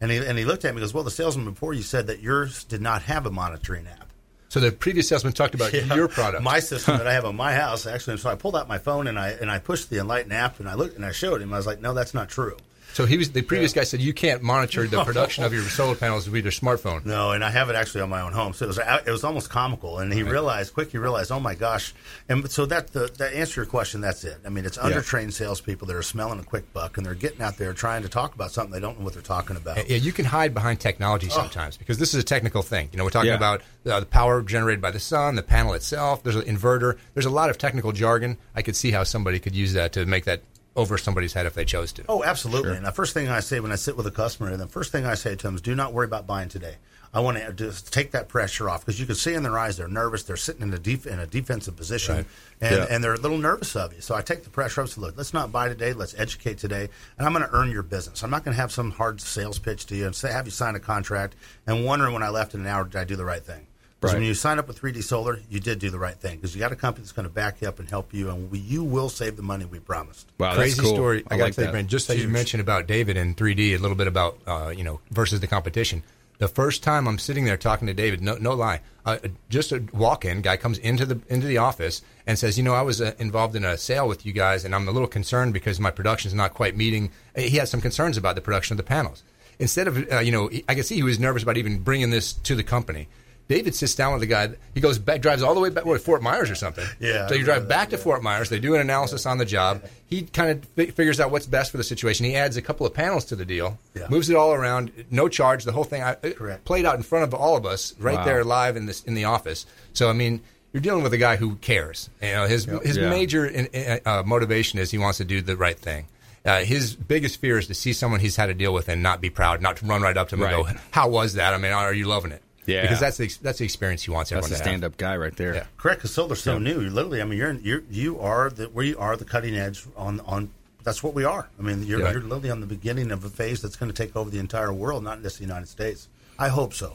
And 0.00 0.12
he 0.12 0.18
and 0.18 0.38
he 0.38 0.44
looked 0.44 0.64
at 0.64 0.68
me 0.68 0.80
and 0.80 0.82
goes, 0.82 0.94
"Well, 0.94 1.02
the 1.02 1.10
salesman 1.10 1.50
before 1.50 1.74
you 1.74 1.82
said 1.82 2.06
that 2.06 2.20
yours 2.20 2.62
did 2.62 2.80
not 2.80 3.02
have 3.02 3.26
a 3.26 3.32
monitoring 3.32 3.88
app." 3.88 4.12
So 4.50 4.60
the 4.60 4.72
previous 4.72 5.08
salesman 5.08 5.32
talked 5.34 5.54
about 5.54 5.72
Yeah. 5.74 5.94
your 5.94 6.08
product. 6.08 6.42
my 6.42 6.60
system 6.60 6.96
that 6.98 7.06
I 7.06 7.12
have 7.12 7.24
on 7.26 7.36
my 7.36 7.52
house. 7.64 7.86
Actually, 7.86 8.16
so 8.16 8.30
I 8.30 8.34
pulled 8.34 8.56
out 8.56 8.66
my 8.68 8.78
phone 8.78 9.06
and 9.06 9.18
I 9.18 9.30
and 9.30 9.50
I 9.50 9.58
pushed 9.58 9.90
the 9.90 9.98
Enlighten 9.98 10.32
app 10.32 10.58
and 10.60 10.68
I 10.68 10.74
looked 10.74 10.96
and 10.96 11.04
I 11.04 11.12
showed 11.12 11.42
him. 11.42 11.52
I 11.52 11.56
was 11.58 11.66
like, 11.66 11.80
"No, 11.80 11.92
that's 11.94 12.14
not 12.14 12.28
true." 12.28 12.56
So 12.98 13.06
he 13.06 13.16
was 13.16 13.30
the 13.30 13.42
previous 13.42 13.72
guy 13.72 13.84
said 13.84 14.00
you 14.00 14.12
can't 14.12 14.42
monitor 14.42 14.84
the 14.88 15.04
production 15.10 15.44
of 15.44 15.52
your 15.52 15.62
solar 15.62 15.94
panels 15.94 16.28
with 16.28 16.42
your 16.44 16.50
smartphone. 16.50 17.04
No, 17.06 17.30
and 17.30 17.44
I 17.44 17.50
have 17.50 17.70
it 17.70 17.76
actually 17.76 18.00
on 18.00 18.08
my 18.10 18.22
own 18.22 18.32
home. 18.32 18.54
So 18.54 18.64
it 18.64 18.66
was 18.66 18.78
it 19.06 19.10
was 19.12 19.22
almost 19.22 19.50
comical. 19.50 20.00
And 20.00 20.12
he 20.12 20.24
realized 20.24 20.74
quick. 20.74 20.90
He 20.90 20.98
realized, 20.98 21.30
oh 21.30 21.38
my 21.38 21.54
gosh. 21.54 21.94
And 22.28 22.50
so 22.50 22.66
that 22.66 22.88
the 22.88 23.06
that 23.18 23.34
answer 23.34 23.60
your 23.60 23.66
question. 23.66 24.00
That's 24.00 24.24
it. 24.24 24.38
I 24.44 24.48
mean, 24.48 24.64
it's 24.66 24.76
Yeah. 24.78 24.90
undertrained 24.90 25.32
salespeople 25.32 25.86
that 25.86 25.94
are 25.94 26.02
smelling 26.02 26.40
a 26.40 26.42
quick 26.42 26.72
buck 26.72 26.96
and 26.96 27.06
they're 27.06 27.14
getting 27.14 27.40
out 27.40 27.56
there 27.56 27.72
trying 27.72 28.02
to 28.02 28.08
talk 28.08 28.34
about 28.34 28.50
something 28.50 28.72
they 28.72 28.80
don't 28.80 28.98
know 28.98 29.04
what 29.04 29.12
they're 29.12 29.22
talking 29.22 29.54
about. 29.56 29.88
Yeah, 29.88 29.98
you 29.98 30.10
can 30.10 30.24
hide 30.24 30.52
behind 30.52 30.80
technology 30.80 31.28
sometimes 31.28 31.76
because 31.76 31.98
this 31.98 32.14
is 32.14 32.20
a 32.20 32.26
technical 32.26 32.62
thing. 32.62 32.88
You 32.90 32.98
know, 32.98 33.04
we're 33.04 33.10
talking 33.10 33.28
Yeah. 33.30 33.36
about 33.36 33.62
uh, 33.86 34.00
the 34.00 34.06
power 34.06 34.42
generated 34.42 34.80
by 34.82 34.90
the 34.90 34.98
sun, 34.98 35.36
the 35.36 35.44
panel 35.44 35.72
itself. 35.74 36.24
There's 36.24 36.34
an 36.34 36.42
inverter. 36.52 36.98
There's 37.14 37.26
a 37.26 37.30
lot 37.30 37.48
of 37.48 37.58
technical 37.58 37.92
jargon. 37.92 38.38
I 38.56 38.62
could 38.62 38.74
see 38.74 38.90
how 38.90 39.04
somebody 39.04 39.38
could 39.38 39.54
use 39.54 39.74
that 39.74 39.92
to 39.92 40.04
make 40.04 40.24
that 40.24 40.42
over 40.78 40.96
somebody's 40.96 41.32
head 41.34 41.44
if 41.44 41.54
they 41.54 41.64
chose 41.64 41.92
to. 41.92 42.04
Oh, 42.08 42.22
absolutely. 42.24 42.76
And 42.76 42.86
the 42.86 42.92
first 42.92 43.12
thing 43.12 43.28
I 43.28 43.40
say 43.40 43.60
when 43.60 43.72
I 43.72 43.76
sit 43.76 43.96
with 43.96 44.06
a 44.06 44.10
customer, 44.10 44.56
the 44.56 44.66
first 44.66 44.92
thing 44.92 45.04
I 45.04 45.14
say 45.14 45.34
to 45.36 45.42
them 45.46 45.56
is, 45.56 45.60
"Do 45.60 45.74
not 45.74 45.92
worry 45.92 46.04
about 46.06 46.26
buying 46.26 46.48
today. 46.48 46.76
I 47.12 47.20
want 47.20 47.38
to 47.38 47.52
just 47.54 47.90
take 47.90 48.10
that 48.12 48.28
pressure 48.28 48.68
off 48.68 48.84
because 48.84 49.00
you 49.00 49.06
can 49.06 49.14
see 49.14 49.32
in 49.32 49.42
their 49.42 49.58
eyes 49.58 49.78
they're 49.78 49.88
nervous. 49.88 50.22
They're 50.24 50.36
sitting 50.36 50.60
in 50.62 50.72
a 50.74 50.78
def- 50.78 51.06
in 51.06 51.18
a 51.18 51.26
defensive 51.26 51.74
position, 51.74 52.16
Right. 52.16 52.26
and, 52.60 52.76
Yeah. 52.76 52.86
and 52.90 53.02
they're 53.02 53.14
a 53.14 53.18
little 53.18 53.38
nervous 53.38 53.74
of 53.76 53.94
you. 53.94 54.02
So 54.02 54.14
I 54.14 54.20
take 54.20 54.44
the 54.44 54.50
pressure 54.50 54.82
off. 54.82 54.90
So 54.90 55.00
look, 55.00 55.16
let's 55.16 55.32
not 55.32 55.50
buy 55.50 55.68
today. 55.68 55.94
Let's 55.94 56.14
educate 56.18 56.58
today, 56.58 56.90
and 57.18 57.26
I'm 57.26 57.32
going 57.32 57.46
to 57.48 57.54
earn 57.54 57.70
your 57.70 57.82
business. 57.82 58.22
I'm 58.22 58.28
not 58.30 58.44
going 58.44 58.54
to 58.54 58.60
have 58.60 58.70
some 58.72 58.90
hard 58.90 59.22
sales 59.22 59.58
pitch 59.58 59.86
to 59.86 59.96
you 59.96 60.04
and 60.04 60.14
say 60.14 60.30
have 60.30 60.46
you 60.46 60.50
sign 60.50 60.74
a 60.76 60.80
contract 60.80 61.34
and 61.66 61.84
wondering 61.86 62.12
when 62.12 62.22
I 62.22 62.28
left 62.28 62.54
in 62.54 62.60
an 62.60 62.66
hour 62.66 62.84
did 62.84 62.96
I 63.00 63.04
do 63.04 63.16
the 63.16 63.24
right 63.24 63.42
thing. 63.42 63.67
Because 64.00 64.14
Right. 64.14 64.20
when 64.20 64.28
you 64.28 64.34
sign 64.34 64.60
up 64.60 64.68
with 64.68 64.80
3D 64.80 65.02
Solar, 65.02 65.40
you 65.50 65.58
did 65.58 65.80
do 65.80 65.90
the 65.90 65.98
right 65.98 66.14
thing 66.14 66.36
because 66.36 66.54
you 66.54 66.60
got 66.60 66.70
a 66.70 66.76
company 66.76 67.02
that's 67.02 67.12
going 67.12 67.26
to 67.26 67.32
back 67.34 67.60
you 67.60 67.68
up 67.68 67.80
and 67.80 67.90
help 67.90 68.14
you, 68.14 68.30
and 68.30 68.48
we, 68.48 68.60
you 68.60 68.84
will 68.84 69.08
save 69.08 69.36
the 69.36 69.42
money 69.42 69.64
we 69.64 69.80
promised. 69.80 70.30
Wow, 70.38 70.54
Crazy 70.54 70.84
story. 70.84 71.24
I, 71.28 71.36
got 71.36 71.46
to 71.46 71.52
tell 71.52 71.64
you, 71.66 71.72
man, 71.72 71.88
just 71.88 72.06
that 72.06 72.16
you 72.16 72.28
mentioned 72.28 72.60
about 72.60 72.86
David 72.86 73.16
and 73.16 73.36
3D, 73.36 73.74
a 73.74 73.78
little 73.78 73.96
bit 73.96 74.06
about 74.06 74.38
uh, 74.46 74.72
you 74.74 74.84
know 74.84 75.00
versus 75.10 75.40
the 75.40 75.48
competition. 75.48 76.04
The 76.38 76.46
first 76.46 76.84
time 76.84 77.08
I'm 77.08 77.18
sitting 77.18 77.44
there 77.44 77.56
talking 77.56 77.88
to 77.88 77.94
David, 77.94 78.20
no, 78.22 78.36
no 78.36 78.54
lie, 78.54 78.82
uh, 79.04 79.18
just 79.48 79.72
a 79.72 79.82
walk-in 79.92 80.40
guy 80.40 80.56
comes 80.56 80.78
into 80.78 81.04
the 81.04 81.20
into 81.28 81.48
the 81.48 81.58
office 81.58 82.00
and 82.24 82.38
says, 82.38 82.56
you 82.56 82.62
know, 82.62 82.74
I 82.74 82.82
was 82.82 83.00
uh, 83.00 83.14
involved 83.18 83.56
in 83.56 83.64
a 83.64 83.76
sale 83.76 84.06
with 84.06 84.24
you 84.24 84.32
guys, 84.32 84.64
and 84.64 84.72
I'm 84.76 84.86
a 84.86 84.92
little 84.92 85.08
concerned 85.08 85.52
because 85.52 85.80
my 85.80 85.90
production 85.90 86.28
is 86.28 86.34
not 86.34 86.54
quite 86.54 86.76
meeting. 86.76 87.10
He 87.36 87.56
had 87.56 87.66
some 87.66 87.80
concerns 87.80 88.16
about 88.16 88.36
the 88.36 88.42
production 88.42 88.74
of 88.74 88.76
the 88.76 88.84
panels. 88.84 89.24
Instead 89.58 89.88
of, 89.88 90.12
uh, 90.12 90.20
you 90.20 90.30
know, 90.30 90.48
I 90.68 90.76
could 90.76 90.86
see 90.86 90.94
he 90.94 91.02
was 91.02 91.18
nervous 91.18 91.42
about 91.42 91.56
even 91.56 91.80
bringing 91.80 92.10
this 92.10 92.32
to 92.32 92.54
the 92.54 92.62
company. 92.62 93.08
David 93.48 93.74
sits 93.74 93.94
down 93.94 94.12
with 94.12 94.20
the 94.20 94.26
guy. 94.26 94.50
He 94.74 94.80
goes 94.80 94.98
back, 94.98 95.22
drives 95.22 95.42
all 95.42 95.54
the 95.54 95.60
way 95.60 95.70
back 95.70 95.86
what, 95.86 96.00
Fort 96.02 96.22
Myers 96.22 96.50
or 96.50 96.54
something. 96.54 96.84
Yeah, 97.00 97.26
So 97.28 97.34
you 97.34 97.44
drive 97.44 97.66
back 97.66 97.88
to 97.90 97.98
Fort 97.98 98.22
Myers. 98.22 98.50
They 98.50 98.58
do 98.60 98.74
an 98.74 98.80
analysis 98.82 99.24
on 99.24 99.38
the 99.38 99.46
job. 99.46 99.82
He 100.06 100.22
kind 100.22 100.50
of 100.50 100.64
fi- 100.76 100.90
figures 100.90 101.18
out 101.18 101.30
what's 101.30 101.46
best 101.46 101.70
for 101.70 101.78
the 101.78 101.84
situation. 101.84 102.26
He 102.26 102.36
adds 102.36 102.56
a 102.58 102.62
couple 102.62 102.84
of 102.86 102.92
panels 102.92 103.24
to 103.26 103.36
the 103.36 103.46
deal. 103.46 103.78
Yeah. 103.94 104.06
Moves 104.10 104.28
it 104.28 104.36
all 104.36 104.52
around, 104.52 104.92
no 105.10 105.28
charge. 105.28 105.64
The 105.64 105.72
whole 105.72 105.84
thing 105.84 106.02
I, 106.02 106.16
it 106.22 106.64
played 106.66 106.84
out 106.84 106.96
in 106.96 107.02
front 107.02 107.24
of 107.24 107.32
all 107.32 107.56
of 107.56 107.64
us 107.64 107.94
right 107.98 108.16
Wow. 108.18 108.24
there 108.24 108.44
live 108.44 108.76
in 108.76 108.84
this 108.86 109.02
in 109.04 109.14
the 109.14 109.24
office. 109.24 109.64
So 109.94 110.10
I 110.10 110.12
mean, 110.12 110.42
you're 110.74 110.82
dealing 110.82 111.02
with 111.02 111.14
a 111.14 111.18
guy 111.18 111.36
who 111.36 111.54
cares. 111.56 112.10
You 112.20 112.28
know, 112.32 112.46
his 112.46 112.66
his 112.66 112.98
Yeah. 112.98 113.08
major 113.08 113.46
in, 113.46 113.64
in- 113.66 114.00
uh, 114.04 114.22
motivation 114.26 114.78
is 114.78 114.90
he 114.90 114.98
wants 114.98 115.16
to 115.18 115.24
do 115.24 115.40
the 115.40 115.56
right 115.56 115.78
thing. 115.78 116.06
Uh, 116.44 116.60
his 116.60 116.94
biggest 116.94 117.40
fear 117.40 117.56
is 117.58 117.66
to 117.68 117.74
see 117.74 117.92
someone 117.94 118.20
he's 118.20 118.36
had 118.36 118.46
to 118.46 118.54
deal 118.54 118.72
with 118.74 118.88
and 118.88 119.02
not 119.02 119.20
be 119.22 119.30
proud, 119.30 119.60
not 119.62 119.78
to 119.78 119.86
run 119.86 120.02
right 120.02 120.16
up 120.16 120.28
to 120.28 120.34
him 120.36 120.42
and 120.42 120.50
go, 120.50 120.68
"How 120.90 121.08
was 121.08 121.34
that? 121.34 121.54
I 121.54 121.58
mean, 121.58 121.72
are 121.72 121.92
you 121.94 122.04
loving 122.06 122.32
it?" 122.32 122.42
Yeah. 122.68 122.82
because 122.82 123.00
that's 123.00 123.16
the 123.16 123.28
that's 123.42 123.58
the 123.58 123.64
experience 123.64 124.04
he 124.04 124.10
wants 124.12 124.30
That's 124.30 124.46
everyone 124.46 124.60
a 124.60 124.64
stand-up 124.64 124.96
guy 124.96 125.16
right 125.16 125.34
there. 125.36 125.54
Yeah. 125.54 125.64
Correct, 125.78 126.00
because 126.02 126.12
solar's 126.12 126.40
so 126.42 126.52
Yeah. 126.54 126.58
new. 126.58 126.80
You're 126.82 126.90
literally, 126.90 127.20
I 127.20 127.24
mean, 127.24 127.38
you're 127.38 127.52
you're 127.54 127.82
you 127.90 128.20
are 128.20 128.50
the 128.50 128.68
we 128.68 128.94
are 128.94 129.16
the 129.16 129.24
cutting 129.24 129.56
edge 129.56 129.84
on 129.96 130.20
on. 130.20 130.50
That's 130.84 131.02
what 131.02 131.12
we 131.14 131.24
are. 131.24 131.48
I 131.58 131.62
mean, 131.62 131.82
you're, 131.82 132.00
Yeah. 132.00 132.12
you're 132.12 132.22
literally 132.22 132.50
on 132.50 132.60
the 132.60 132.66
beginning 132.66 133.10
of 133.10 133.24
a 133.24 133.28
phase 133.28 133.60
that's 133.60 133.74
going 133.76 133.90
to 133.92 133.96
take 133.96 134.16
over 134.16 134.30
the 134.30 134.38
entire 134.38 134.72
world, 134.72 135.02
not 135.04 135.20
just 135.22 135.36
the 135.38 135.44
United 135.44 135.68
States. 135.68 136.08
I 136.38 136.48
hope 136.48 136.72
so. 136.72 136.94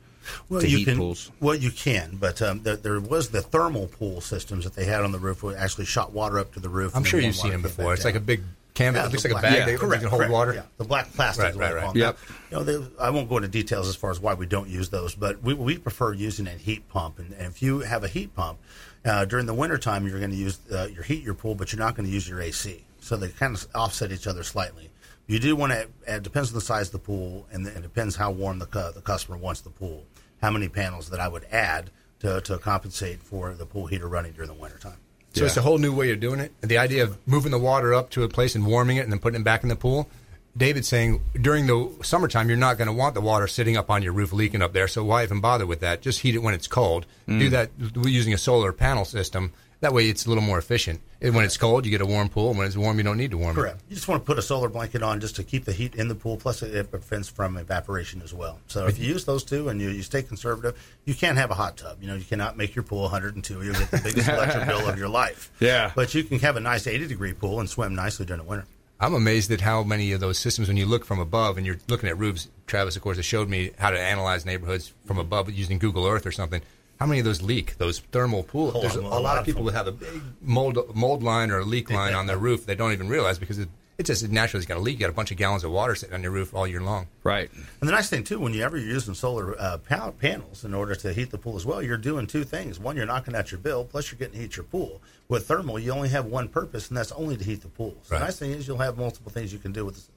to 0.48 0.68
you 0.68 0.78
heat 0.78 0.84
can, 0.84 0.98
pools. 0.98 1.32
Well, 1.40 1.56
you 1.56 1.72
can, 1.72 2.16
but 2.20 2.40
um, 2.42 2.62
there, 2.62 2.76
there 2.76 3.00
was 3.00 3.30
the 3.30 3.42
thermal 3.42 3.88
pool 3.88 4.20
systems 4.20 4.62
that 4.62 4.74
they 4.76 4.84
had 4.84 5.02
on 5.02 5.10
the 5.10 5.18
roof, 5.18 5.42
where 5.42 5.56
it 5.56 5.58
actually 5.58 5.86
shot 5.86 6.12
water 6.12 6.38
up 6.38 6.52
to 6.54 6.60
the 6.60 6.68
roof. 6.68 6.94
I'm 6.94 7.02
sure 7.02 7.18
you've 7.18 7.34
seen 7.34 7.46
water 7.50 7.52
them 7.54 7.62
before. 7.62 7.92
It's 7.94 8.04
down. 8.04 8.12
like 8.12 8.22
a 8.22 8.24
big 8.24 8.42
canvas. 8.74 9.00
Yeah, 9.00 9.06
it 9.06 9.12
looks 9.12 9.24
like 9.24 9.32
a 9.32 9.42
bag. 9.42 9.54
yeah, 9.54 9.66
they, 9.66 9.76
correct, 9.76 10.02
can 10.02 10.10
hold 10.10 10.20
correct, 10.20 10.32
water. 10.32 10.54
Yeah, 10.54 10.62
the 10.78 10.84
black 10.84 11.12
plastic. 11.12 11.44
Right, 11.44 11.74
right, 11.74 11.74
right. 11.74 11.96
Yep. 11.96 12.18
You 12.50 12.56
know, 12.56 12.64
they, 12.64 12.86
I 12.98 13.10
won't 13.10 13.28
go 13.28 13.36
into 13.36 13.48
details 13.48 13.88
as 13.88 13.96
far 13.96 14.10
as 14.10 14.20
why 14.20 14.34
we 14.34 14.46
don't 14.46 14.68
use 14.68 14.88
those, 14.90 15.14
but 15.14 15.42
we, 15.42 15.54
we 15.54 15.78
prefer 15.78 16.12
using 16.12 16.46
a 16.46 16.52
heat 16.52 16.88
pump. 16.88 17.18
And, 17.18 17.32
and 17.32 17.46
if 17.46 17.62
you 17.62 17.80
have 17.80 18.04
a 18.04 18.08
heat 18.08 18.34
pump 18.34 18.58
uh, 19.04 19.24
during 19.24 19.46
the 19.46 19.54
wintertime, 19.54 20.06
you're 20.06 20.18
going 20.18 20.30
to 20.30 20.36
use 20.36 20.58
uh, 20.72 20.88
your 20.92 21.02
heat 21.02 21.22
your 21.22 21.34
pool, 21.34 21.54
but 21.54 21.72
you're 21.72 21.80
not 21.80 21.94
going 21.96 22.06
to 22.06 22.12
use 22.12 22.28
your 22.28 22.40
AC. 22.40 22.84
So 23.00 23.16
they 23.16 23.28
kind 23.28 23.54
of 23.54 23.66
offset 23.74 24.12
each 24.12 24.26
other 24.26 24.42
slightly. 24.42 24.90
You 25.26 25.38
do 25.38 25.54
want 25.56 25.72
to. 25.72 25.88
It 26.06 26.22
depends 26.22 26.50
on 26.50 26.54
the 26.54 26.60
size 26.60 26.88
of 26.88 26.92
the 26.92 26.98
pool, 26.98 27.46
and 27.52 27.66
it 27.66 27.82
depends 27.82 28.16
how 28.16 28.30
warm 28.32 28.58
the 28.58 28.66
cu- 28.66 28.92
the 28.92 29.00
customer 29.00 29.36
wants 29.36 29.60
the 29.60 29.70
pool. 29.70 30.04
How 30.40 30.50
many 30.50 30.68
panels 30.68 31.10
that 31.10 31.20
I 31.20 31.28
would 31.28 31.44
add 31.52 31.90
to, 32.22 32.40
to 32.40 32.58
compensate 32.58 33.20
for 33.20 33.52
the 33.54 33.66
pool 33.66 33.86
heater 33.86 34.08
running 34.08 34.32
during 34.32 34.48
the 34.48 34.54
wintertime. 34.54 34.96
So 35.34 35.44
it's 35.46 35.56
a 35.56 35.62
whole 35.62 35.78
new 35.78 35.94
way 35.94 36.10
of 36.10 36.20
doing 36.20 36.40
it. 36.40 36.52
The 36.60 36.78
idea 36.78 37.04
of 37.04 37.16
moving 37.26 37.52
the 37.52 37.58
water 37.58 37.94
up 37.94 38.10
to 38.10 38.22
a 38.22 38.28
place 38.28 38.54
and 38.54 38.66
warming 38.66 38.98
it 38.98 39.00
and 39.00 39.12
then 39.12 39.18
putting 39.18 39.40
it 39.40 39.44
back 39.44 39.62
in 39.62 39.68
the 39.68 39.76
pool. 39.76 40.08
David's 40.56 40.88
saying 40.88 41.22
during 41.40 41.66
the 41.66 41.90
summertime 42.02 42.48
you're 42.48 42.58
not 42.58 42.76
going 42.76 42.86
to 42.86 42.92
want 42.92 43.14
the 43.14 43.22
water 43.22 43.46
sitting 43.46 43.76
up 43.76 43.90
on 43.90 44.02
your 44.02 44.12
roof 44.12 44.32
leaking 44.32 44.60
up 44.60 44.74
there. 44.74 44.86
So 44.86 45.02
why 45.02 45.22
even 45.22 45.40
bother 45.40 45.66
with 45.66 45.80
that? 45.80 46.02
Just 46.02 46.20
heat 46.20 46.34
it 46.34 46.42
when 46.42 46.52
it's 46.52 46.66
cold. 46.66 47.06
Mm. 47.26 47.38
Do 47.38 47.48
that 47.50 47.70
using 48.04 48.34
a 48.34 48.38
solar 48.38 48.72
panel 48.72 49.04
system. 49.06 49.52
That 49.82 49.92
way, 49.92 50.08
it's 50.08 50.26
a 50.26 50.28
little 50.28 50.44
more 50.44 50.58
efficient. 50.58 51.00
And 51.20 51.34
when 51.34 51.44
it's 51.44 51.56
cold, 51.56 51.84
you 51.84 51.90
get 51.90 52.00
a 52.00 52.06
warm 52.06 52.28
pool. 52.28 52.50
And 52.50 52.58
when 52.58 52.68
it's 52.68 52.76
warm, 52.76 52.98
you 52.98 53.02
don't 53.02 53.16
need 53.16 53.32
to 53.32 53.36
warm 53.36 53.56
it. 53.56 53.60
Correct. 53.60 53.80
it. 53.80 53.84
You 53.88 53.96
just 53.96 54.06
want 54.06 54.22
to 54.22 54.24
put 54.24 54.38
a 54.38 54.42
solar 54.42 54.68
blanket 54.68 55.02
on 55.02 55.18
just 55.18 55.34
to 55.36 55.42
keep 55.42 55.64
the 55.64 55.72
heat 55.72 55.96
in 55.96 56.06
the 56.06 56.14
pool. 56.14 56.36
Plus, 56.36 56.62
it, 56.62 56.72
it 56.72 56.90
prevents 56.92 57.28
from 57.28 57.56
evaporation 57.56 58.22
as 58.22 58.32
well. 58.32 58.60
So 58.68 58.86
if 58.86 58.96
you 59.00 59.08
use 59.08 59.24
those 59.24 59.42
two 59.42 59.68
and 59.68 59.80
you, 59.80 59.90
you 59.90 60.04
stay 60.04 60.22
conservative, 60.22 60.80
you 61.04 61.16
can't 61.16 61.36
have 61.36 61.50
a 61.50 61.54
hot 61.54 61.76
tub. 61.76 62.00
You 62.00 62.06
know, 62.06 62.14
you 62.14 62.24
cannot 62.24 62.56
make 62.56 62.76
your 62.76 62.84
pool 62.84 63.02
102. 63.02 63.60
You'll 63.60 63.74
get 63.74 63.90
the 63.90 64.00
biggest 64.04 64.28
electric 64.28 64.68
bill 64.68 64.88
of 64.88 64.96
your 64.96 65.08
life. 65.08 65.50
Yeah. 65.58 65.90
But 65.96 66.14
you 66.14 66.22
can 66.22 66.38
have 66.38 66.56
a 66.56 66.60
nice 66.60 66.86
80 66.86 67.08
degree 67.08 67.32
pool 67.32 67.58
and 67.58 67.68
swim 67.68 67.96
nicely 67.96 68.24
during 68.24 68.42
the 68.42 68.48
winter. 68.48 68.66
I'm 69.00 69.14
amazed 69.14 69.50
at 69.50 69.62
how 69.62 69.82
many 69.82 70.12
of 70.12 70.20
those 70.20 70.38
systems, 70.38 70.68
when 70.68 70.76
you 70.76 70.86
look 70.86 71.04
from 71.04 71.18
above 71.18 71.56
and 71.56 71.66
you're 71.66 71.78
looking 71.88 72.08
at 72.08 72.16
roofs, 72.18 72.48
Travis, 72.68 72.94
of 72.94 73.02
course, 73.02 73.16
has 73.16 73.26
showed 73.26 73.48
me 73.48 73.72
how 73.76 73.90
to 73.90 73.98
analyze 73.98 74.46
neighborhoods 74.46 74.94
from 75.06 75.18
above 75.18 75.50
using 75.50 75.80
Google 75.80 76.06
Earth 76.06 76.24
or 76.24 76.30
something. 76.30 76.62
How 77.02 77.06
many 77.08 77.18
of 77.18 77.24
those 77.24 77.42
leak? 77.42 77.78
Those 77.78 77.98
thermal 77.98 78.44
pools. 78.44 78.74
Oh, 78.76 78.80
There's 78.80 78.94
a, 78.94 79.00
a 79.00 79.02
a 79.02 79.08
lot 79.08 79.22
lot 79.22 79.34
of 79.38 79.40
of 79.40 79.46
people 79.46 79.64
them. 79.64 79.74
that 79.74 79.78
have 79.78 79.86
a 79.88 79.92
big 79.92 80.22
mold 80.40 80.94
mold 80.94 81.22
line 81.24 81.50
or 81.50 81.58
a 81.58 81.64
leak 81.64 81.90
line 81.90 82.14
on 82.14 82.26
their 82.26 82.38
roof. 82.48 82.64
They 82.64 82.76
don't 82.76 82.92
even 82.92 83.08
realize 83.08 83.40
because 83.40 83.58
it, 83.58 83.68
it 83.98 84.04
just 84.06 84.28
naturally 84.28 84.60
has 84.62 84.66
going 84.66 84.78
to 84.78 84.84
leak. 84.84 84.94
You 84.94 85.00
got 85.06 85.10
a 85.10 85.14
bunch 85.14 85.32
of 85.32 85.36
gallons 85.36 85.64
of 85.64 85.72
water 85.72 85.96
sitting 85.96 86.14
on 86.14 86.22
your 86.22 86.30
roof 86.30 86.54
all 86.54 86.64
year 86.66 86.80
long. 86.80 87.08
Right. 87.24 87.50
And 87.80 87.88
the 87.88 87.92
nice 87.92 88.08
thing 88.08 88.22
too, 88.22 88.38
when 88.38 88.54
you're 88.54 88.76
using 88.76 89.14
solar 89.14 89.60
uh, 89.60 89.78
panels 90.18 90.64
in 90.64 90.74
order 90.74 90.94
to 90.94 91.12
heat 91.12 91.30
the 91.30 91.38
pool 91.38 91.56
as 91.56 91.66
well, 91.66 91.82
you're 91.82 91.96
doing 91.98 92.26
two 92.28 92.44
things. 92.44 92.78
One, 92.78 92.96
you're 92.96 93.06
knocking 93.06 93.34
out 93.34 93.50
your 93.50 93.58
bill, 93.58 93.84
plus 93.84 94.10
you're 94.12 94.18
getting 94.20 94.34
to 94.34 94.40
heat 94.40 94.56
your 94.56 94.64
pool. 94.64 95.00
With 95.28 95.46
thermal, 95.48 95.78
you 95.80 95.90
only 95.92 96.08
have 96.10 96.26
one 96.26 96.48
purpose, 96.48 96.88
and 96.88 96.96
that's 96.96 97.12
only 97.12 97.36
to 97.36 97.44
heat 97.44 97.62
the 97.62 97.68
pool. 97.68 97.96
So 98.04 98.12
Right. 98.12 98.20
the 98.20 98.24
nice 98.26 98.38
thing 98.38 98.50
is 98.52 98.68
you'll 98.68 98.78
have 98.78 98.96
multiple 98.96 99.30
things 99.32 99.52
you 99.52 99.58
can 99.58 99.72
do 99.72 99.84
with 99.84 100.08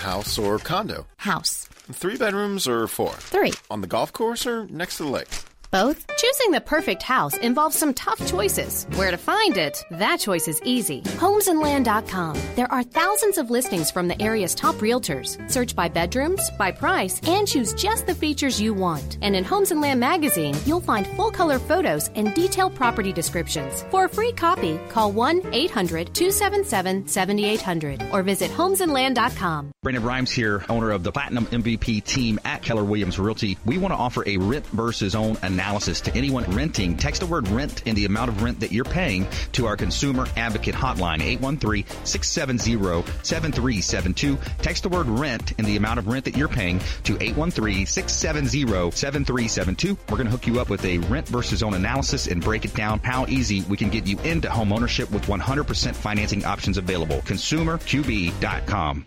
House 0.00 0.38
or 0.38 0.58
condo? 0.58 1.06
House. 1.18 1.66
Three 1.92 2.16
bedrooms 2.16 2.66
or 2.68 2.86
four? 2.86 3.12
Three. 3.12 3.52
On 3.70 3.80
the 3.80 3.86
golf 3.86 4.12
course 4.12 4.46
or 4.46 4.66
next 4.66 4.98
to 4.98 5.04
the 5.04 5.08
lake? 5.10 5.28
Both? 5.70 6.06
Choosing 6.16 6.50
the 6.50 6.60
perfect 6.60 7.02
house 7.02 7.36
involves 7.36 7.76
some 7.76 7.92
tough 7.92 8.26
choices. 8.26 8.86
Where 8.94 9.10
to 9.10 9.16
find 9.16 9.56
it? 9.56 9.84
That 9.90 10.18
choice 10.18 10.48
is 10.48 10.60
easy. 10.64 11.02
Homesandland.com. 11.02 12.38
There 12.56 12.72
are 12.72 12.82
thousands 12.82 13.38
of 13.38 13.50
listings 13.50 13.90
from 13.90 14.08
the 14.08 14.20
area's 14.20 14.54
top 14.54 14.76
realtors. 14.76 15.38
Search 15.50 15.76
by 15.76 15.88
bedrooms, 15.88 16.50
by 16.58 16.72
price, 16.72 17.20
and 17.28 17.46
choose 17.46 17.74
just 17.74 18.06
the 18.06 18.14
features 18.14 18.60
you 18.60 18.72
want. 18.72 19.18
And 19.20 19.36
in 19.36 19.44
Homes 19.44 19.70
and 19.70 19.80
Land 19.80 20.00
magazine, 20.00 20.56
you'll 20.64 20.80
find 20.80 21.06
full 21.08 21.30
color 21.30 21.58
photos 21.58 22.10
and 22.14 22.34
detailed 22.34 22.74
property 22.74 23.12
descriptions. 23.12 23.84
For 23.90 24.06
a 24.06 24.08
free 24.08 24.32
copy, 24.32 24.80
call 24.88 25.12
1 25.12 25.42
800 25.52 26.14
277 26.14 27.06
7800 27.06 28.02
or 28.12 28.22
visit 28.22 28.50
homesandland.com. 28.50 29.70
Brandon 29.82 30.02
Rhymes 30.02 30.30
here, 30.30 30.64
owner 30.68 30.90
of 30.90 31.02
the 31.02 31.12
Platinum 31.12 31.46
MVP 31.46 32.04
team 32.04 32.40
at 32.44 32.62
Keller 32.62 32.84
Williams 32.84 33.18
Realty. 33.18 33.56
We 33.64 33.78
want 33.78 33.92
to 33.92 33.98
offer 33.98 34.22
a 34.26 34.36
rent 34.38 34.66
versus 34.68 35.14
own 35.14 35.36
analysis 35.58 36.00
to 36.02 36.14
anyone 36.14 36.44
renting. 36.52 36.96
Text 36.96 37.20
the 37.20 37.26
word 37.26 37.48
rent 37.48 37.82
and 37.84 37.96
the 37.96 38.04
amount 38.04 38.28
of 38.28 38.44
rent 38.44 38.60
that 38.60 38.70
you're 38.70 38.84
paying 38.84 39.26
to 39.52 39.66
our 39.66 39.76
consumer 39.76 40.28
advocate 40.36 40.76
hotline, 40.76 41.18
813-670-7372. 41.38 44.38
Text 44.62 44.84
the 44.84 44.88
word 44.88 45.08
rent 45.08 45.54
and 45.58 45.66
the 45.66 45.76
amount 45.76 45.98
of 45.98 46.06
rent 46.06 46.24
that 46.26 46.36
you're 46.36 46.46
paying 46.46 46.78
to 47.02 47.16
813-670-7372. 47.16 49.98
We're 50.08 50.16
going 50.16 50.26
to 50.26 50.30
hook 50.30 50.46
you 50.46 50.60
up 50.60 50.70
with 50.70 50.84
a 50.84 50.98
rent 50.98 51.26
versus 51.26 51.64
own 51.64 51.74
analysis 51.74 52.28
and 52.28 52.40
break 52.40 52.64
it 52.64 52.74
down 52.74 53.00
how 53.00 53.26
easy 53.26 53.62
we 53.62 53.76
can 53.76 53.88
get 53.88 54.06
you 54.06 54.16
into 54.20 54.48
home 54.48 54.72
ownership 54.72 55.10
with 55.10 55.26
100% 55.26 55.96
financing 55.96 56.44
options 56.44 56.78
available. 56.78 57.16
ConsumerQB.com. 57.22 59.06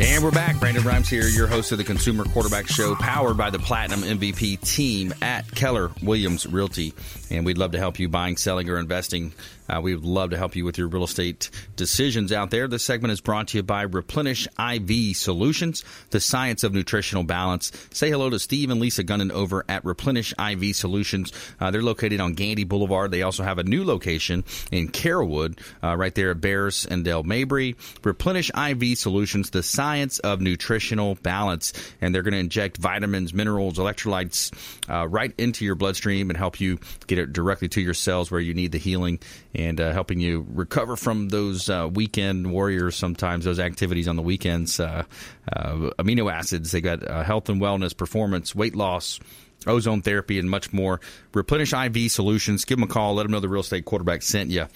And 0.00 0.22
we're 0.22 0.30
back. 0.30 0.60
Brandon 0.60 0.84
Rhymes 0.84 1.08
here, 1.08 1.24
your 1.24 1.48
host 1.48 1.72
of 1.72 1.78
the 1.78 1.82
Consumer 1.82 2.24
Quarterback 2.24 2.68
Show, 2.68 2.94
powered 2.94 3.36
by 3.36 3.50
the 3.50 3.58
Platinum 3.58 4.02
MVP 4.02 4.60
team 4.60 5.12
at 5.20 5.52
Keller 5.56 5.90
Williams 6.04 6.46
Realty. 6.46 6.94
And 7.30 7.44
we'd 7.44 7.58
love 7.58 7.72
to 7.72 7.78
help 7.78 7.98
you 7.98 8.08
buying, 8.08 8.36
selling, 8.36 8.70
or 8.70 8.78
investing. 8.78 9.32
Uh, 9.68 9.80
we 9.82 9.94
would 9.94 10.04
love 10.04 10.30
to 10.30 10.38
help 10.38 10.56
you 10.56 10.64
with 10.64 10.78
your 10.78 10.88
real 10.88 11.04
estate 11.04 11.50
decisions 11.76 12.32
out 12.32 12.50
there. 12.50 12.68
This 12.68 12.84
segment 12.84 13.12
is 13.12 13.20
brought 13.20 13.48
to 13.48 13.58
you 13.58 13.62
by 13.62 13.82
Replenish 13.82 14.46
IV 14.58 15.16
Solutions, 15.16 15.84
the 16.08 16.20
science 16.20 16.62
of 16.62 16.72
nutritional 16.72 17.24
balance. 17.24 17.70
Say 17.90 18.08
hello 18.08 18.30
to 18.30 18.38
Steve 18.38 18.70
and 18.70 18.80
Lisa 18.80 19.04
Gunnan 19.04 19.30
over 19.30 19.64
at 19.68 19.84
Replenish 19.84 20.32
IV 20.38 20.74
Solutions. 20.74 21.32
Uh, 21.60 21.70
they're 21.70 21.82
located 21.82 22.20
on 22.20 22.32
Gandy 22.32 22.64
Boulevard. 22.64 23.10
They 23.10 23.22
also 23.22 23.42
have 23.42 23.58
a 23.58 23.64
new 23.64 23.84
location 23.84 24.44
in 24.72 24.88
Carrollwood, 24.88 25.58
uh, 25.82 25.96
right 25.96 26.14
there 26.14 26.30
at 26.30 26.40
Bearss 26.40 26.86
and 26.86 27.04
Dale 27.04 27.24
Mabry. 27.24 27.76
Replenish 28.04 28.50
IV 28.56 28.96
Solutions, 28.96 29.50
the 29.50 29.62
science 29.62 29.87
of 30.20 30.40
nutritional 30.40 31.14
balance. 31.16 31.72
And 32.00 32.14
they're 32.14 32.22
going 32.22 32.32
to 32.32 32.38
inject 32.38 32.76
vitamins, 32.76 33.32
minerals, 33.32 33.78
electrolytes 33.78 34.52
uh, 34.88 35.08
right 35.08 35.32
into 35.38 35.64
your 35.64 35.74
bloodstream 35.74 36.30
and 36.30 36.36
help 36.36 36.60
you 36.60 36.78
get 37.06 37.18
it 37.18 37.32
directly 37.32 37.68
to 37.68 37.80
your 37.80 37.94
cells 37.94 38.30
where 38.30 38.40
you 38.40 38.54
need 38.54 38.72
the 38.72 38.78
healing 38.78 39.18
and 39.54 39.80
uh, 39.80 39.92
helping 39.92 40.20
you 40.20 40.46
recover 40.50 40.96
from 40.96 41.28
those 41.28 41.68
uh, 41.68 41.88
weekend 41.92 42.50
warriors. 42.50 42.96
Sometimes 42.96 43.44
those 43.44 43.60
activities 43.60 44.08
on 44.08 44.16
the 44.16 44.22
weekends, 44.22 44.78
uh, 44.80 45.04
uh, 45.52 45.72
amino 45.98 46.32
acids. 46.32 46.72
They 46.72 46.80
got 46.80 47.08
uh, 47.08 47.22
health 47.22 47.48
and 47.48 47.60
wellness, 47.60 47.96
performance, 47.96 48.54
weight 48.54 48.76
loss. 48.76 49.20
Ozone 49.66 50.02
therapy 50.02 50.38
and 50.38 50.48
much 50.48 50.72
more. 50.72 51.00
Replenish 51.34 51.72
IV 51.72 52.10
Solutions. 52.10 52.64
Give 52.64 52.78
them 52.78 52.88
a 52.88 52.92
call. 52.92 53.14
Let 53.14 53.24
them 53.24 53.32
know 53.32 53.40
the 53.40 53.48
real 53.48 53.60
estate 53.60 53.84
quarterback 53.84 54.22
sent 54.22 54.50
you. 54.50 54.66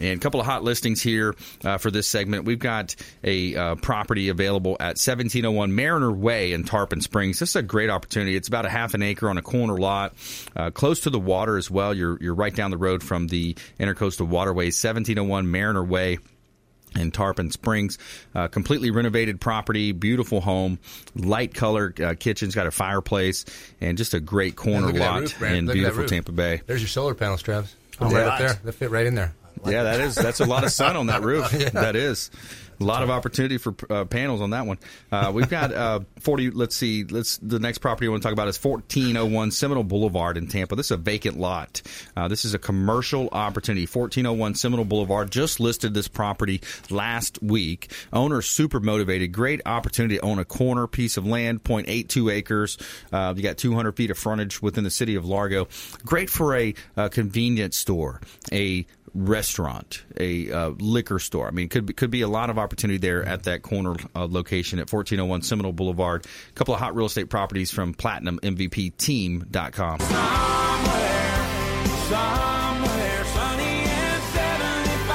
And 0.00 0.18
a 0.18 0.22
couple 0.22 0.40
of 0.40 0.46
hot 0.46 0.62
listings 0.62 1.02
here 1.02 1.34
uh, 1.64 1.78
for 1.78 1.90
this 1.90 2.06
segment. 2.06 2.44
We've 2.44 2.58
got 2.58 2.94
a 3.24 3.56
uh, 3.56 3.74
property 3.76 4.28
available 4.28 4.76
at 4.78 4.98
1701 4.98 5.74
Mariner 5.74 6.12
Way 6.12 6.52
in 6.52 6.64
Tarpon 6.64 7.00
Springs. 7.00 7.38
This 7.38 7.50
is 7.50 7.56
a 7.56 7.62
great 7.62 7.90
opportunity. 7.90 8.36
It's 8.36 8.48
about 8.48 8.66
a 8.66 8.70
half 8.70 8.94
an 8.94 9.02
acre 9.02 9.30
on 9.30 9.38
a 9.38 9.42
corner 9.42 9.78
lot, 9.78 10.14
uh, 10.54 10.70
close 10.70 11.00
to 11.00 11.10
the 11.10 11.20
water 11.20 11.56
as 11.56 11.70
well. 11.70 11.94
You're 11.94 12.18
you're 12.20 12.34
right 12.34 12.54
down 12.54 12.70
the 12.70 12.76
road 12.76 13.02
from 13.02 13.28
the 13.28 13.54
Intercoastal 13.80 14.26
Waterway, 14.28 14.66
1701 14.66 15.50
Mariner 15.50 15.84
Way 15.84 16.18
in 16.96 17.10
Tarpon 17.10 17.50
Springs. 17.50 17.98
Uh, 18.34 18.48
completely 18.48 18.90
renovated 18.90 19.40
property, 19.40 19.92
beautiful 19.92 20.40
home, 20.40 20.78
light 21.14 21.54
color 21.54 21.94
uh, 22.02 22.14
kitchen's 22.18 22.54
got 22.54 22.66
a 22.66 22.70
fireplace, 22.70 23.44
and 23.80 23.96
just 23.98 24.14
a 24.14 24.20
great 24.20 24.56
corner 24.56 24.88
look 24.88 24.98
lot 25.00 25.20
roof, 25.20 25.42
in 25.42 25.66
Look 25.66 25.74
beautiful. 25.74 26.06
Tampa 26.06 26.32
Bay. 26.32 26.62
There's 26.66 26.80
your 26.80 26.88
solar 26.88 27.14
panels, 27.14 27.42
Travis. 27.42 27.74
Oh, 28.00 28.06
right 28.10 28.14
right. 28.14 28.26
up 28.26 28.38
there. 28.38 28.60
They 28.64 28.72
fit 28.72 28.90
right 28.90 29.06
in 29.06 29.14
there. 29.14 29.34
yeah, 29.64 29.84
that 29.84 30.00
is 30.00 30.14
that's 30.14 30.40
a 30.40 30.44
lot 30.44 30.64
of 30.64 30.70
sun 30.70 30.96
on 30.96 31.06
that 31.06 31.22
roof. 31.22 31.52
Yeah. 31.56 31.70
That 31.70 31.96
is 31.96 32.30
a 32.80 32.84
lot 32.84 33.02
of 33.02 33.10
opportunity 33.10 33.58
for 33.58 33.74
uh, 33.90 34.04
panels 34.04 34.40
on 34.40 34.50
that 34.50 34.66
one. 34.66 34.78
Uh, 35.10 35.30
we've 35.34 35.48
got 35.48 35.72
uh, 35.72 36.00
forty. 36.20 36.50
Let's 36.50 36.76
see. 36.76 37.04
Let's 37.04 37.38
the 37.38 37.58
next 37.58 37.78
property 37.78 38.06
I 38.06 38.10
want 38.10 38.22
to 38.22 38.26
talk 38.26 38.32
about 38.32 38.48
is 38.48 38.58
fourteen 38.58 39.16
oh 39.16 39.26
one 39.26 39.50
Seminole 39.50 39.84
Boulevard 39.84 40.36
in 40.36 40.46
Tampa. 40.46 40.76
This 40.76 40.86
is 40.86 40.92
a 40.92 40.96
vacant 40.96 41.38
lot. 41.38 41.82
Uh, 42.16 42.28
this 42.28 42.44
is 42.44 42.54
a 42.54 42.58
commercial 42.58 43.28
opportunity. 43.32 43.86
Fourteen 43.86 44.26
oh 44.26 44.32
one 44.32 44.54
Seminole 44.54 44.84
Boulevard 44.84 45.30
just 45.30 45.60
listed 45.60 45.94
this 45.94 46.08
property 46.08 46.60
last 46.90 47.42
week. 47.42 47.90
Owner 48.12 48.42
super 48.42 48.80
motivated. 48.80 49.32
Great 49.32 49.60
opportunity 49.66 50.16
to 50.18 50.24
own 50.24 50.38
a 50.38 50.44
corner 50.44 50.86
piece 50.86 51.16
of 51.16 51.26
land, 51.26 51.62
0.82 51.64 52.32
acres. 52.32 52.78
Uh, 53.12 53.34
you 53.36 53.42
got 53.42 53.56
two 53.56 53.74
hundred 53.74 53.96
feet 53.96 54.10
of 54.10 54.18
frontage 54.18 54.60
within 54.62 54.84
the 54.84 54.90
city 54.90 55.14
of 55.14 55.24
Largo. 55.24 55.68
Great 56.04 56.30
for 56.30 56.54
a, 56.54 56.74
uh 56.96 57.08
convenience 57.08 57.76
store. 57.76 58.20
A 58.52 58.86
restaurant, 59.16 60.04
a 60.18 60.52
uh, 60.52 60.68
liquor 60.78 61.18
store. 61.18 61.48
I 61.48 61.50
mean, 61.50 61.68
could 61.68 61.86
be, 61.86 61.94
could 61.94 62.10
be 62.10 62.22
a 62.22 62.28
lot 62.28 62.50
of 62.50 62.58
opportunity 62.58 62.98
there 62.98 63.24
at 63.24 63.44
that 63.44 63.62
corner 63.62 63.94
uh, 64.14 64.26
location 64.28 64.78
at 64.78 64.92
1401 64.92 65.42
Seminole 65.42 65.72
Boulevard. 65.72 66.24
A 66.24 66.52
couple 66.52 66.74
of 66.74 66.80
hot 66.80 66.94
real 66.94 67.06
estate 67.06 67.30
properties 67.30 67.70
from 67.70 67.94
PlatinumMVPTeam.com. 67.94 70.00
Somewhere 72.06 73.24
and 73.38 73.66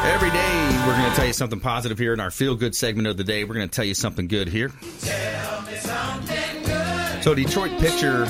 Every 0.03 0.31
day, 0.31 0.83
we're 0.87 0.97
going 0.97 1.11
to 1.11 1.15
tell 1.15 1.27
you 1.27 1.33
something 1.33 1.59
positive 1.59 1.99
here 1.99 2.13
in 2.13 2.19
our 2.19 2.31
feel 2.31 2.55
good 2.55 2.75
segment 2.75 3.07
of 3.07 3.17
the 3.17 3.23
day. 3.23 3.43
We're 3.43 3.53
going 3.53 3.69
to 3.69 3.75
tell 3.75 3.85
you 3.85 3.93
something 3.93 4.27
good 4.27 4.49
here. 4.49 4.71
Something 4.97 6.63
good. 6.63 7.23
So, 7.23 7.35
Detroit 7.35 7.79
pitcher. 7.79 8.25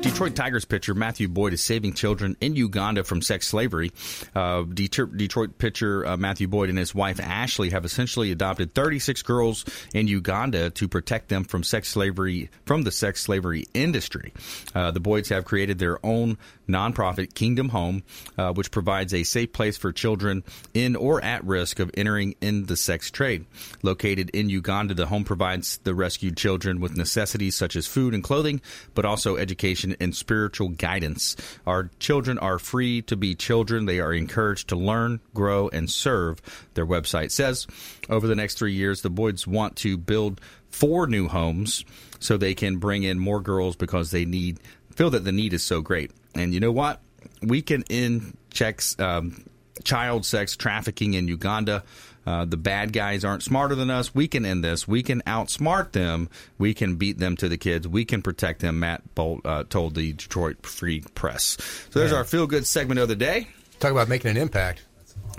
Detroit 0.00 0.34
Tigers 0.34 0.64
pitcher 0.64 0.94
Matthew 0.94 1.28
Boyd 1.28 1.52
is 1.52 1.62
saving 1.62 1.92
children 1.92 2.34
in 2.40 2.56
Uganda 2.56 3.04
from 3.04 3.20
sex 3.20 3.46
slavery. 3.46 3.92
Uh, 4.34 4.62
Detroit, 4.62 5.14
Detroit 5.14 5.58
pitcher 5.58 6.06
uh, 6.06 6.16
Matthew 6.16 6.48
Boyd 6.48 6.70
and 6.70 6.78
his 6.78 6.94
wife 6.94 7.20
Ashley 7.20 7.68
have 7.70 7.84
essentially 7.84 8.32
adopted 8.32 8.74
36 8.74 9.20
girls 9.22 9.66
in 9.92 10.08
Uganda 10.08 10.70
to 10.70 10.88
protect 10.88 11.28
them 11.28 11.44
from 11.44 11.62
sex 11.62 11.88
slavery 11.88 12.48
from 12.64 12.82
the 12.82 12.90
sex 12.90 13.20
slavery 13.20 13.66
industry. 13.74 14.32
Uh, 14.74 14.90
the 14.90 15.00
Boyds 15.00 15.28
have 15.28 15.44
created 15.44 15.78
their 15.78 16.04
own 16.04 16.38
nonprofit 16.72 17.34
Kingdom 17.34 17.70
Home, 17.70 18.02
uh, 18.38 18.52
which 18.52 18.70
provides 18.70 19.12
a 19.12 19.24
safe 19.24 19.52
place 19.52 19.76
for 19.76 19.92
children 19.92 20.44
in 20.74 20.96
or 20.96 21.22
at 21.24 21.44
risk 21.44 21.78
of 21.78 21.90
entering 21.94 22.34
in 22.40 22.66
the 22.66 22.76
sex 22.76 23.10
trade. 23.10 23.46
Located 23.82 24.30
in 24.30 24.48
Uganda, 24.48 24.94
the 24.94 25.06
home 25.06 25.24
provides 25.24 25.78
the 25.78 25.94
rescued 25.94 26.36
children 26.36 26.80
with 26.80 26.96
necessities 26.96 27.56
such 27.56 27.76
as 27.76 27.86
food 27.86 28.14
and 28.14 28.22
clothing, 28.22 28.60
but 28.94 29.04
also 29.04 29.36
education 29.36 29.96
and 30.00 30.14
spiritual 30.14 30.68
guidance. 30.68 31.36
Our 31.66 31.90
children 31.98 32.38
are 32.38 32.58
free 32.58 33.02
to 33.02 33.16
be 33.16 33.34
children. 33.34 33.86
They 33.86 34.00
are 34.00 34.12
encouraged 34.12 34.68
to 34.68 34.76
learn, 34.76 35.20
grow, 35.34 35.68
and 35.68 35.90
serve, 35.90 36.40
their 36.74 36.86
website 36.86 37.30
says. 37.30 37.66
Over 38.08 38.26
the 38.26 38.34
next 38.34 38.58
three 38.58 38.74
years, 38.74 39.02
the 39.02 39.10
Boyds 39.10 39.46
want 39.46 39.76
to 39.76 39.96
build 39.96 40.40
four 40.70 41.06
new 41.06 41.28
homes 41.28 41.84
so 42.18 42.36
they 42.36 42.54
can 42.54 42.78
bring 42.78 43.02
in 43.02 43.18
more 43.18 43.40
girls 43.40 43.76
because 43.76 44.10
they 44.10 44.24
need 44.24 44.58
feel 45.00 45.08
that 45.08 45.24
the 45.24 45.32
need 45.32 45.54
is 45.54 45.62
so 45.62 45.80
great. 45.80 46.10
And 46.34 46.52
you 46.52 46.60
know 46.60 46.72
what? 46.72 47.00
We 47.42 47.62
can 47.62 47.84
end 47.88 48.36
checks 48.50 48.94
um, 49.00 49.46
child 49.82 50.26
sex 50.26 50.56
trafficking 50.56 51.14
in 51.14 51.26
Uganda. 51.26 51.84
Uh, 52.26 52.44
the 52.44 52.58
bad 52.58 52.92
guys 52.92 53.24
aren't 53.24 53.42
smarter 53.42 53.74
than 53.74 53.88
us. 53.88 54.14
We 54.14 54.28
can 54.28 54.44
end 54.44 54.62
this. 54.62 54.86
We 54.86 55.02
can 55.02 55.22
outsmart 55.22 55.92
them. 55.92 56.28
We 56.58 56.74
can 56.74 56.96
beat 56.96 57.16
them 57.16 57.34
to 57.38 57.48
the 57.48 57.56
kids. 57.56 57.88
We 57.88 58.04
can 58.04 58.20
protect 58.20 58.60
them. 58.60 58.78
Matt 58.80 59.14
Bolt 59.14 59.40
uh, 59.46 59.64
told 59.70 59.94
the 59.94 60.12
Detroit 60.12 60.66
Free 60.66 61.00
Press. 61.14 61.56
So 61.88 61.98
there's 61.98 62.10
Yeah. 62.12 62.18
our 62.18 62.24
feel 62.24 62.46
good 62.46 62.66
segment 62.66 63.00
of 63.00 63.08
the 63.08 63.16
day. 63.16 63.48
Talk 63.78 63.92
about 63.92 64.10
making 64.10 64.32
an 64.32 64.36
impact. 64.36 64.82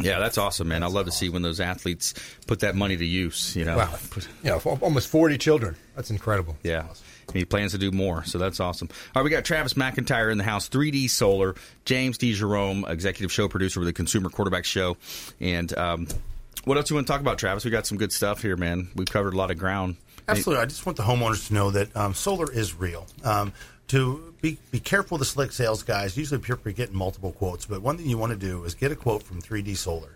Yeah, 0.01 0.17
that's 0.17 0.39
awesome, 0.39 0.69
man. 0.69 0.81
I 0.81 0.87
love 0.87 1.05
to 1.05 1.11
see 1.11 1.29
when 1.29 1.43
those 1.43 1.59
athletes 1.59 2.15
put 2.47 2.61
that 2.61 2.73
money 2.75 2.97
to 2.97 3.05
use. 3.05 3.55
You 3.55 3.65
know, 3.65 3.77
Wow. 3.77 3.93
Yeah, 4.43 4.55
almost 4.55 5.07
40 5.09 5.37
children. 5.37 5.75
That's 5.95 6.09
incredible. 6.09 6.57
Yeah. 6.63 6.85
And 7.31 7.37
he 7.37 7.45
plans 7.45 7.71
to 7.71 7.77
do 7.77 7.91
more, 7.91 8.23
so 8.25 8.37
that's 8.37 8.59
awesome. 8.59 8.89
All 9.15 9.21
right, 9.21 9.23
we 9.23 9.29
got 9.29 9.45
Travis 9.45 9.73
McIntire 9.75 10.31
in 10.31 10.37
the 10.37 10.43
house, 10.43 10.67
3D 10.67 11.09
Solar, 11.09 11.55
James 11.85 12.17
D. 12.17 12.33
Jerome, 12.33 12.85
executive 12.87 13.31
show 13.31 13.47
producer 13.47 13.79
with 13.79 13.87
the 13.87 13.93
Consumer 13.93 14.29
Quarterback 14.29 14.65
Show. 14.65 14.97
And 15.39 15.75
um, 15.77 16.07
what 16.65 16.77
else 16.77 16.89
you 16.89 16.95
want 16.95 17.07
to 17.07 17.13
talk 17.13 17.21
about, 17.21 17.37
Travis? 17.37 17.63
We 17.63 17.71
got 17.71 17.87
some 17.87 17.97
good 17.97 18.11
stuff 18.11 18.41
here, 18.41 18.57
man. 18.57 18.89
We've 18.95 19.07
covered 19.07 19.33
a 19.33 19.37
lot 19.37 19.49
of 19.49 19.57
ground. 19.57 19.95
Absolutely. 20.27 20.61
I 20.61 20.65
just 20.65 20.85
want 20.85 20.97
the 20.97 21.03
homeowners 21.03 21.47
to 21.47 21.53
know 21.53 21.71
that 21.71 21.95
um, 21.95 22.13
solar 22.13 22.51
is 22.51 22.75
real. 22.75 23.07
Um, 23.23 23.53
to 23.87 24.33
be, 24.41 24.57
be 24.71 24.79
careful 24.79 25.17
with 25.17 25.27
the 25.27 25.31
slick 25.31 25.51
sales 25.51 25.83
guys. 25.83 26.15
Usually 26.15 26.39
people 26.39 26.59
are 26.65 26.71
getting 26.71 26.95
multiple 26.95 27.31
quotes, 27.31 27.65
but 27.65 27.81
one 27.81 27.97
thing 27.97 28.07
you 28.07 28.17
want 28.17 28.31
to 28.31 28.37
do 28.37 28.63
is 28.63 28.73
get 28.73 28.91
a 28.91 28.95
quote 28.95 29.23
from 29.23 29.41
3D 29.41 29.75
Solar. 29.75 30.15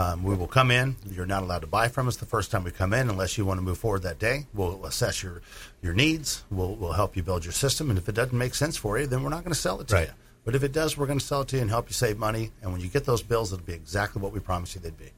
Um, 0.00 0.22
we 0.22 0.34
will 0.34 0.46
come 0.46 0.70
in. 0.70 0.96
You're 1.12 1.26
not 1.26 1.42
allowed 1.42 1.58
to 1.60 1.66
buy 1.66 1.88
from 1.88 2.08
us 2.08 2.16
the 2.16 2.24
first 2.24 2.50
time 2.50 2.64
we 2.64 2.70
come 2.70 2.94
in 2.94 3.10
unless 3.10 3.36
you 3.36 3.44
want 3.44 3.58
to 3.58 3.62
move 3.62 3.76
forward 3.76 4.02
that 4.04 4.18
day. 4.18 4.46
We'll 4.54 4.86
assess 4.86 5.22
your, 5.22 5.42
your 5.82 5.92
needs. 5.92 6.42
We'll, 6.50 6.74
we'll 6.74 6.92
help 6.92 7.16
you 7.16 7.22
build 7.22 7.44
your 7.44 7.52
system. 7.52 7.90
And 7.90 7.98
if 7.98 8.08
it 8.08 8.14
doesn't 8.14 8.36
make 8.36 8.54
sense 8.54 8.78
for 8.78 8.98
you, 8.98 9.06
then 9.06 9.22
we're 9.22 9.28
not 9.28 9.44
going 9.44 9.52
to 9.52 9.60
sell 9.60 9.78
it 9.80 9.88
to 9.88 9.94
Right. 9.94 10.06
you. 10.08 10.14
But 10.46 10.54
if 10.54 10.62
it 10.62 10.72
does, 10.72 10.96
we're 10.96 11.06
going 11.06 11.18
to 11.18 11.24
sell 11.24 11.42
it 11.42 11.48
to 11.48 11.56
you 11.56 11.62
and 11.62 11.70
help 11.70 11.88
you 11.88 11.92
save 11.92 12.16
money. 12.16 12.50
And 12.62 12.72
when 12.72 12.80
you 12.80 12.88
get 12.88 13.04
those 13.04 13.22
bills, 13.22 13.52
it'll 13.52 13.62
be 13.66 13.74
exactly 13.74 14.22
what 14.22 14.32
we 14.32 14.40
promised 14.40 14.74
you 14.74 14.80
they'd 14.80 14.96
be. 14.96 15.10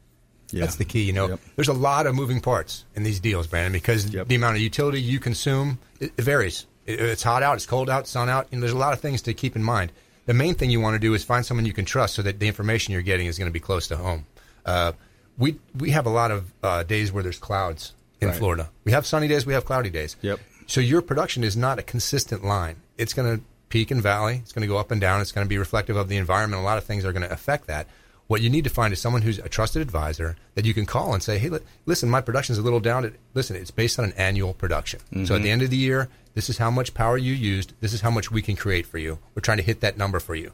Yeah. 0.51 0.62
That's 0.62 0.76
the 0.76 0.85
key. 0.85 1.03
You 1.03 1.12
know, 1.12 1.39
there's 1.55 1.68
a 1.68 1.72
lot 1.72 2.09
of 2.09 2.16
moving 2.16 2.41
parts 2.41 2.85
in 2.97 3.05
these 3.05 3.20
deals, 3.20 3.47
Brandon, 3.47 3.72
because 3.72 4.11
the 4.11 4.35
amount 4.35 4.57
of 4.57 4.62
utility 4.62 5.01
you 5.01 5.20
consume 5.20 5.78
it, 6.01 6.12
it 6.18 6.22
varies. 6.22 6.66
It, 6.87 7.01
it's 7.01 7.22
hot 7.22 7.45
out, 7.45 7.55
it's 7.55 7.66
cold 7.66 7.89
out, 7.89 8.09
sun 8.09 8.28
out, 8.28 8.49
and 8.51 8.61
there's 8.61 8.72
a 8.72 8.76
lot 8.78 8.93
of 8.93 9.01
things 9.01 9.22
to 9.22 9.33
keep 9.33 9.55
in 9.55 9.62
mind. 9.62 9.93
The 10.26 10.35
main 10.35 10.55
thing 10.55 10.70
you 10.70 10.80
want 10.80 10.95
to 10.95 10.99
do 10.99 11.14
is 11.14 11.22
find 11.24 11.47
someone 11.47 11.66
you 11.66 11.72
can 11.72 11.85
trust, 11.85 12.14
so 12.16 12.22
that 12.22 12.41
the 12.41 12.49
information 12.49 12.93
you're 12.93 13.03
getting 13.03 13.28
is 13.28 13.39
going 13.39 13.49
to 13.49 13.53
be 13.53 13.61
close 13.61 13.89
to 13.89 13.97
home. 13.97 14.26
Uh, 14.64 14.92
we 15.38 15.56
we 15.76 15.90
have 15.90 16.06
a 16.06 16.10
lot 16.10 16.30
of 16.30 16.52
uh, 16.62 16.82
days 16.82 17.12
where 17.12 17.22
there's 17.22 17.38
clouds 17.38 17.94
in 18.20 18.28
Right. 18.28 18.36
Florida. 18.36 18.70
We 18.84 18.92
have 18.92 19.04
sunny 19.06 19.28
days, 19.28 19.44
we 19.46 19.54
have 19.54 19.64
cloudy 19.64 19.90
days. 19.90 20.16
Yep. 20.22 20.38
So 20.66 20.80
your 20.80 21.02
production 21.02 21.42
is 21.44 21.56
not 21.56 21.78
a 21.78 21.82
consistent 21.82 22.44
line. 22.44 22.76
It's 22.96 23.12
going 23.14 23.38
to 23.38 23.44
peak 23.68 23.90
and 23.90 24.00
valley. 24.02 24.36
It's 24.42 24.52
going 24.52 24.62
to 24.62 24.68
go 24.68 24.76
up 24.78 24.90
and 24.90 25.00
down. 25.00 25.20
It's 25.20 25.32
going 25.32 25.44
to 25.44 25.48
be 25.48 25.58
reflective 25.58 25.96
of 25.96 26.08
the 26.08 26.16
environment. 26.16 26.62
A 26.62 26.64
lot 26.64 26.78
of 26.78 26.84
things 26.84 27.04
are 27.04 27.12
going 27.12 27.22
to 27.28 27.32
affect 27.32 27.66
that. 27.66 27.86
What 28.28 28.40
you 28.40 28.48
need 28.48 28.64
to 28.64 28.70
find 28.70 28.92
is 28.92 29.00
someone 29.00 29.22
who's 29.22 29.38
a 29.38 29.48
trusted 29.48 29.82
advisor 29.82 30.36
that 30.54 30.64
you 30.64 30.72
can 30.72 30.86
call 30.86 31.12
and 31.12 31.22
say, 31.22 31.38
"Hey, 31.38 31.48
li- 31.48 31.58
listen, 31.84 32.08
my 32.08 32.20
production's 32.20 32.58
a 32.58 32.62
little 32.62 32.80
down. 32.80 33.12
Listen, 33.34 33.56
it's 33.56 33.70
based 33.72 33.98
on 33.98 34.04
an 34.06 34.12
annual 34.16 34.54
production. 34.54 35.00
So 35.26 35.34
at 35.34 35.42
the 35.42 35.50
end 35.50 35.62
of 35.62 35.70
the 35.70 35.76
year, 35.76 36.08
this 36.34 36.48
is 36.48 36.58
how 36.58 36.70
much 36.70 36.94
power 36.94 37.18
you 37.18 37.34
used. 37.34 37.72
This 37.80 37.92
is 37.92 38.00
how 38.02 38.10
much 38.10 38.30
we 38.30 38.40
can 38.40 38.54
create 38.56 38.86
for 38.86 38.98
you. 38.98 39.18
We're 39.34 39.42
trying 39.42 39.58
to 39.58 39.64
hit 39.64 39.80
that 39.80 39.98
number 39.98 40.20
for 40.20 40.34
you." 40.36 40.52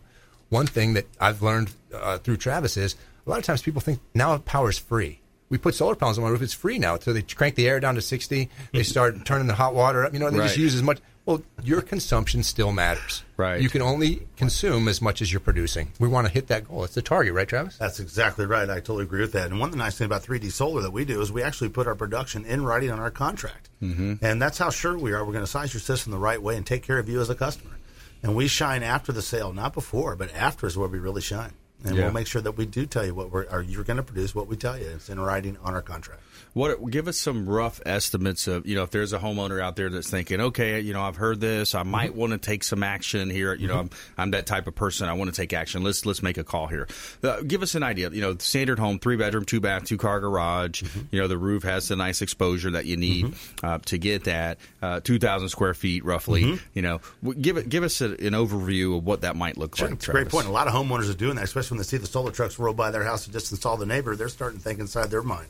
One 0.48 0.66
thing 0.66 0.94
that 0.94 1.04
I've 1.20 1.42
learned 1.42 1.70
uh, 1.94 2.16
through 2.18 2.38
Travis 2.38 2.76
is 2.78 2.96
a 3.28 3.30
lot 3.30 3.38
of 3.38 3.44
times 3.44 3.62
people 3.62 3.80
think 3.80 4.00
now 4.14 4.38
power 4.38 4.70
is 4.70 4.78
free. 4.78 5.20
We 5.50 5.58
put 5.58 5.74
solar 5.74 5.94
panels 5.94 6.18
on 6.18 6.24
my 6.24 6.30
roof; 6.30 6.42
it's 6.42 6.54
free 6.54 6.78
now. 6.78 6.98
So 6.98 7.12
they 7.12 7.22
crank 7.22 7.54
the 7.54 7.68
air 7.68 7.78
down 7.78 7.94
to 7.94 8.02
sixty. 8.02 8.48
They 8.72 8.82
start 8.94 9.24
turning 9.24 9.46
the 9.46 9.54
hot 9.54 9.74
water 9.74 10.04
up. 10.04 10.12
You 10.12 10.18
know, 10.18 10.30
they 10.30 10.38
just 10.38 10.56
use 10.56 10.74
as 10.74 10.82
much. 10.82 10.98
Well, 11.26 11.42
your 11.62 11.82
consumption 11.82 12.42
still 12.42 12.72
matters. 12.72 13.22
Right. 13.36 13.60
You 13.60 13.68
can 13.68 13.82
only 13.82 14.26
consume 14.38 14.88
as 14.88 15.02
much 15.02 15.20
as 15.20 15.30
you're 15.30 15.40
producing. 15.40 15.92
We 16.00 16.08
want 16.08 16.26
to 16.26 16.32
hit 16.32 16.46
that 16.46 16.66
goal. 16.66 16.84
It's 16.84 16.94
the 16.94 17.02
target, 17.02 17.34
right, 17.34 17.46
Travis? 17.46 17.76
That's 17.76 18.00
exactly 18.00 18.46
right. 18.46 18.70
I 18.70 18.76
totally 18.76 19.02
agree 19.02 19.20
with 19.20 19.32
that. 19.32 19.50
And 19.50 19.60
one 19.60 19.68
of 19.68 19.72
the 19.72 19.78
nice 19.78 19.98
things 19.98 20.06
about 20.06 20.22
3D 20.22 20.50
Solar 20.50 20.80
that 20.80 20.90
we 20.90 21.04
do 21.04 21.20
is 21.20 21.30
we 21.30 21.42
actually 21.42 21.68
put 21.68 21.86
our 21.86 21.94
production 21.94 22.46
in 22.46 22.64
writing 22.64 22.90
on 22.90 22.98
our 22.98 23.10
contract. 23.10 23.68
Mm-hmm. 23.82 24.24
And 24.24 24.40
that's 24.40 24.56
how 24.56 24.70
sure 24.70 24.96
we 24.96 25.12
are. 25.12 25.22
We're 25.22 25.34
going 25.34 25.44
to 25.44 25.50
size 25.50 25.74
your 25.74 25.82
system 25.82 26.12
the 26.12 26.18
right 26.18 26.42
way 26.42 26.56
and 26.56 26.64
take 26.64 26.82
care 26.82 26.98
of 26.98 27.10
you 27.10 27.20
as 27.20 27.28
a 27.28 27.34
customer. 27.34 27.76
And 28.22 28.34
we 28.34 28.48
shine 28.48 28.82
after 28.82 29.12
the 29.12 29.20
sale, 29.20 29.52
not 29.52 29.74
before, 29.74 30.16
but 30.16 30.34
after 30.34 30.66
is 30.66 30.78
where 30.78 30.88
we 30.88 30.98
really 30.98 31.20
shine. 31.20 31.52
And 31.84 31.94
Yeah. 31.96 32.04
we'll 32.04 32.12
make 32.12 32.26
sure 32.26 32.42
that 32.42 32.52
we 32.52 32.66
do 32.66 32.86
tell 32.86 33.06
you 33.06 33.14
what 33.14 33.30
we're, 33.30 33.44
or 33.44 33.62
you're 33.62 33.84
going 33.84 33.98
to 33.98 34.02
produce 34.02 34.34
what 34.34 34.48
we 34.48 34.56
tell 34.56 34.76
you. 34.76 34.86
It's 34.86 35.08
in 35.08 35.20
writing 35.20 35.56
on 35.62 35.74
our 35.74 35.82
contract. 35.82 36.22
What 36.54 36.90
give 36.90 37.06
us 37.06 37.18
some 37.18 37.48
rough 37.48 37.80
estimates 37.86 38.48
of 38.48 38.66
you 38.66 38.74
know 38.74 38.82
if 38.82 38.90
there's 38.90 39.12
a 39.12 39.18
homeowner 39.18 39.60
out 39.62 39.76
there 39.76 39.90
that's 39.90 40.08
thinking 40.10 40.40
okay 40.40 40.80
you 40.80 40.92
know 40.92 41.02
I've 41.02 41.14
heard 41.16 41.40
this. 41.40 41.74
I 41.74 41.82
might 41.84 42.14
want 42.16 42.32
to 42.32 42.38
take 42.38 42.64
some 42.64 42.82
action 42.82 43.28
here. 43.30 43.54
You 43.54 43.68
know 43.68 43.78
I'm, 43.80 43.90
I'm 44.16 44.30
that 44.32 44.46
type 44.46 44.66
of 44.66 44.74
person. 44.74 45.08
I 45.08 45.12
want 45.12 45.32
to 45.32 45.36
take 45.40 45.52
action. 45.52 45.84
Let's 45.84 46.04
let's 46.06 46.22
make 46.22 46.36
a 46.38 46.42
call 46.44 46.66
here. 46.66 46.88
Uh, 47.22 47.42
give 47.42 47.62
us 47.62 47.74
an 47.74 47.82
idea. 47.84 48.10
You 48.10 48.22
know 48.22 48.36
standard 48.38 48.78
home 48.78 48.98
three 48.98 49.16
bedroom 49.16 49.44
two 49.44 49.60
bath 49.60 49.84
two 49.84 49.98
car 49.98 50.20
garage. 50.20 50.82
You 51.12 51.20
know 51.20 51.28
the 51.28 51.38
roof 51.38 51.62
has 51.64 51.86
the 51.88 51.96
nice 51.96 52.22
exposure 52.22 52.70
that 52.70 52.86
you 52.86 52.96
need 52.96 53.34
uh, 53.62 53.78
to 53.86 53.98
get 53.98 54.24
that 54.24 54.58
uh, 54.82 55.00
2,000 55.00 55.48
square 55.50 55.74
feet 55.74 56.04
roughly 56.04 56.42
Mhm. 56.44 56.60
you 56.72 56.82
know. 56.82 57.00
Give 57.40 57.56
it 57.58 57.68
give 57.68 57.84
us 57.84 58.00
a, 58.00 58.06
an 58.06 58.32
overview 58.32 58.96
of 58.96 59.04
what 59.04 59.20
that 59.20 59.36
might 59.36 59.58
look 59.58 59.76
Sure, 59.76 59.88
like 59.88 59.96
it's 59.96 60.08
a 60.08 60.12
great 60.12 60.28
point. 60.30 60.46
A 60.48 60.50
lot 60.50 60.66
of 60.66 60.72
homeowners 60.72 61.10
are 61.10 61.14
doing 61.14 61.36
that, 61.36 61.44
especially 61.44 61.67
when 61.70 61.78
they 61.78 61.84
see 61.84 61.96
the 61.96 62.06
solar 62.06 62.30
trucks 62.30 62.58
roll 62.58 62.74
by 62.74 62.90
their 62.90 63.04
house 63.04 63.24
and 63.24 63.32
just 63.32 63.50
install 63.50 63.76
the 63.76 63.86
neighbor. 63.86 64.16
They're 64.16 64.28
starting 64.28 64.58
to 64.58 64.64
think 64.64 64.80
inside 64.80 65.10
their 65.10 65.22
mind. 65.22 65.48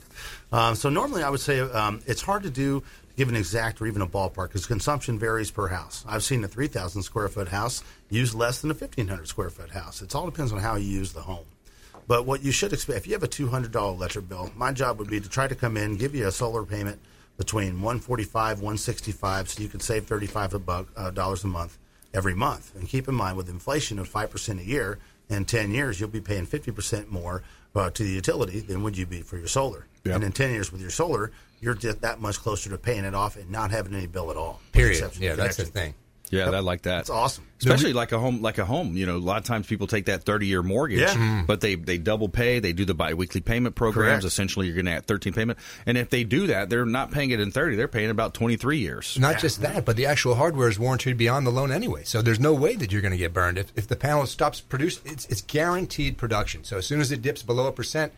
Um, 0.53 0.75
so 0.75 0.89
normally, 0.89 1.23
I 1.23 1.31
would 1.31 1.41
say 1.41 1.61
um, 1.61 2.01
it's 2.07 2.23
hard 2.23 2.43
to 2.45 2.51
do 2.51 2.81
to 2.81 3.15
give 3.17 3.29
an 3.29 3.37
exact 3.37 3.81
or 3.81 3.87
even 3.87 4.03
a 4.03 4.07
ballpark 4.07 4.49
because 4.49 4.67
consumption 4.67 5.19
varies 5.19 5.51
per 5.51 5.69
house. 5.69 6.05
I've 6.09 6.25
seen 6.25 6.43
a 6.45 6.49
3,000 6.49 7.03
square 7.03 7.29
foot 7.29 7.49
house 7.49 7.83
use 8.11 8.35
less 8.35 8.61
than 8.61 8.71
a 8.71 8.75
1,500 8.75 9.29
square 9.29 9.51
foot 9.51 9.71
house. 9.71 10.03
It 10.03 10.15
all 10.15 10.27
depends 10.27 10.53
on 10.53 10.59
how 10.59 10.77
you 10.77 10.89
use 10.89 11.13
the 11.13 11.21
home. 11.21 11.47
But 12.07 12.25
what 12.25 12.43
you 12.43 12.53
should 12.53 12.73
expect, 12.73 12.99
if 12.99 13.07
you 13.07 13.13
have 13.13 13.23
a 13.23 13.29
$200 13.29 13.75
electric 13.75 14.29
bill, 14.29 14.51
my 14.57 14.73
job 14.73 14.99
would 14.99 15.11
be 15.11 15.21
to 15.21 15.29
try 15.29 15.47
to 15.47 15.55
come 15.55 15.77
in, 15.77 15.97
give 15.97 16.15
you 16.15 16.27
a 16.27 16.33
solar 16.33 16.65
payment 16.65 16.99
between 17.37 17.83
145 17.83 18.61
165 18.61 19.51
so 19.51 19.63
you 19.63 19.69
can 19.69 19.81
save 19.81 20.07
35 20.07 20.55
a 20.55 20.59
buck, 20.59 20.89
uh, 20.97 21.11
dollars 21.11 21.45
a 21.45 21.47
month 21.47 21.79
every 22.15 22.35
month. 22.35 22.75
And 22.75 22.89
keep 22.89 23.09
in 23.09 23.15
mind, 23.15 23.37
with 23.37 23.49
inflation 23.49 23.99
of 23.99 24.09
5% 24.11 24.61
a 24.61 24.65
year, 24.65 24.99
in 25.29 25.45
10 25.45 25.71
years, 25.71 26.01
you'll 26.01 26.09
be 26.09 26.21
paying 26.21 26.47
50% 26.47 27.09
more 27.09 27.43
uh, 27.75 27.91
to 27.91 28.03
the 28.03 28.11
utility 28.11 28.61
than 28.61 28.83
would 28.83 28.97
you 28.97 29.07
be 29.07 29.23
for 29.23 29.37
your 29.37 29.47
solar. 29.47 29.87
Yep. 30.05 30.15
And 30.15 30.25
in 30.25 30.33
10 30.33 30.51
years 30.51 30.73
with 30.73 30.81
your 30.81 30.91
solar, 30.91 31.33
you're 31.61 31.75
just 31.75 32.01
that 32.01 32.21
much 32.21 32.39
closer 32.39 32.71
to 32.71 32.79
paying 32.79 33.05
it 33.05 33.15
off 33.15 33.37
and 33.37 33.51
not 33.51 33.71
having 33.71 33.95
any 33.95 34.07
bill 34.07 34.31
at 34.31 34.37
all. 34.37 34.61
Period. 34.73 35.13
Yeah, 35.19 35.35
that's 35.35 35.57
the 35.57 35.65
thing. 35.65 35.95
Yeah, 36.31 36.51
I 36.51 36.61
like 36.61 36.83
that. 36.83 36.97
That's 36.97 37.11
awesome. 37.11 37.45
Especially 37.61 37.93
like 37.93 38.13
a 38.13 38.19
home, 38.19 38.41
like 38.43 38.59
a 38.59 38.65
home. 38.65 38.97
You 38.97 39.07
know, 39.07 39.17
a 39.17 39.19
lot 39.19 39.39
of 39.39 39.45
times 39.45 39.67
people 39.67 39.87
take 39.87 40.05
that 40.07 40.23
thirty-year 40.25 40.63
mortgage, 40.63 41.01
Yeah. 41.01 41.15
Mhm. 41.15 41.47
but 41.47 41.61
they 41.61 41.75
they 41.75 41.99
double 41.99 42.29
pay. 42.29 42.61
They 42.61 42.73
do 42.73 42.85
the 42.85 42.95
biweekly 42.95 43.41
payment 43.41 43.75
programs. 43.75 44.09
Correct. 44.09 44.25
Essentially, 44.25 44.67
you're 44.67 44.75
going 44.77 44.87
to 44.87 44.93
have 44.93 45.07
thirteen 45.07 45.33
payment, 45.33 45.59
and 45.87 45.99
if 45.99 46.11
they 46.11 46.23
do 46.25 46.47
that, 46.49 46.71
they're 46.71 46.87
not 46.87 47.11
paying 47.11 47.31
it 47.31 47.41
in 47.41 47.51
thirty. 47.51 47.75
They're 47.77 47.89
paying 47.89 48.11
about 48.11 48.35
twenty-three 48.35 48.79
years. 48.79 49.19
Not 49.19 49.39
just 49.39 49.61
that, 49.63 49.85
but 49.85 49.97
the 49.97 50.07
actual 50.07 50.35
hardware 50.37 50.69
is 50.69 50.79
warranted 50.79 51.17
beyond 51.17 51.47
the 51.47 51.51
loan 51.51 51.73
anyway. 51.73 52.03
So 52.05 52.23
there's 52.23 52.41
no 52.41 52.53
way 52.55 52.77
that 52.77 52.93
you're 52.93 53.03
going 53.03 53.13
to 53.13 53.19
get 53.19 53.33
burned. 53.33 53.59
If, 53.59 53.73
if 53.77 53.89
the 53.89 53.97
panel 53.97 54.25
stops 54.27 54.61
producing, 54.61 55.11
it's, 55.13 55.27
it's 55.27 55.43
guaranteed 55.43 56.17
production. 56.19 56.63
So 56.65 56.77
as 56.79 56.87
soon 56.87 57.01
as 57.01 57.11
it 57.11 57.23
dips 57.23 57.43
below 57.43 57.67
a 57.67 57.73
percent, 57.73 58.13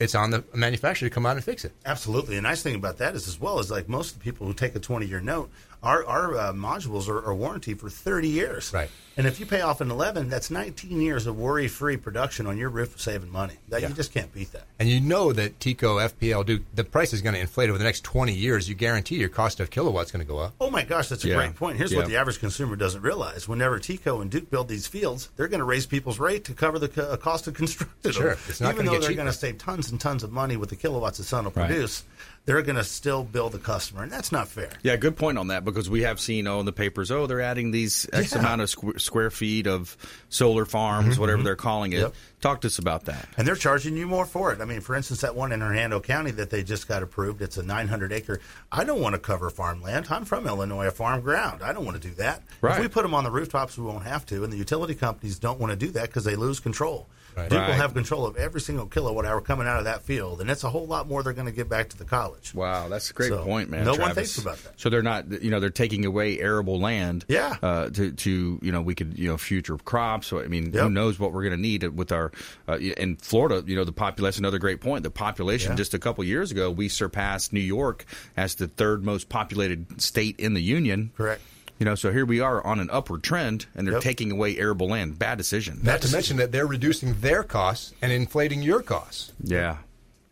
it's 0.00 0.14
on 0.14 0.30
the 0.30 0.42
manufacturer 0.54 1.08
to 1.08 1.14
come 1.14 1.26
out 1.26 1.36
and 1.36 1.44
fix 1.44 1.64
it. 1.64 1.72
Absolutely. 1.84 2.34
The 2.36 2.42
nice 2.42 2.62
thing 2.62 2.74
about 2.74 2.96
that 2.98 3.14
is, 3.14 3.28
as 3.28 3.38
well, 3.38 3.58
is 3.60 3.70
like 3.70 3.86
most 3.88 4.12
of 4.12 4.18
the 4.18 4.24
people 4.24 4.46
who 4.46 4.54
take 4.54 4.74
a 4.74 4.78
20 4.80 5.06
year 5.06 5.20
note 5.20 5.50
our 5.82 6.04
our 6.06 6.36
uh, 6.36 6.52
modules 6.52 7.08
are, 7.08 7.24
are 7.24 7.34
warranty 7.34 7.74
for 7.74 7.88
30 7.88 8.28
years. 8.28 8.72
Right. 8.72 8.90
And 9.16 9.26
if 9.26 9.38
you 9.38 9.44
pay 9.44 9.60
off 9.60 9.82
in 9.82 9.90
11, 9.90 10.30
that's 10.30 10.50
19 10.50 10.98
years 11.00 11.26
of 11.26 11.36
worry-free 11.38 11.98
production 11.98 12.46
on 12.46 12.56
your 12.56 12.70
roof, 12.70 12.98
saving 12.98 13.30
money. 13.30 13.54
That 13.68 13.82
Yeah. 13.82 13.88
you 13.88 13.94
just 13.94 14.14
can't 14.14 14.32
beat 14.32 14.52
that. 14.52 14.64
And 14.78 14.88
you 14.88 14.98
know 15.00 15.32
that 15.34 15.58
TECO 15.60 15.98
FPL 15.98 16.46
do 16.46 16.60
the 16.74 16.84
price 16.84 17.12
is 17.12 17.20
going 17.20 17.34
to 17.34 17.40
inflate 17.40 17.68
over 17.68 17.76
the 17.76 17.84
next 17.84 18.02
20 18.04 18.32
years. 18.32 18.66
You 18.68 18.74
guarantee 18.74 19.16
your 19.16 19.28
cost 19.28 19.60
of 19.60 19.68
kilowatts 19.68 20.10
going 20.10 20.24
to 20.24 20.28
go 20.28 20.38
up. 20.38 20.54
Oh 20.60 20.70
my 20.70 20.84
gosh, 20.84 21.08
that's 21.08 21.24
a 21.24 21.28
Yeah. 21.28 21.34
great 21.34 21.54
point. 21.56 21.76
Here's 21.76 21.92
Yeah. 21.92 21.98
what 21.98 22.06
the 22.08 22.16
average 22.16 22.38
consumer 22.38 22.76
doesn't 22.76 23.02
realize: 23.02 23.46
whenever 23.48 23.78
TECO 23.78 24.20
and 24.22 24.30
Duke 24.30 24.48
build 24.48 24.68
these 24.68 24.86
fields, 24.86 25.28
they're 25.36 25.48
going 25.48 25.58
to 25.60 25.64
raise 25.66 25.84
people's 25.86 26.18
rate 26.18 26.44
to 26.44 26.54
cover 26.54 26.78
the 26.78 26.88
co- 26.88 27.02
uh, 27.10 27.16
cost 27.18 27.46
of 27.46 27.54
constructing 27.60 28.12
Sure. 28.12 28.30
them. 28.30 28.38
It's 28.48 28.60
not 28.60 28.74
Even 28.74 28.86
gonna 28.86 28.96
though 28.96 29.00
get 29.02 29.08
they're 29.08 29.16
going 29.16 29.26
to 29.26 29.32
save 29.34 29.58
tons 29.58 29.90
and 29.90 30.00
tons 30.00 30.22
of 30.22 30.32
money 30.32 30.56
with 30.56 30.70
the 30.70 30.76
kilowatts 30.76 31.18
the 31.18 31.24
sun 31.24 31.44
will 31.44 31.52
Right. 31.54 31.66
produce, 31.66 32.04
they're 32.46 32.62
going 32.62 32.76
to 32.76 32.84
still 32.84 33.22
bill 33.22 33.48
the 33.50 33.58
customer, 33.58 34.02
and 34.02 34.10
that's 34.10 34.32
not 34.32 34.48
fair. 34.48 34.70
Yeah, 34.82 34.96
good 34.96 35.16
point 35.16 35.38
on 35.38 35.48
that 35.48 35.64
because 35.64 35.88
we 35.90 36.02
have 36.02 36.18
seen 36.18 36.46
oh 36.46 36.58
in 36.58 36.66
the 36.66 36.72
papers 36.72 37.10
oh 37.10 37.26
they're 37.26 37.40
adding 37.42 37.70
these 37.70 38.08
X 38.12 38.32
Yeah. 38.32 38.38
amount 38.40 38.62
of 38.62 38.68
squ- 38.68 39.00
square 39.00 39.30
feet 39.30 39.66
of 39.66 39.96
solar 40.30 40.64
farms, 40.64 41.16
Mhm, 41.16 41.18
whatever 41.20 41.42
they're 41.42 41.54
calling 41.54 41.92
it. 41.92 42.00
Yep. 42.00 42.14
Talk 42.40 42.62
to 42.62 42.68
us 42.68 42.78
about 42.78 43.04
that. 43.04 43.28
And 43.36 43.46
they're 43.46 43.54
charging 43.54 43.96
you 43.96 44.06
more 44.06 44.24
for 44.24 44.52
it. 44.52 44.60
I 44.60 44.64
mean, 44.64 44.80
for 44.80 44.96
instance, 44.96 45.20
that 45.20 45.36
one 45.36 45.52
in 45.52 45.60
Hernando 45.60 46.00
County 46.00 46.30
that 46.32 46.48
they 46.50 46.62
just 46.62 46.88
got 46.88 47.02
approved, 47.02 47.42
it's 47.42 47.58
a 47.58 47.62
900 47.62 48.12
acre. 48.12 48.40
I 48.72 48.82
don't 48.84 49.00
want 49.00 49.14
to 49.14 49.18
cover 49.20 49.50
farmland. 49.50 50.06
I'm 50.10 50.24
from 50.24 50.46
Illinois, 50.46 50.86
a 50.86 50.90
farm 50.90 51.20
ground. 51.20 51.62
I 51.62 51.72
don't 51.74 51.84
want 51.84 52.00
to 52.00 52.08
do 52.08 52.14
that. 52.14 52.42
Right. 52.62 52.76
If 52.76 52.80
we 52.80 52.88
put 52.88 53.02
them 53.02 53.12
on 53.14 53.24
the 53.24 53.30
rooftops, 53.30 53.76
we 53.76 53.84
won't 53.84 54.04
have 54.04 54.24
to. 54.26 54.42
And 54.42 54.52
the 54.52 54.56
utility 54.56 54.94
companies 54.94 55.38
don't 55.38 55.60
want 55.60 55.70
to 55.72 55.76
do 55.76 55.92
that 55.92 56.06
because 56.06 56.24
they 56.24 56.34
lose 56.36 56.58
control. 56.60 57.06
Right. 57.36 57.48
Duke 57.48 57.58
Right. 57.60 57.68
will 57.68 57.74
have 57.76 57.94
control 57.94 58.26
of 58.26 58.36
every 58.36 58.60
single 58.60 58.86
kilowatt 58.86 59.24
hour 59.24 59.40
coming 59.40 59.66
out 59.66 59.78
of 59.78 59.84
that 59.84 60.02
field, 60.02 60.40
and 60.40 60.50
it's 60.50 60.64
a 60.64 60.70
whole 60.70 60.86
lot 60.86 61.08
more 61.08 61.22
they're 61.22 61.32
going 61.32 61.46
to 61.46 61.52
give 61.52 61.68
back 61.68 61.88
to 61.90 61.96
the 61.98 62.04
college. 62.04 62.54
Wow, 62.54 62.88
that's 62.88 63.10
a 63.10 63.12
great 63.12 63.28
So, 63.28 63.44
point, 63.44 63.70
man. 63.70 63.84
No 63.84 63.94
one 63.94 64.14
thinks 64.14 64.36
about 64.38 64.58
that. 64.64 64.78
So 64.80 64.90
they're 64.90 65.02
not, 65.02 65.42
you 65.42 65.50
know, 65.50 65.60
they're 65.60 65.70
taking 65.70 66.04
away 66.04 66.38
arable 66.40 66.80
land. 66.80 67.24
Yeah. 67.28 67.56
Uh, 67.62 67.88
to 67.90 68.12
to 68.12 68.58
you 68.62 68.72
know, 68.72 68.82
we 68.82 68.94
could 68.94 69.18
you 69.18 69.28
know 69.28 69.36
future 69.36 69.76
crops. 69.78 70.26
So 70.28 70.40
I 70.40 70.48
mean, 70.48 70.72
Yep. 70.72 70.82
who 70.82 70.90
knows 70.90 71.18
what 71.18 71.32
we're 71.32 71.42
going 71.42 71.56
to 71.56 71.60
need 71.60 71.84
with 71.96 72.12
our 72.12 72.32
uh, 72.68 72.78
in 72.78 73.16
Florida. 73.16 73.62
You 73.66 73.76
know, 73.76 73.84
the 73.84 73.92
population. 73.92 74.44
Another 74.44 74.58
great 74.58 74.80
point. 74.80 75.02
The 75.04 75.10
population 75.10 75.72
Yeah. 75.72 75.76
just 75.76 75.94
a 75.94 75.98
couple 75.98 76.24
years 76.24 76.50
ago, 76.50 76.70
we 76.70 76.88
surpassed 76.88 77.52
New 77.52 77.60
York 77.60 78.04
as 78.36 78.54
the 78.56 78.66
third 78.66 79.04
most 79.04 79.28
populated 79.28 80.00
state 80.02 80.38
in 80.38 80.54
the 80.54 80.62
union. 80.62 81.10
Correct. 81.16 81.40
You 81.80 81.86
know, 81.86 81.94
so 81.94 82.12
here 82.12 82.26
we 82.26 82.40
are 82.40 82.64
on 82.64 82.78
an 82.78 82.90
upward 82.92 83.22
trend, 83.22 83.64
and 83.74 83.86
they're 83.86 83.94
Yep. 83.94 84.02
taking 84.02 84.30
away 84.30 84.58
arable 84.58 84.86
land. 84.88 85.18
Bad 85.18 85.38
decision. 85.38 85.80
Not 85.82 86.02
to 86.02 86.12
mention 86.12 86.36
that 86.36 86.52
they're 86.52 86.66
reducing 86.66 87.14
their 87.20 87.42
costs 87.42 87.94
and 88.02 88.12
inflating 88.12 88.60
your 88.62 88.82
costs. 88.82 89.32
Yeah. 89.42 89.78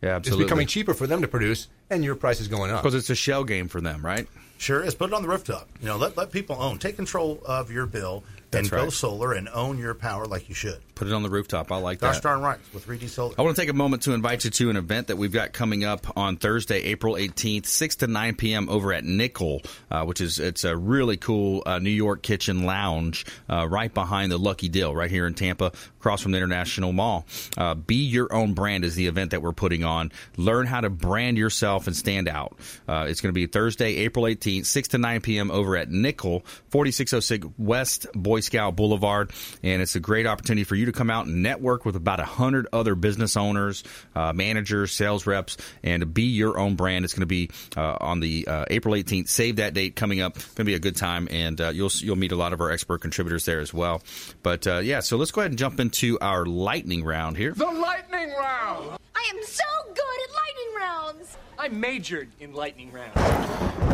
Yeah, 0.03 0.15
absolutely. 0.15 0.43
It's 0.43 0.47
becoming 0.49 0.67
cheaper 0.67 0.93
for 0.93 1.07
them 1.07 1.21
to 1.23 1.27
produce, 1.27 1.67
and 1.89 2.05
your 2.05 2.13
price 2.15 2.39
is 2.39 2.47
going 2.47 2.69
up. 2.71 2.83
because 2.83 2.93
it's 2.93 3.09
a 3.09 3.15
shell 3.15 3.43
game 3.43 3.67
for 3.67 3.81
them, 3.81 4.05
right? 4.05 4.27
Sure 4.59 4.83
is. 4.83 4.93
Put 4.93 5.09
it 5.09 5.13
on 5.13 5.23
the 5.23 5.27
rooftop. 5.27 5.67
You 5.81 5.87
know, 5.87 5.97
let, 5.97 6.15
let 6.17 6.31
people 6.31 6.55
own. 6.61 6.77
Take 6.77 6.95
control 6.97 7.41
of 7.45 7.71
your 7.71 7.85
bill 7.87 8.23
That's 8.51 8.69
and 8.69 8.71
go 8.85 8.89
solar 8.89 9.33
and 9.33 9.49
own 9.49 9.77
your 9.79 9.95
power 9.95 10.25
like 10.25 10.49
you 10.49 10.55
should. 10.55 10.79
Put 10.99 11.07
it 11.07 11.13
on 11.13 11.23
the 11.23 11.29
rooftop. 11.29 11.71
I 11.71 11.77
like 11.77 12.01
Gosh 12.01 12.15
that. 12.15 12.23
darn 12.23 12.41
right 12.41 12.59
with 12.73 12.85
3D 12.85 13.07
Solar. 13.07 13.33
I 13.37 13.41
want 13.41 13.55
to 13.55 13.61
take 13.61 13.69
a 13.69 13.73
moment 13.73 14.01
to 14.01 14.11
invite 14.11 14.43
you 14.43 14.49
to 14.49 14.69
an 14.69 14.75
event 14.75 15.07
that 15.07 15.15
we've 15.15 15.31
got 15.31 15.53
coming 15.53 15.85
up 15.85 16.17
on 16.17 16.35
Thursday, 16.35 16.81
April 16.81 17.13
18th, 17.13 17.67
6 17.67 17.95
to 17.95 18.07
9 18.07 18.35
p.m. 18.35 18.67
over 18.67 18.91
at 18.91 19.05
Nickel, 19.05 19.61
uh, 19.89 20.03
which 20.03 20.19
is 20.19 20.39
it's 20.39 20.65
a 20.65 20.75
really 20.75 21.15
cool 21.15 21.63
uh, 21.65 21.79
New 21.79 21.89
York 21.89 22.21
kitchen 22.21 22.63
lounge 22.65 23.25
uh, 23.49 23.65
right 23.65 23.93
behind 23.93 24.29
the 24.29 24.37
Lucky 24.37 24.67
Dill, 24.67 24.93
right 24.93 25.09
here 25.09 25.25
in 25.25 25.35
Tampa, 25.35 25.71
across 26.01 26.21
from 26.21 26.33
the 26.33 26.37
International 26.37 26.91
Mall. 26.91 27.25
Uh, 27.57 27.75
Be 27.75 27.95
Your 27.95 28.33
Own 28.33 28.53
Brand 28.53 28.83
is 28.83 28.95
the 28.95 29.07
event 29.07 29.31
that 29.31 29.41
we're 29.41 29.53
putting 29.53 29.85
on. 29.85 30.11
Learn 30.35 30.65
how 30.65 30.81
to 30.81 30.89
brand 30.89 31.37
yourself 31.37 31.87
and 31.87 31.95
stand 31.95 32.27
out. 32.27 32.57
Uh, 32.89 33.05
it's 33.07 33.21
going 33.21 33.29
to 33.29 33.33
be 33.33 33.45
Thursday, 33.45 33.95
April 33.99 34.25
18th, 34.25 34.65
6 34.65 34.89
to 34.89 34.97
9 34.97 35.21
p.m. 35.21 35.49
over 35.49 35.77
at 35.77 35.89
Nickel, 35.89 36.43
4606 36.71 37.47
West 37.57 38.05
Boy 38.13 38.41
Scout 38.41 38.75
Boulevard. 38.75 39.31
And 39.63 39.81
it's 39.81 39.95
a 39.95 40.01
great 40.01 40.27
opportunity 40.27 40.65
for 40.65 40.75
you 40.75 40.88
to 40.91 40.97
come 40.97 41.09
out 41.09 41.25
and 41.25 41.41
network 41.43 41.85
with 41.85 41.95
about 41.95 42.19
100 42.19 42.67
other 42.73 42.95
business 42.95 43.37
owners, 43.37 43.83
uh, 44.15 44.33
managers, 44.33 44.91
sales 44.91 45.25
reps, 45.25 45.57
and 45.83 46.13
be 46.13 46.23
your 46.23 46.57
own 46.57 46.75
brand. 46.75 47.05
It's 47.05 47.13
going 47.13 47.21
to 47.21 47.25
be 47.27 47.49
uh, 47.77 47.97
on 47.99 48.19
the 48.19 48.47
uh, 48.47 48.65
April 48.69 48.93
18th. 48.93 49.27
Save 49.27 49.57
that 49.57 49.73
date 49.73 49.95
coming 49.95 50.21
up. 50.21 50.35
Going 50.35 50.55
to 50.55 50.63
be 50.65 50.73
a 50.75 50.79
good 50.79 50.95
time, 50.95 51.27
and 51.31 51.59
uh, 51.59 51.69
you'll 51.69 51.91
you'll 51.95 52.15
meet 52.15 52.31
a 52.31 52.35
lot 52.35 52.53
of 52.53 52.61
our 52.61 52.71
expert 52.71 53.01
contributors 53.01 53.45
there 53.45 53.59
as 53.59 53.73
well. 53.73 54.01
But 54.43 54.67
uh, 54.67 54.79
yeah, 54.79 54.99
so 54.99 55.17
let's 55.17 55.31
go 55.31 55.41
ahead 55.41 55.51
and 55.51 55.57
jump 55.57 55.79
into 55.79 56.17
our 56.19 56.45
lightning 56.45 57.03
round 57.03 57.37
here. 57.37 57.53
The 57.53 57.65
lightning 57.65 58.31
round! 58.31 58.97
I 59.15 59.31
am 59.33 59.43
so 59.43 59.63
good 59.87 59.97
at 59.97 60.35
lightning 60.35 60.75
rounds. 60.77 61.37
I 61.57 61.67
majored 61.67 62.29
in 62.39 62.53
lightning 62.53 62.91
round. 62.91 63.17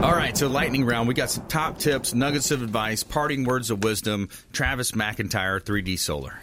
All 0.04 0.14
right, 0.14 0.38
so 0.38 0.48
lightning 0.48 0.86
round. 0.86 1.08
We 1.08 1.16
got 1.16 1.32
some 1.32 1.48
top 1.48 1.80
tips, 1.80 2.14
nuggets 2.14 2.52
of 2.52 2.62
advice, 2.62 3.02
parting 3.02 3.44
words 3.44 3.72
of 3.72 3.84
wisdom. 3.84 4.30
Travis 4.54 4.92
McIntire, 4.92 5.60
3D 5.60 5.98
Solar. 5.98 6.40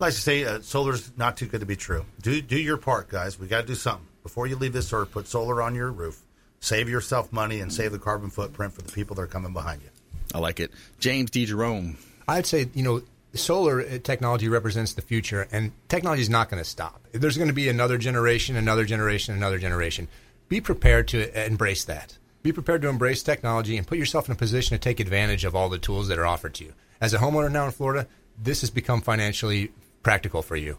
Like 0.00 0.14
to 0.14 0.20
say, 0.20 0.44
uh, 0.44 0.60
solar's 0.60 1.12
not 1.16 1.36
too 1.36 1.46
good 1.46 1.60
to 1.60 1.66
be 1.66 1.76
true. 1.76 2.04
Do 2.22 2.40
do 2.40 2.58
your 2.58 2.76
part, 2.76 3.08
guys. 3.08 3.38
We 3.38 3.46
got 3.46 3.62
to 3.62 3.66
do 3.66 3.74
something 3.74 4.06
before 4.22 4.46
you 4.46 4.56
leave 4.56 4.72
this 4.72 4.92
earth. 4.92 5.10
Put 5.12 5.28
solar 5.28 5.62
on 5.62 5.74
your 5.74 5.90
roof. 5.90 6.22
Save 6.60 6.88
yourself 6.88 7.32
money 7.32 7.60
and 7.60 7.72
save 7.72 7.92
the 7.92 7.98
carbon 7.98 8.30
footprint 8.30 8.74
for 8.74 8.82
the 8.82 8.92
people 8.92 9.16
that 9.16 9.22
are 9.22 9.26
coming 9.26 9.52
behind 9.52 9.82
you. 9.82 9.88
I 10.34 10.38
like 10.38 10.60
it. 10.60 10.70
James 10.98 11.30
D. 11.30 11.46
Jerome. 11.46 11.96
I'd 12.28 12.46
say, 12.46 12.68
you 12.74 12.82
know, 12.82 13.02
solar 13.34 13.80
uh, 13.80 13.98
technology 14.02 14.48
represents 14.48 14.92
the 14.92 15.02
future, 15.02 15.48
and 15.50 15.72
technology 15.88 16.22
is 16.22 16.30
not 16.30 16.50
going 16.50 16.62
to 16.62 16.68
stop. 16.68 17.00
There's 17.12 17.36
going 17.36 17.48
to 17.48 17.54
be 17.54 17.68
another 17.68 17.98
generation, 17.98 18.56
another 18.56 18.84
generation, 18.84 19.34
another 19.34 19.58
generation. 19.58 20.08
Be 20.48 20.60
prepared 20.60 21.08
to 21.08 21.46
embrace 21.46 21.84
that. 21.84 22.18
Be 22.42 22.52
prepared 22.52 22.82
to 22.82 22.88
embrace 22.88 23.22
technology 23.22 23.76
and 23.76 23.86
put 23.86 23.98
yourself 23.98 24.28
in 24.28 24.32
a 24.32 24.36
position 24.36 24.74
to 24.74 24.78
take 24.78 25.00
advantage 25.00 25.44
of 25.44 25.54
all 25.54 25.68
the 25.68 25.78
tools 25.78 26.08
that 26.08 26.18
are 26.18 26.26
offered 26.26 26.54
to 26.54 26.64
you. 26.64 26.72
As 27.00 27.14
a 27.14 27.18
homeowner 27.18 27.52
now 27.52 27.66
in 27.66 27.72
Florida, 27.72 28.06
this 28.42 28.62
has 28.62 28.70
become 28.70 29.00
financially 29.00 29.72
practical 30.02 30.42
for 30.42 30.56
you. 30.56 30.78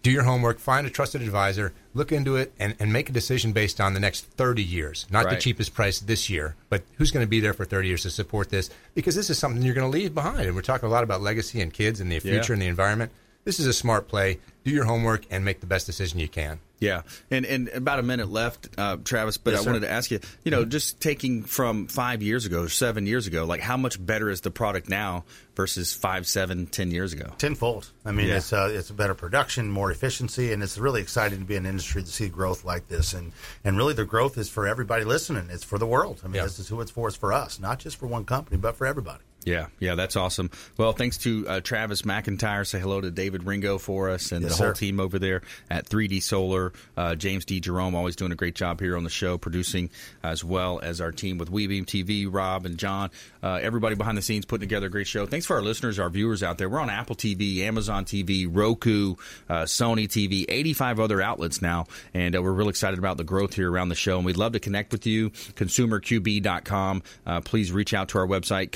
Do 0.00 0.12
your 0.12 0.22
homework, 0.22 0.60
find 0.60 0.86
a 0.86 0.90
trusted 0.90 1.22
advisor, 1.22 1.72
look 1.92 2.12
into 2.12 2.36
it, 2.36 2.52
and, 2.58 2.76
and 2.78 2.92
make 2.92 3.08
a 3.08 3.12
decision 3.12 3.52
based 3.52 3.80
on 3.80 3.94
the 3.94 4.00
next 4.00 4.26
30 4.26 4.62
years. 4.62 5.06
Not 5.10 5.28
the 5.28 5.36
cheapest 5.36 5.74
price 5.74 5.98
this 5.98 6.30
year, 6.30 6.54
but 6.70 6.84
who's 6.96 7.10
going 7.10 7.26
to 7.26 7.28
be 7.28 7.40
there 7.40 7.52
for 7.52 7.64
30 7.64 7.88
years 7.88 8.02
to 8.02 8.10
support 8.10 8.48
this? 8.48 8.70
Because 8.94 9.16
this 9.16 9.28
is 9.28 9.38
something 9.38 9.60
you're 9.62 9.74
going 9.74 9.90
to 9.90 9.98
leave 9.98 10.14
behind. 10.14 10.42
And 10.42 10.54
we're 10.54 10.62
talking 10.62 10.88
a 10.88 10.92
lot 10.92 11.02
about 11.02 11.20
legacy 11.20 11.60
and 11.60 11.72
kids 11.72 12.00
and 12.00 12.10
the 12.10 12.14
Yeah. 12.16 12.20
future 12.20 12.52
and 12.52 12.62
the 12.62 12.66
environment. 12.66 13.10
This 13.44 13.58
is 13.58 13.66
a 13.66 13.72
smart 13.72 14.06
play. 14.06 14.38
Do 14.62 14.70
your 14.70 14.84
homework 14.84 15.24
and 15.30 15.44
make 15.44 15.60
the 15.60 15.66
best 15.66 15.86
decision 15.86 16.20
you 16.20 16.28
can. 16.28 16.60
Yeah, 16.80 17.02
and 17.30 17.44
and 17.44 17.68
about 17.70 17.98
a 17.98 18.02
minute 18.02 18.28
left, 18.28 18.68
uh, 18.78 18.98
Travis. 19.02 19.36
But 19.36 19.54
Yes, 19.54 19.66
I 19.66 19.66
wanted 19.66 19.80
to 19.80 19.90
ask 19.90 20.10
you, 20.12 20.20
you 20.44 20.50
know, 20.52 20.64
just 20.64 21.00
taking 21.00 21.42
from 21.42 21.88
five 21.88 22.22
years 22.22 22.46
ago, 22.46 22.62
or 22.62 22.68
seven 22.68 23.06
years 23.06 23.26
ago, 23.26 23.44
like 23.44 23.60
how 23.60 23.76
much 23.76 24.04
better 24.04 24.30
is 24.30 24.42
the 24.42 24.50
product 24.52 24.88
now 24.88 25.24
versus 25.56 25.92
five, 25.92 26.24
seven, 26.26 26.66
ten 26.66 26.92
years 26.92 27.12
ago? 27.12 27.32
Tenfold. 27.38 27.90
I 28.04 28.12
mean, 28.12 28.28
Yeah. 28.28 28.36
it's 28.36 28.52
uh, 28.52 28.70
it's 28.72 28.90
better 28.92 29.14
production, 29.14 29.70
more 29.70 29.90
efficiency, 29.90 30.52
and 30.52 30.62
it's 30.62 30.78
really 30.78 31.00
exciting 31.02 31.40
to 31.40 31.44
be 31.44 31.56
in 31.56 31.64
an 31.66 31.70
industry 31.70 32.02
to 32.04 32.08
see 32.08 32.28
growth 32.28 32.64
like 32.64 32.86
this. 32.86 33.12
And 33.12 33.32
and 33.64 33.76
really, 33.76 33.94
the 33.94 34.04
growth 34.04 34.38
is 34.38 34.48
for 34.48 34.66
everybody 34.68 35.04
listening. 35.04 35.48
It's 35.50 35.64
for 35.64 35.78
the 35.78 35.86
world. 35.86 36.20
I 36.24 36.28
mean, 36.28 36.36
Yeah. 36.36 36.42
this 36.44 36.60
is 36.60 36.68
who 36.68 36.80
it's 36.80 36.92
for. 36.92 37.08
It's 37.08 37.16
for 37.16 37.32
us, 37.32 37.58
not 37.58 37.80
just 37.80 37.96
for 37.96 38.06
one 38.06 38.24
company, 38.24 38.56
but 38.56 38.76
for 38.76 38.86
everybody. 38.86 39.24
Yeah, 39.44 39.68
yeah, 39.80 39.94
that's 39.94 40.16
awesome. 40.16 40.50
Well, 40.76 40.92
thanks 40.92 41.16
to 41.18 41.48
uh, 41.48 41.60
Travis 41.60 42.02
McIntire. 42.02 42.66
Say 42.66 42.80
hello 42.80 43.00
to 43.00 43.10
David 43.10 43.44
Ringo 43.44 43.78
for 43.78 44.10
us 44.10 44.30
and 44.32 44.42
Yes, 44.42 44.58
the 44.58 44.64
whole 44.64 44.74
sir. 44.74 44.78
team 44.80 45.00
over 45.00 45.18
there 45.18 45.40
at 45.70 45.88
3D 45.88 46.22
Solar. 46.22 46.72
Uh, 46.98 47.14
James 47.14 47.46
D. 47.46 47.58
Jerome 47.60 47.94
always 47.94 48.14
doing 48.16 48.32
a 48.32 48.34
great 48.34 48.54
job 48.54 48.78
here 48.80 48.94
on 48.96 49.04
the 49.04 49.10
show, 49.10 49.38
producing 49.38 49.88
as 50.22 50.44
well 50.44 50.80
as 50.82 51.00
our 51.00 51.12
team 51.12 51.38
with 51.38 51.50
WeBeam 51.50 51.86
TV, 51.86 52.26
Rob 52.30 52.66
and 52.66 52.76
John. 52.76 53.10
Uh, 53.42 53.58
everybody 53.62 53.94
behind 53.94 54.18
the 54.18 54.22
scenes 54.22 54.44
putting 54.44 54.68
together 54.68 54.88
a 54.88 54.90
great 54.90 55.06
show. 55.06 55.24
Thanks 55.24 55.46
for 55.46 55.56
our 55.56 55.62
listeners, 55.62 55.98
our 55.98 56.10
viewers 56.10 56.42
out 56.42 56.58
there. 56.58 56.68
We're 56.68 56.80
on 56.80 56.90
Apple 56.90 57.16
TV, 57.16 57.60
Amazon 57.60 58.04
TV, 58.04 58.46
Roku, 58.50 59.14
uh, 59.48 59.62
Sony 59.62 60.08
TV, 60.08 60.44
85 60.48 61.00
other 61.00 61.22
outlets 61.22 61.62
now, 61.62 61.86
and 62.12 62.36
uh, 62.36 62.42
we're 62.42 62.52
real 62.52 62.68
excited 62.68 62.98
about 62.98 63.16
the 63.16 63.24
growth 63.24 63.54
here 63.54 63.70
around 63.72 63.88
the 63.88 63.94
show. 63.94 64.16
And 64.18 64.26
we'd 64.26 64.36
love 64.36 64.52
to 64.52 64.60
connect 64.60 64.92
with 64.92 65.06
you. 65.06 65.30
ConsumerQB.com. 65.30 67.02
Uh, 67.26 67.40
please 67.40 67.72
reach 67.72 67.94
out 67.94 68.08
to 68.10 68.18
our 68.18 68.26
website, 68.26 68.72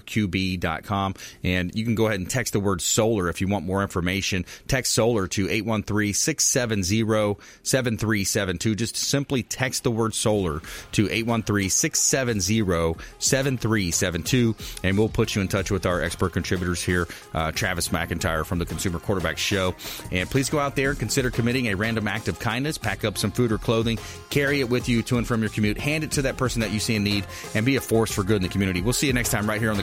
ConsumerQB.com, 0.00 1.14
and 1.44 1.74
you 1.74 1.84
can 1.84 1.94
go 1.94 2.06
ahead 2.06 2.20
and 2.20 2.28
text 2.28 2.52
the 2.52 2.60
word 2.60 2.80
solar 2.80 3.28
if 3.28 3.40
you 3.40 3.48
want 3.48 3.64
more 3.64 3.82
information. 3.82 4.44
Text 4.68 4.92
solar 4.92 5.26
to 5.28 5.48
813 5.48 6.14
670 6.14 7.40
7372. 7.62 8.74
Just 8.74 8.96
simply 8.96 9.42
text 9.42 9.82
the 9.82 9.90
word 9.90 10.14
solar 10.14 10.60
to 10.92 11.10
813 11.10 11.70
670 11.70 12.96
7372, 13.18 14.56
and 14.82 14.98
we'll 14.98 15.08
put 15.08 15.34
you 15.34 15.42
in 15.42 15.48
touch 15.48 15.70
with 15.70 15.86
our 15.86 16.02
expert 16.02 16.32
contributors 16.32 16.82
here, 16.82 17.06
uh, 17.34 17.52
Travis 17.52 17.88
McIntire 17.88 18.44
from 18.44 18.58
the 18.58 18.66
Consumer 18.66 18.98
Quarterback 18.98 19.38
Show. 19.38 19.74
And 20.10 20.30
please 20.30 20.50
go 20.50 20.58
out 20.58 20.76
there 20.76 20.90
and 20.90 20.98
consider 20.98 21.30
committing 21.30 21.68
a 21.68 21.74
random 21.74 22.08
act 22.08 22.28
of 22.28 22.38
kindness. 22.38 22.78
Pack 22.78 23.04
up 23.04 23.18
some 23.18 23.30
food 23.30 23.52
or 23.52 23.58
clothing, 23.58 23.98
carry 24.30 24.60
it 24.60 24.68
with 24.68 24.88
you 24.88 25.02
to 25.02 25.18
and 25.18 25.26
from 25.26 25.40
your 25.40 25.50
commute, 25.50 25.78
hand 25.78 26.04
it 26.04 26.12
to 26.12 26.22
that 26.22 26.36
person 26.36 26.60
that 26.60 26.72
you 26.72 26.80
see 26.80 26.96
in 26.96 27.04
need, 27.04 27.24
and 27.54 27.66
be 27.66 27.76
a 27.76 27.80
force 27.80 28.12
for 28.12 28.22
good 28.22 28.36
in 28.36 28.42
the 28.42 28.48
community. 28.48 28.80
We'll 28.80 28.92
see 28.92 29.06
you 29.06 29.12
next 29.12 29.30
time 29.30 29.48
right 29.48 29.60
here 29.60 29.70
on 29.70 29.76
the 29.76 29.82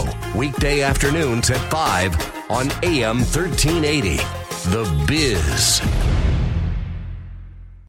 Show, 0.00 0.38
weekday 0.38 0.82
afternoons 0.82 1.50
at 1.50 1.70
5 1.70 2.50
on 2.50 2.70
AM 2.82 3.18
1380. 3.18 4.16
The 4.70 5.04
Biz. 5.06 6.19